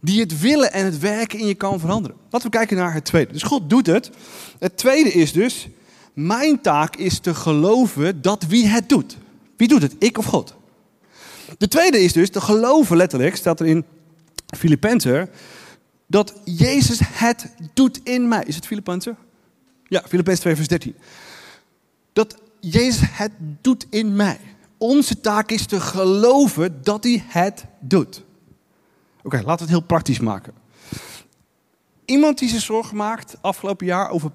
Die 0.00 0.20
het 0.20 0.40
willen 0.40 0.72
en 0.72 0.84
het 0.84 0.98
werken 0.98 1.38
in 1.38 1.46
je 1.46 1.54
kan 1.54 1.80
veranderen. 1.80 2.16
Laten 2.30 2.50
we 2.50 2.56
kijken 2.56 2.76
naar 2.76 2.94
het 2.94 3.04
tweede. 3.04 3.32
Dus 3.32 3.42
God 3.42 3.70
doet 3.70 3.86
het. 3.86 4.10
Het 4.58 4.76
tweede 4.76 5.12
is 5.12 5.32
dus 5.32 5.68
mijn 6.26 6.60
taak 6.60 6.96
is 6.96 7.18
te 7.18 7.34
geloven 7.34 8.22
dat 8.22 8.46
wie 8.46 8.66
het 8.66 8.88
doet. 8.88 9.16
Wie 9.56 9.68
doet 9.68 9.82
het? 9.82 9.96
Ik 9.98 10.18
of 10.18 10.24
God? 10.24 10.54
De 11.58 11.68
tweede 11.68 12.00
is 12.00 12.12
dus 12.12 12.30
te 12.30 12.40
geloven, 12.40 12.96
letterlijk, 12.96 13.36
staat 13.36 13.60
er 13.60 13.66
in 13.66 13.84
Filippenzen, 14.56 15.30
dat 16.06 16.34
Jezus 16.44 17.00
het 17.02 17.52
doet 17.74 18.00
in 18.02 18.28
mij. 18.28 18.42
Is 18.46 18.54
het 18.54 18.66
Filippenzen? 18.66 19.16
Ja, 19.88 20.02
Filippenzen 20.08 20.42
2 20.42 20.54
vers 20.54 20.68
13. 20.68 20.94
Dat 22.12 22.36
Jezus 22.60 23.08
het 23.10 23.32
doet 23.60 23.86
in 23.90 24.16
mij. 24.16 24.40
Onze 24.78 25.20
taak 25.20 25.50
is 25.50 25.66
te 25.66 25.80
geloven 25.80 26.82
dat 26.82 27.04
hij 27.04 27.24
het 27.26 27.64
doet. 27.80 28.22
Oké, 29.22 29.36
laten 29.36 29.56
we 29.56 29.62
het 29.62 29.68
heel 29.68 29.80
praktisch 29.80 30.20
maken. 30.20 30.52
Iemand 32.04 32.38
die 32.38 32.48
zich 32.48 32.60
zorgen 32.60 32.96
maakt 32.96 33.36
afgelopen 33.40 33.86
jaar 33.86 34.10
over 34.10 34.30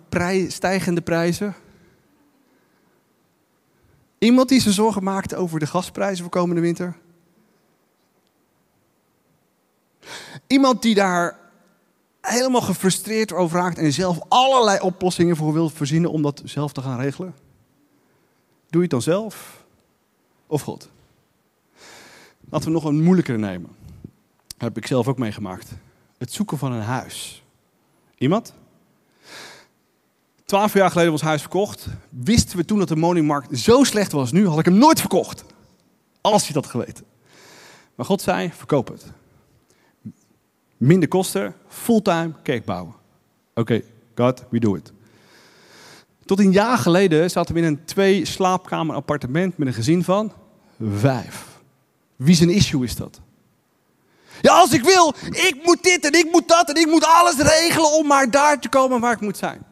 stijgende 0.47 1.01
prijzen. 1.01 1.55
Iemand 4.25 4.49
die 4.49 4.61
zich 4.61 4.73
zorgen 4.73 5.03
maakt 5.03 5.35
over 5.35 5.59
de 5.59 5.67
gasprijzen 5.67 6.23
voor 6.23 6.31
komende 6.31 6.61
winter. 6.61 6.97
Iemand 10.47 10.81
die 10.81 10.95
daar 10.95 11.39
helemaal 12.21 12.61
gefrustreerd 12.61 13.33
over 13.33 13.59
raakt 13.59 13.77
en 13.77 13.93
zelf 13.93 14.19
allerlei 14.27 14.79
oplossingen 14.79 15.35
voor 15.35 15.53
wil 15.53 15.69
verzinnen 15.69 16.11
om 16.11 16.21
dat 16.21 16.41
zelf 16.45 16.71
te 16.73 16.81
gaan 16.81 16.99
regelen. 16.99 17.35
Doe 18.69 18.75
je 18.75 18.81
het 18.81 18.89
dan 18.89 19.01
zelf 19.01 19.65
of 20.47 20.61
God? 20.61 20.89
Laten 22.49 22.67
we 22.67 22.73
nog 22.73 22.83
een 22.83 23.03
moeilijkere 23.03 23.37
nemen. 23.37 23.69
Heb 24.57 24.77
ik 24.77 24.87
zelf 24.87 25.07
ook 25.07 25.17
meegemaakt. 25.17 25.71
Het 26.17 26.33
zoeken 26.33 26.57
van 26.57 26.71
een 26.71 26.81
huis. 26.81 27.43
Iemand? 28.17 28.53
Twaalf 30.45 30.73
jaar 30.73 30.91
geleden 30.91 31.11
was 31.11 31.21
huis 31.21 31.41
verkocht. 31.41 31.87
Wisten 32.09 32.57
we 32.57 32.65
toen 32.65 32.79
dat 32.79 32.87
de 32.87 32.95
woningmarkt 32.95 33.59
zo 33.59 33.83
slecht 33.83 34.11
was 34.11 34.31
nu, 34.31 34.47
had 34.47 34.59
ik 34.59 34.65
hem 34.65 34.77
nooit 34.77 34.99
verkocht. 34.99 35.45
Als 36.21 36.47
je 36.47 36.53
dat 36.53 36.65
geweten. 36.65 37.05
Maar 37.95 38.05
God 38.05 38.21
zei, 38.21 38.51
verkoop 38.53 38.87
het. 38.87 39.05
Minder 40.77 41.09
kosten, 41.09 41.55
fulltime 41.67 42.31
kerk 42.43 42.65
bouwen. 42.65 42.93
Oké, 43.53 43.81
God, 44.15 44.43
we 44.49 44.59
do 44.59 44.75
it. 44.75 44.91
Tot 46.25 46.39
een 46.39 46.51
jaar 46.51 46.77
geleden 46.77 47.29
zaten 47.29 47.53
we 47.53 47.61
in 47.61 47.67
een 47.67 47.85
twee 47.85 48.25
slaapkamer 48.25 48.95
appartement 48.95 49.57
met 49.57 49.67
een 49.67 49.73
gezin 49.73 50.03
van 50.03 50.33
vijf. 50.95 51.45
Wie 52.15 52.35
zijn 52.35 52.49
issue 52.49 52.83
is 52.83 52.95
dat? 52.95 53.21
Ja, 54.41 54.53
als 54.53 54.73
ik 54.73 54.83
wil, 54.83 55.13
ik 55.31 55.59
moet 55.63 55.83
dit 55.83 56.05
en 56.05 56.19
ik 56.19 56.31
moet 56.31 56.47
dat 56.47 56.69
en 56.69 56.75
ik 56.75 56.87
moet 56.87 57.05
alles 57.05 57.37
regelen 57.37 57.93
om 57.93 58.07
maar 58.07 58.31
daar 58.31 58.59
te 58.59 58.69
komen 58.69 58.99
waar 58.99 59.13
ik 59.13 59.21
moet 59.21 59.37
zijn. 59.37 59.65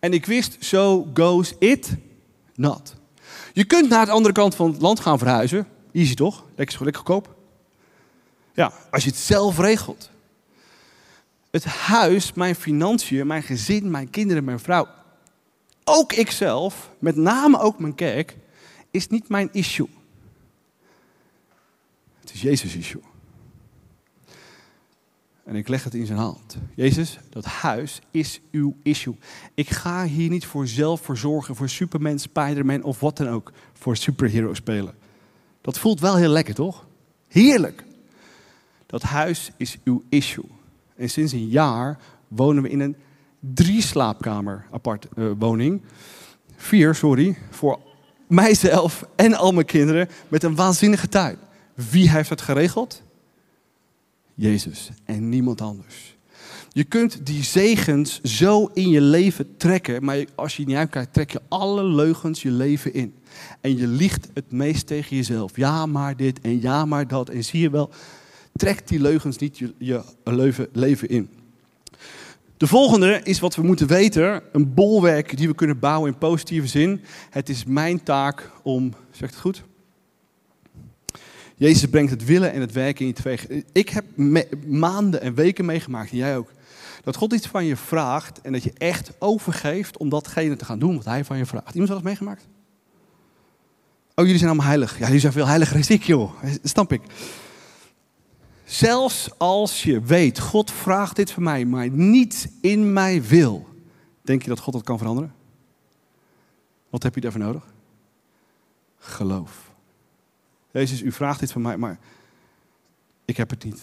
En 0.00 0.12
ik 0.12 0.26
wist, 0.26 0.56
so 0.58 1.10
goes 1.14 1.54
it 1.58 1.96
not. 2.54 2.94
Je 3.52 3.64
kunt 3.64 3.88
naar 3.88 4.06
de 4.06 4.12
andere 4.12 4.34
kant 4.34 4.54
van 4.54 4.70
het 4.72 4.80
land 4.80 5.00
gaan 5.00 5.18
verhuizen. 5.18 5.66
Easy 5.92 6.14
toch? 6.14 6.44
Lekker, 6.54 6.84
lekker 6.84 7.02
goedkoop. 7.02 7.34
Ja, 8.54 8.72
als 8.90 9.04
je 9.04 9.10
het 9.10 9.18
zelf 9.18 9.58
regelt. 9.58 10.10
Het 11.50 11.64
huis, 11.64 12.32
mijn 12.32 12.54
financiën, 12.54 13.26
mijn 13.26 13.42
gezin, 13.42 13.90
mijn 13.90 14.10
kinderen, 14.10 14.44
mijn 14.44 14.60
vrouw. 14.60 14.88
Ook 15.84 16.12
ikzelf, 16.12 16.90
met 16.98 17.16
name 17.16 17.58
ook 17.58 17.78
mijn 17.78 17.94
kerk, 17.94 18.36
is 18.90 19.08
niet 19.08 19.28
mijn 19.28 19.48
issue. 19.52 19.88
Het 22.20 22.32
is 22.32 22.42
Jezus' 22.42 22.76
issue. 22.76 23.02
En 25.50 25.56
ik 25.56 25.68
leg 25.68 25.84
het 25.84 25.94
in 25.94 26.06
zijn 26.06 26.18
hand. 26.18 26.56
Jezus, 26.74 27.18
dat 27.30 27.44
huis 27.44 28.00
is 28.10 28.40
uw 28.50 28.76
issue. 28.82 29.16
Ik 29.54 29.70
ga 29.70 30.04
hier 30.04 30.28
niet 30.28 30.46
voor 30.46 30.66
zelf 30.66 31.00
verzorgen, 31.00 31.56
voor 31.56 31.68
Superman, 31.68 32.18
Spider-Man 32.18 32.82
of 32.82 33.00
wat 33.00 33.16
dan 33.16 33.28
ook, 33.28 33.52
voor 33.72 33.96
superhero 33.96 34.54
spelen. 34.54 34.94
Dat 35.60 35.78
voelt 35.78 36.00
wel 36.00 36.16
heel 36.16 36.28
lekker, 36.28 36.54
toch? 36.54 36.86
Heerlijk. 37.28 37.84
Dat 38.86 39.02
huis 39.02 39.50
is 39.56 39.78
uw 39.84 40.04
issue. 40.08 40.44
En 40.96 41.10
sinds 41.10 41.32
een 41.32 41.48
jaar 41.48 41.98
wonen 42.28 42.62
we 42.62 42.68
in 42.68 42.80
een 42.80 42.96
drie 43.40 43.82
slaapkamer 43.82 44.66
apart 44.70 45.06
uh, 45.16 45.30
woning. 45.38 45.82
Vier, 46.56 46.94
sorry, 46.94 47.38
voor 47.50 47.80
mijzelf 48.26 49.06
en 49.16 49.34
al 49.34 49.52
mijn 49.52 49.66
kinderen 49.66 50.08
met 50.28 50.42
een 50.42 50.54
waanzinnige 50.54 51.08
tuin. 51.08 51.36
Wie 51.74 52.10
heeft 52.10 52.30
het 52.30 52.40
geregeld? 52.40 53.02
Jezus 54.40 54.90
en 55.04 55.28
niemand 55.28 55.60
anders. 55.60 56.16
Je 56.72 56.84
kunt 56.84 57.26
die 57.26 57.42
zegens 57.42 58.20
zo 58.20 58.70
in 58.74 58.88
je 58.88 59.00
leven 59.00 59.56
trekken, 59.56 60.04
maar 60.04 60.24
als 60.34 60.56
je 60.56 60.66
niet 60.66 60.76
uitkijkt, 60.76 61.12
trek 61.12 61.30
je 61.30 61.40
alle 61.48 61.84
leugens 61.84 62.42
je 62.42 62.50
leven 62.50 62.94
in. 62.94 63.14
En 63.60 63.76
je 63.76 63.86
liegt 63.86 64.28
het 64.34 64.52
meest 64.52 64.86
tegen 64.86 65.16
jezelf. 65.16 65.56
Ja, 65.56 65.86
maar 65.86 66.16
dit 66.16 66.40
en 66.40 66.60
ja, 66.60 66.84
maar 66.84 67.08
dat. 67.08 67.28
En 67.28 67.44
zie 67.44 67.60
je 67.60 67.70
wel, 67.70 67.90
trek 68.52 68.88
die 68.88 69.00
leugens 69.00 69.36
niet 69.36 69.58
je, 69.58 69.74
je 69.78 70.02
leven 70.72 71.08
in. 71.08 71.28
De 72.56 72.66
volgende 72.66 73.20
is 73.24 73.40
wat 73.40 73.54
we 73.54 73.62
moeten 73.62 73.86
weten, 73.86 74.42
een 74.52 74.74
bolwerk 74.74 75.36
die 75.36 75.48
we 75.48 75.54
kunnen 75.54 75.78
bouwen 75.78 76.12
in 76.12 76.18
positieve 76.18 76.66
zin. 76.66 77.00
Het 77.30 77.48
is 77.48 77.64
mijn 77.64 78.02
taak 78.02 78.50
om, 78.62 78.94
zegt 79.10 79.32
het 79.32 79.40
goed? 79.40 79.62
Jezus 81.60 81.90
brengt 81.90 82.10
het 82.10 82.24
willen 82.24 82.52
en 82.52 82.60
het 82.60 82.72
werken 82.72 83.00
in 83.00 83.06
je 83.06 83.12
twee. 83.12 83.64
Ik 83.72 83.88
heb 83.88 84.04
maanden 84.66 85.20
en 85.20 85.34
weken 85.34 85.64
meegemaakt, 85.64 86.10
en 86.10 86.16
jij 86.16 86.36
ook. 86.36 86.50
Dat 87.04 87.16
God 87.16 87.32
iets 87.32 87.46
van 87.46 87.64
je 87.64 87.76
vraagt 87.76 88.40
en 88.40 88.52
dat 88.52 88.62
je 88.62 88.72
echt 88.78 89.12
overgeeft 89.18 89.96
om 89.96 90.08
datgene 90.08 90.56
te 90.56 90.64
gaan 90.64 90.78
doen 90.78 90.96
wat 90.96 91.04
hij 91.04 91.24
van 91.24 91.38
je 91.38 91.46
vraagt. 91.46 91.74
Iemand 91.74 91.90
heeft 91.90 92.02
dat 92.02 92.02
meegemaakt? 92.02 92.46
Oh, 94.14 94.24
jullie 94.24 94.36
zijn 94.36 94.50
allemaal 94.50 94.66
heilig. 94.66 94.98
Ja, 94.98 95.04
jullie 95.04 95.20
zijn 95.20 95.32
veel 95.32 95.46
heiliger 95.46 95.80
dan 95.80 95.96
ik, 95.96 96.02
joh. 96.02 96.32
Stamp 96.62 96.92
ik. 96.92 97.02
Zelfs 98.64 99.38
als 99.38 99.82
je 99.82 100.00
weet, 100.00 100.38
God 100.38 100.70
vraagt 100.70 101.16
dit 101.16 101.30
van 101.30 101.42
mij, 101.42 101.64
maar 101.64 101.90
niet 101.90 102.52
in 102.60 102.92
mij 102.92 103.22
wil. 103.22 103.68
Denk 104.22 104.42
je 104.42 104.48
dat 104.48 104.60
God 104.60 104.74
dat 104.74 104.82
kan 104.82 104.98
veranderen? 104.98 105.34
Wat 106.90 107.02
heb 107.02 107.14
je 107.14 107.20
daarvoor 107.20 107.40
nodig? 107.40 107.64
Geloof. 108.98 109.69
Jezus, 110.70 111.02
u 111.02 111.12
vraagt 111.12 111.40
dit 111.40 111.52
van 111.52 111.62
mij, 111.62 111.76
maar 111.76 111.98
ik 113.24 113.36
heb 113.36 113.50
het 113.50 113.64
niet. 113.64 113.82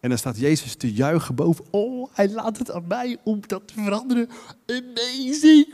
En 0.00 0.08
dan 0.08 0.18
staat 0.18 0.38
Jezus 0.38 0.74
te 0.74 0.92
juichen 0.92 1.34
boven. 1.34 1.64
Oh, 1.70 2.08
hij 2.12 2.30
laat 2.30 2.58
het 2.58 2.70
aan 2.70 2.84
mij 2.88 3.16
om 3.22 3.40
dat 3.46 3.62
te 3.64 3.74
veranderen. 3.74 4.28
Amazing. 4.66 5.66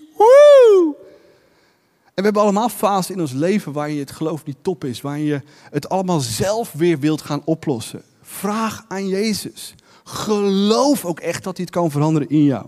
En 2.04 2.22
we 2.22 2.30
hebben 2.30 2.42
allemaal 2.42 2.68
fases 2.68 3.14
in 3.14 3.20
ons 3.20 3.32
leven 3.32 3.72
waarin 3.72 3.94
je 3.94 4.00
het 4.00 4.10
geloof 4.10 4.44
niet 4.44 4.56
top 4.62 4.84
is. 4.84 5.00
Waarin 5.00 5.24
je 5.24 5.42
het 5.70 5.88
allemaal 5.88 6.20
zelf 6.20 6.72
weer 6.72 6.98
wilt 6.98 7.22
gaan 7.22 7.42
oplossen. 7.44 8.02
Vraag 8.22 8.84
aan 8.88 9.08
Jezus. 9.08 9.74
Geloof 10.04 11.04
ook 11.04 11.20
echt 11.20 11.44
dat 11.44 11.56
hij 11.56 11.64
het 11.64 11.74
kan 11.74 11.90
veranderen 11.90 12.28
in 12.28 12.44
jou. 12.44 12.66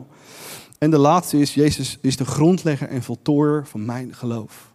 En 0.79 0.91
de 0.91 0.99
laatste 0.99 1.39
is, 1.39 1.55
Jezus 1.55 1.99
is 2.01 2.17
de 2.17 2.25
grondlegger 2.25 2.89
en 2.89 3.03
voltooier 3.03 3.67
van 3.67 3.85
mijn 3.85 4.15
geloof. 4.15 4.68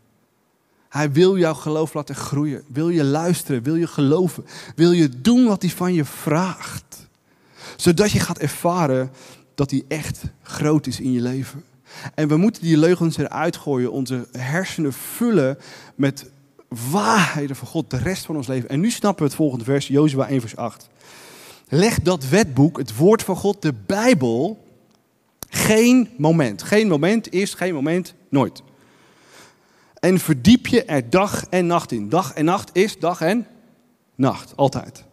Hij 0.94 1.12
wil 1.12 1.38
jouw 1.38 1.54
geloof 1.54 1.94
laten 1.94 2.16
groeien. 2.16 2.64
Wil 2.68 2.89
je 2.89 3.04
luisteren? 3.04 3.64
Wil 3.64 3.76
je 3.76 3.88
geloven? 3.88 4.46
Wil 4.76 4.91
je 4.91 5.22
doen 5.22 5.46
wat 5.46 5.62
hij 5.62 5.72
van 5.72 5.94
je 5.94 6.06
vraagt? 6.06 7.08
Zodat 7.76 8.12
je 8.12 8.20
gaat 8.20 8.38
ervaren 8.38 9.12
dat 9.56 9.72
hij 9.72 9.84
echt 9.88 10.24
groot 10.41 10.88
is 10.88 11.00
in 11.00 11.12
je 11.12 11.22
leven. 11.22 11.64
En 12.16 12.28
we 12.28 12.38
moeten 12.38 12.62
die 12.62 12.78
leugens 12.78 13.18
eruit 13.18 13.58
gooien, 13.58 13.91
onze 13.91 14.28
hersenen 14.32 14.94
vullen 14.94 15.58
met 15.96 16.30
waarheden 16.91 17.56
van 17.56 17.68
God 17.68 17.89
de 17.89 17.98
rest 17.98 18.26
van 18.26 18.36
ons 18.36 18.48
leven. 18.48 18.70
En 18.70 18.80
nu 18.80 18.91
snappen 18.91 19.24
we 19.24 19.30
het 19.30 19.39
volgende 19.39 19.66
vers, 19.66 19.88
Jozua 19.88 20.28
1 20.28 20.41
vers 20.41 20.56
8. 20.56 20.89
Leg 21.68 22.00
dat 22.00 22.30
wetboek, 22.30 22.78
het 22.78 22.96
woord 22.96 23.24
van 23.24 23.36
God, 23.36 23.62
de 23.62 23.74
Bijbel, 23.86 24.68
geen 25.50 26.10
moment. 26.18 26.64
Geen 26.64 26.88
moment 26.88 27.32
is 27.32 27.54
geen 27.54 27.74
moment, 27.74 28.14
nooit. 28.30 28.64
En 30.04 30.20
verdiep 30.20 30.68
je 30.68 30.84
er 30.84 31.10
dag 31.10 31.45
en 31.49 31.66
nacht 31.66 31.91
in. 31.91 32.10
Dag 32.10 32.34
en 32.34 32.45
nacht 32.45 32.70
is 32.74 32.99
dag 32.99 33.22
en 33.22 33.47
nacht, 34.16 34.54
altijd. 34.56 35.06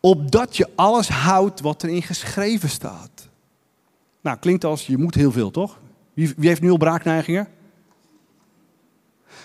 Opdat 0.00 0.56
je 0.56 0.68
alles 0.74 1.08
houdt 1.08 1.60
wat 1.60 1.82
erin 1.82 2.02
geschreven 2.02 2.68
staat. 2.68 3.28
Nou, 4.20 4.38
klinkt 4.38 4.64
als 4.64 4.86
je 4.86 4.98
moet 4.98 5.14
heel 5.14 5.32
veel, 5.32 5.50
toch? 5.50 5.80
Wie, 6.14 6.34
wie 6.36 6.48
heeft 6.48 6.60
nu 6.60 6.70
al 6.70 6.76
braakneigingen? 6.76 7.48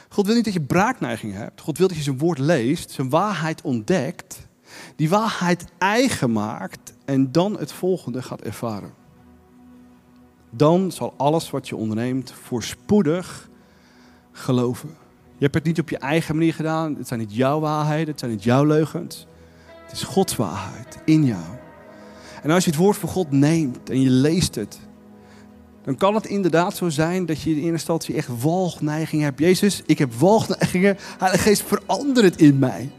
God 0.09 0.25
wil 0.25 0.35
niet 0.35 0.45
dat 0.45 0.53
je 0.53 0.61
braakneigingen 0.61 1.35
hebt. 1.35 1.61
God 1.61 1.77
wil 1.77 1.87
dat 1.87 1.97
je 1.97 2.03
zijn 2.03 2.17
woord 2.17 2.39
leest, 2.39 2.91
zijn 2.91 3.09
waarheid 3.09 3.61
ontdekt, 3.61 4.47
die 4.95 5.09
waarheid 5.09 5.65
eigen 5.77 6.31
maakt 6.31 6.93
en 7.05 7.31
dan 7.31 7.59
het 7.59 7.71
volgende 7.71 8.21
gaat 8.21 8.41
ervaren. 8.41 8.93
Dan 10.49 10.91
zal 10.91 11.13
alles 11.17 11.49
wat 11.49 11.67
je 11.67 11.75
onderneemt 11.75 12.31
voorspoedig 12.31 13.49
geloven. 14.31 14.89
Je 15.37 15.47
hebt 15.47 15.55
het 15.55 15.63
niet 15.63 15.79
op 15.79 15.89
je 15.89 15.97
eigen 15.97 16.35
manier 16.35 16.53
gedaan. 16.53 16.95
Het 16.95 17.07
zijn 17.07 17.19
niet 17.19 17.35
jouw 17.35 17.59
waarheden, 17.59 18.07
het 18.07 18.19
zijn 18.19 18.31
niet 18.31 18.43
jouw 18.43 18.65
leugens. 18.65 19.27
Het 19.83 19.91
is 19.91 20.03
Gods 20.03 20.35
waarheid 20.35 20.97
in 21.05 21.25
jou. 21.25 21.43
En 22.43 22.49
als 22.49 22.63
je 22.63 22.69
het 22.69 22.79
woord 22.79 22.97
van 22.97 23.09
God 23.09 23.31
neemt 23.31 23.89
en 23.89 24.01
je 24.01 24.09
leest 24.09 24.55
het, 24.55 24.79
dan 25.83 25.95
kan 25.95 26.15
het 26.15 26.25
inderdaad 26.25 26.75
zo 26.75 26.89
zijn 26.89 27.25
dat 27.25 27.41
je 27.41 27.49
in 27.49 27.55
eerste 27.55 27.71
instantie 27.71 28.15
echt 28.15 28.41
walgneigingen 28.41 29.25
hebt. 29.25 29.39
Jezus, 29.39 29.81
ik 29.85 29.97
heb 29.97 30.13
walgneigingen. 30.13 30.97
Heilige 31.17 31.43
Geest, 31.43 31.63
verander 31.63 32.23
het 32.23 32.41
in 32.41 32.59
mij. 32.59 32.89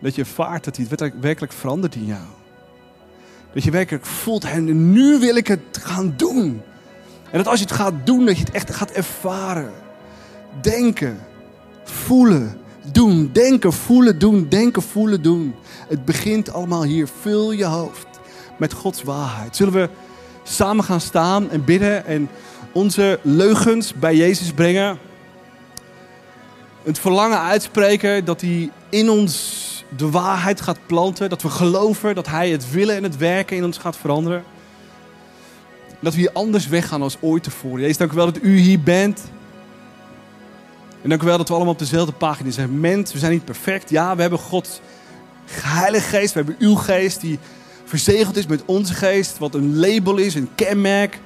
Dat 0.00 0.14
je 0.14 0.20
ervaart 0.20 0.64
dat 0.64 0.76
hij 0.76 0.86
het 0.88 1.20
werkelijk 1.20 1.52
verandert 1.52 1.94
in 1.94 2.06
jou. 2.06 2.26
Dat 3.52 3.64
je 3.64 3.70
werkelijk 3.70 4.06
voelt, 4.06 4.44
en 4.44 4.92
nu 4.92 5.18
wil 5.18 5.36
ik 5.36 5.46
het 5.46 5.78
gaan 5.80 6.14
doen. 6.16 6.62
En 7.30 7.38
dat 7.38 7.46
als 7.46 7.58
je 7.58 7.64
het 7.64 7.74
gaat 7.74 8.06
doen, 8.06 8.26
dat 8.26 8.36
je 8.36 8.44
het 8.44 8.52
echt 8.52 8.74
gaat 8.74 8.90
ervaren. 8.90 9.72
Denken, 10.60 11.18
voelen, 11.84 12.60
doen. 12.92 13.30
Denken, 13.32 13.72
voelen, 13.72 14.18
doen. 14.18 14.46
Denken, 14.48 14.82
voelen, 14.82 15.22
doen. 15.22 15.54
Het 15.88 16.04
begint 16.04 16.52
allemaal 16.52 16.82
hier. 16.82 17.08
Vul 17.20 17.52
je 17.52 17.64
hoofd 17.64 18.06
met 18.56 18.72
Gods 18.72 19.02
waarheid. 19.02 19.56
Zullen 19.56 19.72
we 19.72 19.88
samen 20.42 20.84
gaan 20.84 21.00
staan 21.00 21.50
en 21.50 21.64
bidden 21.64 22.06
en 22.06 22.28
onze 22.72 23.18
leugens 23.22 23.94
bij 23.94 24.16
Jezus 24.16 24.52
brengen? 24.52 24.98
Het 26.82 26.98
verlangen 26.98 27.40
uitspreken 27.40 28.24
dat 28.24 28.40
hij 28.40 28.70
in 28.88 29.10
ons 29.10 29.66
de 29.96 30.10
waarheid 30.10 30.60
gaat 30.60 30.78
planten. 30.86 31.28
Dat 31.28 31.42
we 31.42 31.48
geloven 31.48 32.14
dat 32.14 32.26
hij 32.26 32.50
het 32.50 32.70
willen 32.70 32.96
en 32.96 33.02
het 33.02 33.16
werken 33.16 33.56
in 33.56 33.64
ons 33.64 33.78
gaat 33.78 33.96
veranderen. 33.96 34.44
Dat 36.00 36.14
we 36.14 36.18
hier 36.18 36.32
anders 36.32 36.68
weggaan 36.68 37.02
als 37.02 37.16
ooit 37.20 37.42
tevoren. 37.42 37.80
Jezus, 37.80 37.96
dank 37.96 38.12
u 38.12 38.14
wel 38.14 38.32
dat 38.32 38.42
u 38.42 38.58
hier 38.58 38.80
bent. 38.80 39.20
En 41.02 41.08
dank 41.08 41.22
u 41.22 41.26
wel 41.26 41.36
dat 41.36 41.48
we 41.48 41.54
allemaal 41.54 41.72
op 41.72 41.78
dezelfde 41.78 42.12
pagina 42.12 42.50
zijn. 42.50 42.80
Mens, 42.80 43.12
we 43.12 43.18
zijn 43.18 43.32
niet 43.32 43.44
perfect. 43.44 43.90
Ja, 43.90 44.14
we 44.14 44.20
hebben 44.20 44.38
Gods 44.38 44.80
heilige 45.50 46.08
geest. 46.08 46.32
We 46.34 46.40
hebben 46.40 46.56
uw 46.58 46.74
geest 46.74 47.20
die 47.20 47.38
verzegeld 47.84 48.36
is 48.36 48.46
met 48.46 48.64
onze 48.64 48.94
geest. 48.94 49.38
Wat 49.38 49.54
een 49.54 49.78
label 49.78 50.16
is, 50.16 50.34
een 50.34 50.48
kenmerk. 50.54 51.20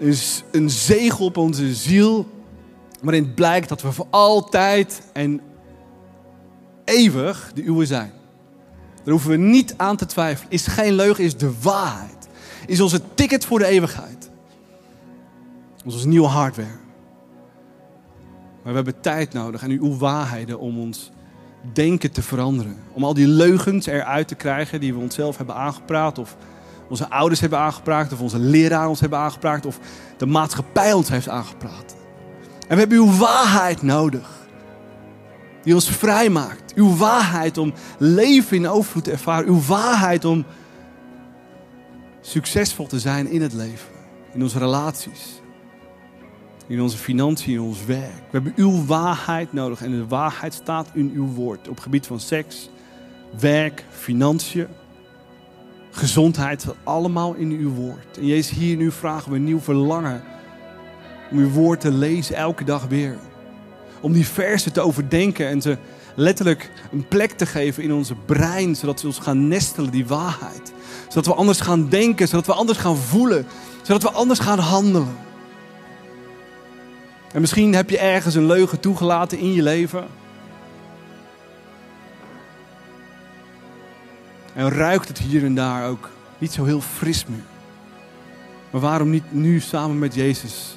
Een, 0.00 0.16
een 0.50 0.70
zegel 0.70 1.24
op 1.24 1.36
onze 1.36 1.74
ziel. 1.74 2.28
Waarin 3.00 3.34
blijkt 3.34 3.68
dat 3.68 3.82
we 3.82 3.92
voor 3.92 4.06
altijd 4.10 5.02
en 5.12 5.40
eeuwig 6.84 7.50
de 7.54 7.62
uwe 7.62 7.86
zijn. 7.86 8.12
Daar 8.94 9.12
hoeven 9.12 9.30
we 9.30 9.36
niet 9.36 9.74
aan 9.76 9.96
te 9.96 10.06
twijfelen. 10.06 10.50
Is 10.50 10.66
geen 10.66 10.92
leugen, 10.92 11.24
is 11.24 11.36
de 11.36 11.52
waarheid. 11.60 12.28
Is 12.66 12.80
onze 12.80 13.00
ticket 13.14 13.44
voor 13.44 13.58
de 13.58 13.66
eeuwigheid. 13.66 14.30
Is 15.84 15.94
onze 15.94 16.08
nieuwe 16.08 16.28
hardware. 16.28 16.83
Maar 18.64 18.72
we 18.72 18.82
hebben 18.82 19.00
tijd 19.00 19.32
nodig 19.32 19.62
en 19.62 19.70
uw 19.70 19.96
waarheden 19.96 20.58
om 20.58 20.78
ons 20.78 21.10
denken 21.72 22.12
te 22.12 22.22
veranderen. 22.22 22.76
Om 22.92 23.04
al 23.04 23.14
die 23.14 23.26
leugens 23.26 23.86
eruit 23.86 24.28
te 24.28 24.34
krijgen 24.34 24.80
die 24.80 24.94
we 24.94 25.00
onszelf 25.00 25.36
hebben 25.36 25.54
aangepraat. 25.54 26.18
Of 26.18 26.36
onze 26.88 27.10
ouders 27.10 27.40
hebben 27.40 27.58
aangepraat. 27.58 28.12
Of 28.12 28.20
onze 28.20 28.38
leraar 28.38 28.88
ons 28.88 29.00
hebben 29.00 29.18
aangepraat. 29.18 29.66
Of 29.66 29.78
de 30.16 30.26
maatschappij 30.26 30.92
ons 30.92 31.08
heeft 31.08 31.28
aangepraat. 31.28 31.96
En 32.68 32.74
we 32.74 32.78
hebben 32.78 32.98
uw 32.98 33.16
waarheid 33.16 33.82
nodig. 33.82 34.30
Die 35.62 35.74
ons 35.74 35.90
vrijmaakt. 35.90 36.74
Uw 36.74 36.96
waarheid 36.96 37.58
om 37.58 37.72
leven 37.98 38.56
in 38.56 38.68
overvloed 38.68 39.04
te 39.04 39.10
ervaren. 39.10 39.48
Uw 39.48 39.60
waarheid 39.60 40.24
om 40.24 40.44
succesvol 42.20 42.86
te 42.86 43.00
zijn 43.00 43.26
in 43.26 43.42
het 43.42 43.52
leven. 43.52 43.88
In 44.32 44.42
onze 44.42 44.58
relaties. 44.58 45.42
In 46.66 46.80
onze 46.80 46.96
financiën, 46.96 47.52
in 47.52 47.60
ons 47.60 47.84
werk. 47.84 48.22
We 48.30 48.30
hebben 48.30 48.52
uw 48.56 48.84
waarheid 48.84 49.52
nodig. 49.52 49.82
En 49.82 49.90
de 49.90 50.06
waarheid 50.06 50.54
staat 50.54 50.88
in 50.92 51.12
uw 51.14 51.26
woord. 51.26 51.68
Op 51.68 51.80
gebied 51.80 52.06
van 52.06 52.20
seks, 52.20 52.68
werk, 53.40 53.84
financiën, 53.90 54.66
gezondheid. 55.90 56.66
Allemaal 56.82 57.34
in 57.34 57.50
uw 57.50 57.70
woord. 57.70 58.18
En 58.18 58.26
Jezus, 58.26 58.56
hier 58.56 58.76
nu 58.76 58.90
vragen 58.90 59.30
we 59.30 59.36
een 59.36 59.44
nieuw 59.44 59.60
verlangen. 59.60 60.22
Om 61.30 61.38
uw 61.38 61.50
woord 61.50 61.80
te 61.80 61.92
lezen 61.92 62.36
elke 62.36 62.64
dag 62.64 62.86
weer. 62.86 63.16
Om 64.00 64.12
die 64.12 64.26
versen 64.26 64.72
te 64.72 64.80
overdenken 64.80 65.48
en 65.48 65.62
ze 65.62 65.76
letterlijk 66.14 66.70
een 66.92 67.08
plek 67.08 67.30
te 67.30 67.46
geven 67.46 67.82
in 67.82 67.92
onze 67.92 68.14
brein. 68.14 68.76
Zodat 68.76 69.00
ze 69.00 69.06
ons 69.06 69.18
gaan 69.18 69.48
nestelen, 69.48 69.90
die 69.90 70.06
waarheid. 70.06 70.72
Zodat 71.08 71.26
we 71.26 71.34
anders 71.34 71.60
gaan 71.60 71.88
denken, 71.88 72.28
zodat 72.28 72.46
we 72.46 72.52
anders 72.52 72.78
gaan 72.78 72.96
voelen. 72.96 73.46
Zodat 73.82 74.02
we 74.02 74.10
anders 74.10 74.38
gaan 74.38 74.58
handelen. 74.58 75.22
En 77.34 77.40
misschien 77.40 77.74
heb 77.74 77.90
je 77.90 77.98
ergens 77.98 78.34
een 78.34 78.46
leugen 78.46 78.80
toegelaten 78.80 79.38
in 79.38 79.52
je 79.52 79.62
leven. 79.62 80.06
En 84.52 84.70
ruikt 84.70 85.08
het 85.08 85.18
hier 85.18 85.44
en 85.44 85.54
daar 85.54 85.88
ook 85.88 86.10
niet 86.38 86.52
zo 86.52 86.64
heel 86.64 86.80
fris 86.80 87.26
meer. 87.26 87.44
Maar 88.70 88.80
waarom 88.80 89.10
niet 89.10 89.32
nu 89.32 89.60
samen 89.60 89.98
met 89.98 90.14
Jezus 90.14 90.76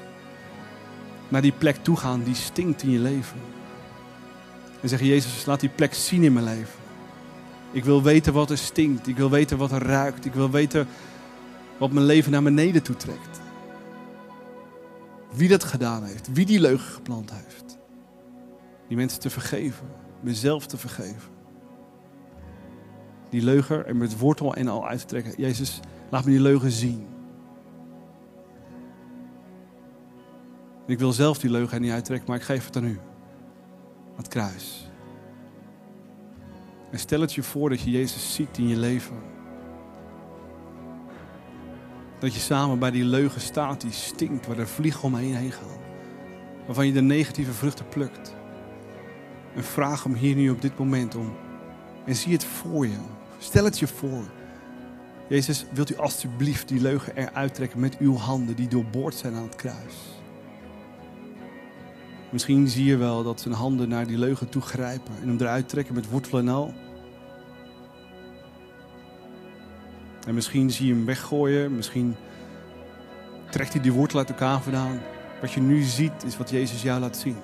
naar 1.28 1.42
die 1.42 1.54
plek 1.58 1.76
toe 1.82 1.98
gaan 1.98 2.24
die 2.24 2.36
stinkt 2.36 2.84
in 2.84 2.92
je 2.92 3.00
leven? 3.00 3.40
En 4.82 4.90
zeggen, 4.90 5.08
Jezus, 5.08 5.46
laat 5.46 5.60
die 5.60 5.70
plek 5.70 5.94
zien 5.94 6.24
in 6.24 6.34
mijn 6.34 6.46
leven. 6.46 6.80
Ik 7.72 7.86
wil 7.86 8.04
weten 8.04 8.34
wat 8.34 8.50
er 8.50 8.58
stinkt. 8.58 9.08
Ik 9.08 9.18
wil 9.18 9.30
weten 9.30 9.58
wat 9.58 9.72
er 9.72 9.84
ruikt. 9.84 10.26
Ik 10.26 10.34
wil 10.34 10.52
weten 10.52 10.88
wat 11.78 11.92
mijn 11.92 12.06
leven 12.06 12.32
naar 12.32 12.44
beneden 12.44 12.84
toe 12.84 12.96
trekt. 12.96 13.47
Wie 15.32 15.50
dat 15.50 15.64
gedaan 15.64 16.04
heeft. 16.04 16.34
Wie 16.34 16.46
die 16.46 16.60
leugen 16.60 16.94
geplant 16.94 17.32
heeft. 17.32 17.78
Die 18.88 18.98
mensen 18.98 19.20
te 19.20 19.30
vergeven. 19.30 19.88
Mezelf 20.22 20.66
te 20.66 20.78
vergeven. 20.78 21.32
Die 23.30 23.42
leugen 23.42 23.86
er 23.86 23.96
met 23.96 24.20
wortel 24.20 24.56
en 24.56 24.68
al 24.68 24.88
uit 24.88 25.00
te 25.00 25.06
trekken. 25.06 25.34
Jezus, 25.38 25.80
laat 26.10 26.26
me 26.26 26.32
die 26.32 26.40
leugen 26.40 26.72
zien. 26.72 27.08
Ik 30.88 31.00
wil 31.00 31.12
zelf 31.12 31.40
die 31.40 31.50
leugen 31.50 31.82
niet 31.82 31.92
uittrekken, 31.92 32.28
maar 32.28 32.38
ik 32.38 32.44
geef 32.44 32.66
het 32.66 32.76
aan 32.76 32.86
u. 32.86 33.00
Aan 34.10 34.18
het 34.18 34.28
kruis. 34.28 34.90
En 36.92 37.00
stel 37.00 37.22
het 37.22 37.34
je 37.34 37.44
voor 37.44 37.70
dat 37.70 37.82
je 37.82 37.92
Jezus 37.92 38.34
ziet 38.34 38.58
in 38.58 38.68
je 38.68 38.78
leven. 38.78 39.37
Dat 42.20 42.34
je 42.34 42.40
samen 42.40 42.80
bij 42.80 42.92
die 42.92 43.04
leugen 43.04 43.42
staat 43.42 43.82
die 43.82 43.92
stinkt, 43.92 44.48
waar 44.48 44.58
er 44.58 44.68
vliegen 44.68 45.04
omheen 45.04 45.36
heen 45.36 45.52
gaan. 45.52 45.78
Waarvan 46.66 46.88
je 46.88 46.94
de 46.94 47.02
negatieve 47.02 47.54
vruchten 47.54 47.88
plukt. 47.88 48.36
En 49.56 49.64
vraag 49.64 50.04
hem 50.04 50.14
hier 50.14 50.36
nu 50.36 50.50
op 50.50 50.62
dit 50.62 50.78
moment 50.78 51.16
om. 51.16 51.36
En 52.06 52.16
zie 52.16 52.34
het 52.34 52.44
voor 52.46 52.88
je. 52.88 52.98
Stel 53.38 53.66
het 53.66 53.80
je 53.80 53.88
voor. 53.88 54.24
Jezus, 55.30 55.66
wilt 55.74 55.92
u 55.92 55.98
alstublieft 55.98 56.68
die 56.68 56.82
leugen 56.82 57.16
eruit 57.16 57.54
trekken 57.54 57.80
met 57.80 57.98
uw 57.98 58.16
handen 58.16 58.56
die 58.56 58.68
doorboord 58.68 59.16
zijn 59.16 59.36
aan 59.36 59.44
het 59.44 59.56
kruis? 59.56 59.96
Misschien 62.32 62.68
zie 62.68 62.86
je 62.86 62.98
wel 62.98 63.24
dat 63.24 63.42
zijn 63.42 63.54
handen 63.54 63.90
naar 63.90 64.08
die 64.08 64.18
leugen 64.18 64.50
toe 64.50 64.62
grijpen 64.62 65.14
en 65.22 65.28
hem 65.28 65.38
eruit 65.40 65.70
trekken 65.70 65.94
met 65.94 66.10
wortel 66.10 66.38
en. 66.38 66.74
En 70.28 70.34
misschien 70.34 70.72
zie 70.72 70.88
je 70.88 70.94
hem 70.94 71.06
weggooien, 71.06 71.76
misschien 71.76 72.16
trekt 73.50 73.74
hij 73.74 73.82
die 73.82 73.92
wortel 73.92 74.20
uit 74.20 74.30
elkaar 74.30 74.62
vandaan. 74.62 75.02
Wat 75.42 75.52
je 75.52 75.62
nu 75.62 75.82
ziet 75.82 76.24
is 76.26 76.38
wat 76.38 76.50
Jezus 76.50 76.82
jou 76.82 77.00
laat 77.00 77.18
zien. 77.18 77.38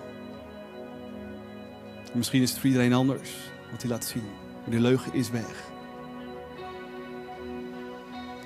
En 2.11 2.17
misschien 2.17 2.41
is 2.41 2.49
het 2.49 2.59
voor 2.59 2.67
iedereen 2.67 2.93
anders 2.93 3.29
wat 3.71 3.81
hij 3.81 3.91
laat 3.91 4.05
zien. 4.05 4.23
Maar 4.61 4.69
die 4.69 4.79
leugen 4.79 5.13
is 5.13 5.29
weg. 5.29 5.71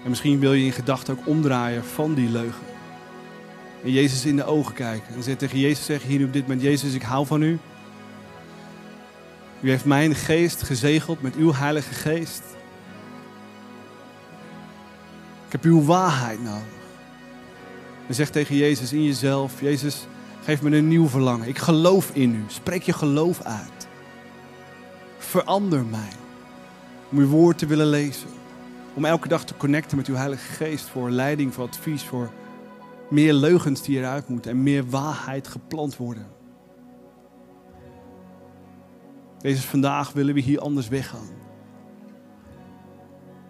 En 0.03 0.09
misschien 0.09 0.39
wil 0.39 0.53
je 0.53 0.65
in 0.65 0.71
gedachten 0.71 1.17
ook 1.17 1.27
omdraaien 1.27 1.85
van 1.85 2.13
die 2.13 2.29
leugen. 2.29 2.65
En 3.83 3.91
Jezus 3.91 4.25
in 4.25 4.35
de 4.35 4.45
ogen 4.45 4.73
kijken. 4.73 5.15
En 5.15 5.38
tegen 5.38 5.59
Jezus 5.59 5.85
zeggen 5.85 6.09
hier 6.09 6.25
op 6.25 6.33
dit 6.33 6.41
moment, 6.41 6.61
Jezus, 6.61 6.93
ik 6.93 7.01
hou 7.01 7.25
van 7.25 7.41
u. 7.41 7.59
U 9.61 9.69
heeft 9.69 9.85
mijn 9.85 10.15
geest 10.15 10.63
gezegeld 10.63 11.21
met 11.21 11.35
uw 11.35 11.53
heilige 11.53 11.93
geest. 11.93 12.57
Ik 15.48 15.54
heb 15.54 15.64
uw 15.64 15.84
waarheid 15.84 16.43
nodig. 16.43 16.76
En 18.08 18.16
zeg 18.16 18.30
tegen 18.30 18.56
Jezus 18.56 18.93
in 18.93 19.04
jezelf, 19.04 19.62
Jezus, 19.62 20.08
geef 20.43 20.62
me 20.62 20.78
een 20.78 20.88
nieuw 20.88 21.08
verlangen. 21.08 21.48
Ik 21.48 21.58
geloof 21.58 22.10
in 22.14 22.36
u. 22.36 22.43
Spreek 22.48 22.84
je 22.84 22.93
geloof 22.93 23.41
uit. 23.41 23.88
Verander 25.18 25.86
mij. 25.86 26.12
Om 27.12 27.18
uw 27.18 27.28
woord 27.28 27.58
te 27.58 27.66
willen 27.66 27.88
lezen. 27.88 28.30
Om 28.93 29.06
elke 29.06 29.28
dag 29.28 29.45
te 29.45 29.58
connecten 29.58 29.98
met 29.98 30.08
uw 30.08 30.16
heilige 30.16 30.54
geest 30.54 30.86
voor 30.86 31.10
leiding, 31.10 31.54
voor 31.54 31.68
advies, 31.68 32.04
voor 32.04 32.32
meer 33.10 33.34
leugens 33.34 33.82
die 33.82 33.98
eruit 33.98 34.28
moeten 34.28 34.52
en 34.52 34.64
meer 34.64 34.89
waarheid 34.89 35.48
geplant 35.48 35.98
worden. 35.98 36.28
Jezus, 39.41 39.66
vandaag 39.66 40.12
willen 40.12 40.34
we 40.34 40.39
hier 40.39 40.60
anders 40.60 40.88
weggaan. 40.88 41.30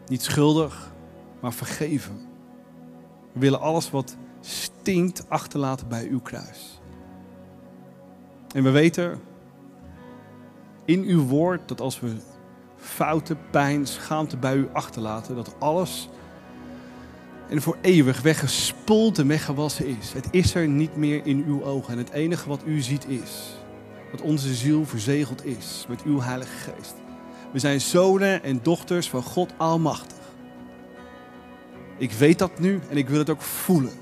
Niet 0.07 0.23
schuldig, 0.23 0.95
maar 1.39 1.53
vergeven. 1.53 2.15
We 3.33 3.39
willen 3.39 3.59
alles 3.59 3.89
wat 3.89 4.17
stinkt 4.39 5.29
achterlaten 5.29 5.87
bij 5.87 6.07
uw 6.07 6.19
kruis. 6.19 6.79
En 8.55 8.63
we 8.63 8.69
weten 8.69 9.19
in 10.85 11.03
uw 11.03 11.23
woord 11.23 11.67
dat 11.67 11.81
als 11.81 11.99
we 11.99 12.15
fouten, 12.77 13.37
pijn, 13.51 13.87
schaamte 13.87 14.37
bij 14.37 14.55
u 14.55 14.67
achterlaten, 14.73 15.35
dat 15.35 15.55
alles 15.59 16.09
en 17.49 17.61
voor 17.61 17.77
eeuwig 17.81 18.21
weggespoeld 18.21 19.19
en 19.19 19.27
weggewassen 19.27 19.87
is. 19.87 20.13
Het 20.13 20.27
is 20.31 20.55
er 20.55 20.67
niet 20.67 20.95
meer 20.95 21.25
in 21.25 21.43
uw 21.47 21.63
ogen. 21.63 21.93
En 21.93 21.97
het 21.97 22.09
enige 22.09 22.49
wat 22.49 22.61
u 22.65 22.81
ziet 22.81 23.07
is 23.07 23.55
dat 24.11 24.21
onze 24.21 24.53
ziel 24.53 24.85
verzegeld 24.85 25.45
is 25.45 25.85
met 25.89 26.03
uw 26.03 26.21
Heilige 26.21 26.71
Geest. 26.71 26.95
We 27.51 27.59
zijn 27.59 27.81
zonen 27.81 28.43
en 28.43 28.59
dochters 28.63 29.09
van 29.09 29.23
God 29.23 29.53
Almachtig. 29.57 30.16
Ik 31.97 32.11
weet 32.11 32.39
dat 32.39 32.59
nu 32.59 32.79
en 32.89 32.97
ik 32.97 33.09
wil 33.09 33.19
het 33.19 33.29
ook 33.29 33.41
voelen. 33.41 33.93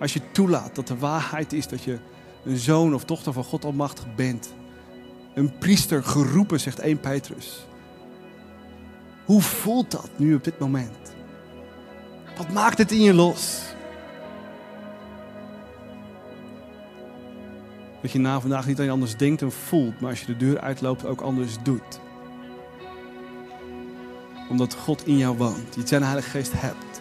Als 0.00 0.12
je 0.12 0.30
toelaat 0.32 0.74
dat 0.74 0.86
de 0.86 0.98
waarheid 0.98 1.52
is 1.52 1.68
dat 1.68 1.82
je 1.82 1.98
een 2.44 2.56
zoon 2.56 2.94
of 2.94 3.04
dochter 3.04 3.32
van 3.32 3.44
God 3.44 3.64
Almachtig 3.64 4.14
bent. 4.14 4.54
Een 5.34 5.58
priester 5.58 6.04
geroepen, 6.04 6.60
zegt 6.60 6.78
1 6.78 7.00
Petrus. 7.00 7.66
Hoe 9.24 9.42
voelt 9.42 9.90
dat 9.90 10.10
nu 10.16 10.34
op 10.34 10.44
dit 10.44 10.58
moment? 10.58 11.14
Wat 12.36 12.52
maakt 12.52 12.78
het 12.78 12.92
in 12.92 13.00
je 13.00 13.14
los? 13.14 13.62
Dat 18.02 18.12
je 18.12 18.18
na 18.18 18.40
vandaag 18.40 18.66
niet 18.66 18.78
alleen 18.78 18.90
anders 18.90 19.16
denkt 19.16 19.42
en 19.42 19.52
voelt, 19.52 20.00
maar 20.00 20.10
als 20.10 20.20
je 20.20 20.26
de 20.26 20.36
deur 20.36 20.60
uitloopt 20.60 21.06
ook 21.06 21.20
anders 21.20 21.56
doet. 21.62 22.00
Omdat 24.54 24.74
God 24.74 25.06
in 25.06 25.16
jou 25.16 25.36
woont. 25.36 25.66
Dat 25.66 25.74
je 25.74 25.86
zijn 25.86 26.02
Heilige 26.02 26.30
Geest 26.30 26.52
hebt. 26.56 27.00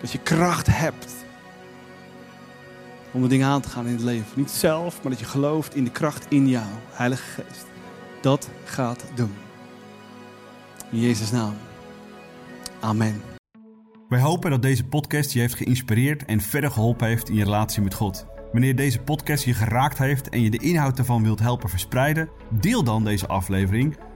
Dat 0.00 0.12
je 0.12 0.18
kracht 0.18 0.66
hebt 0.66 1.14
om 3.10 3.22
de 3.22 3.28
dingen 3.28 3.46
aan 3.46 3.60
te 3.60 3.68
gaan 3.68 3.86
in 3.86 3.92
het 3.92 4.02
leven. 4.02 4.26
Niet 4.34 4.50
zelf, 4.50 5.02
maar 5.02 5.10
dat 5.10 5.20
je 5.20 5.26
gelooft 5.26 5.74
in 5.74 5.84
de 5.84 5.90
kracht 5.90 6.26
in 6.28 6.48
jou, 6.48 6.66
Heilige 6.90 7.22
Geest. 7.22 7.66
Dat 8.20 8.50
gaat 8.64 9.04
doen. 9.14 9.34
In 10.90 11.00
Jezus' 11.00 11.30
naam. 11.30 11.54
Amen. 12.80 13.20
Wij 14.08 14.20
hopen 14.20 14.50
dat 14.50 14.62
deze 14.62 14.84
podcast 14.84 15.32
je 15.32 15.40
heeft 15.40 15.54
geïnspireerd 15.54 16.24
en 16.24 16.40
verder 16.40 16.70
geholpen 16.70 17.06
heeft 17.06 17.28
in 17.28 17.34
je 17.34 17.44
relatie 17.44 17.82
met 17.82 17.94
God. 17.94 18.26
Wanneer 18.52 18.76
deze 18.76 19.00
podcast 19.00 19.44
je 19.44 19.54
geraakt 19.54 19.98
heeft 19.98 20.28
en 20.28 20.40
je 20.40 20.50
de 20.50 20.58
inhoud 20.58 20.98
ervan 20.98 21.22
wilt 21.22 21.40
helpen 21.40 21.68
verspreiden, 21.68 22.28
deel 22.50 22.84
dan 22.84 23.04
deze 23.04 23.26
aflevering 23.26 23.96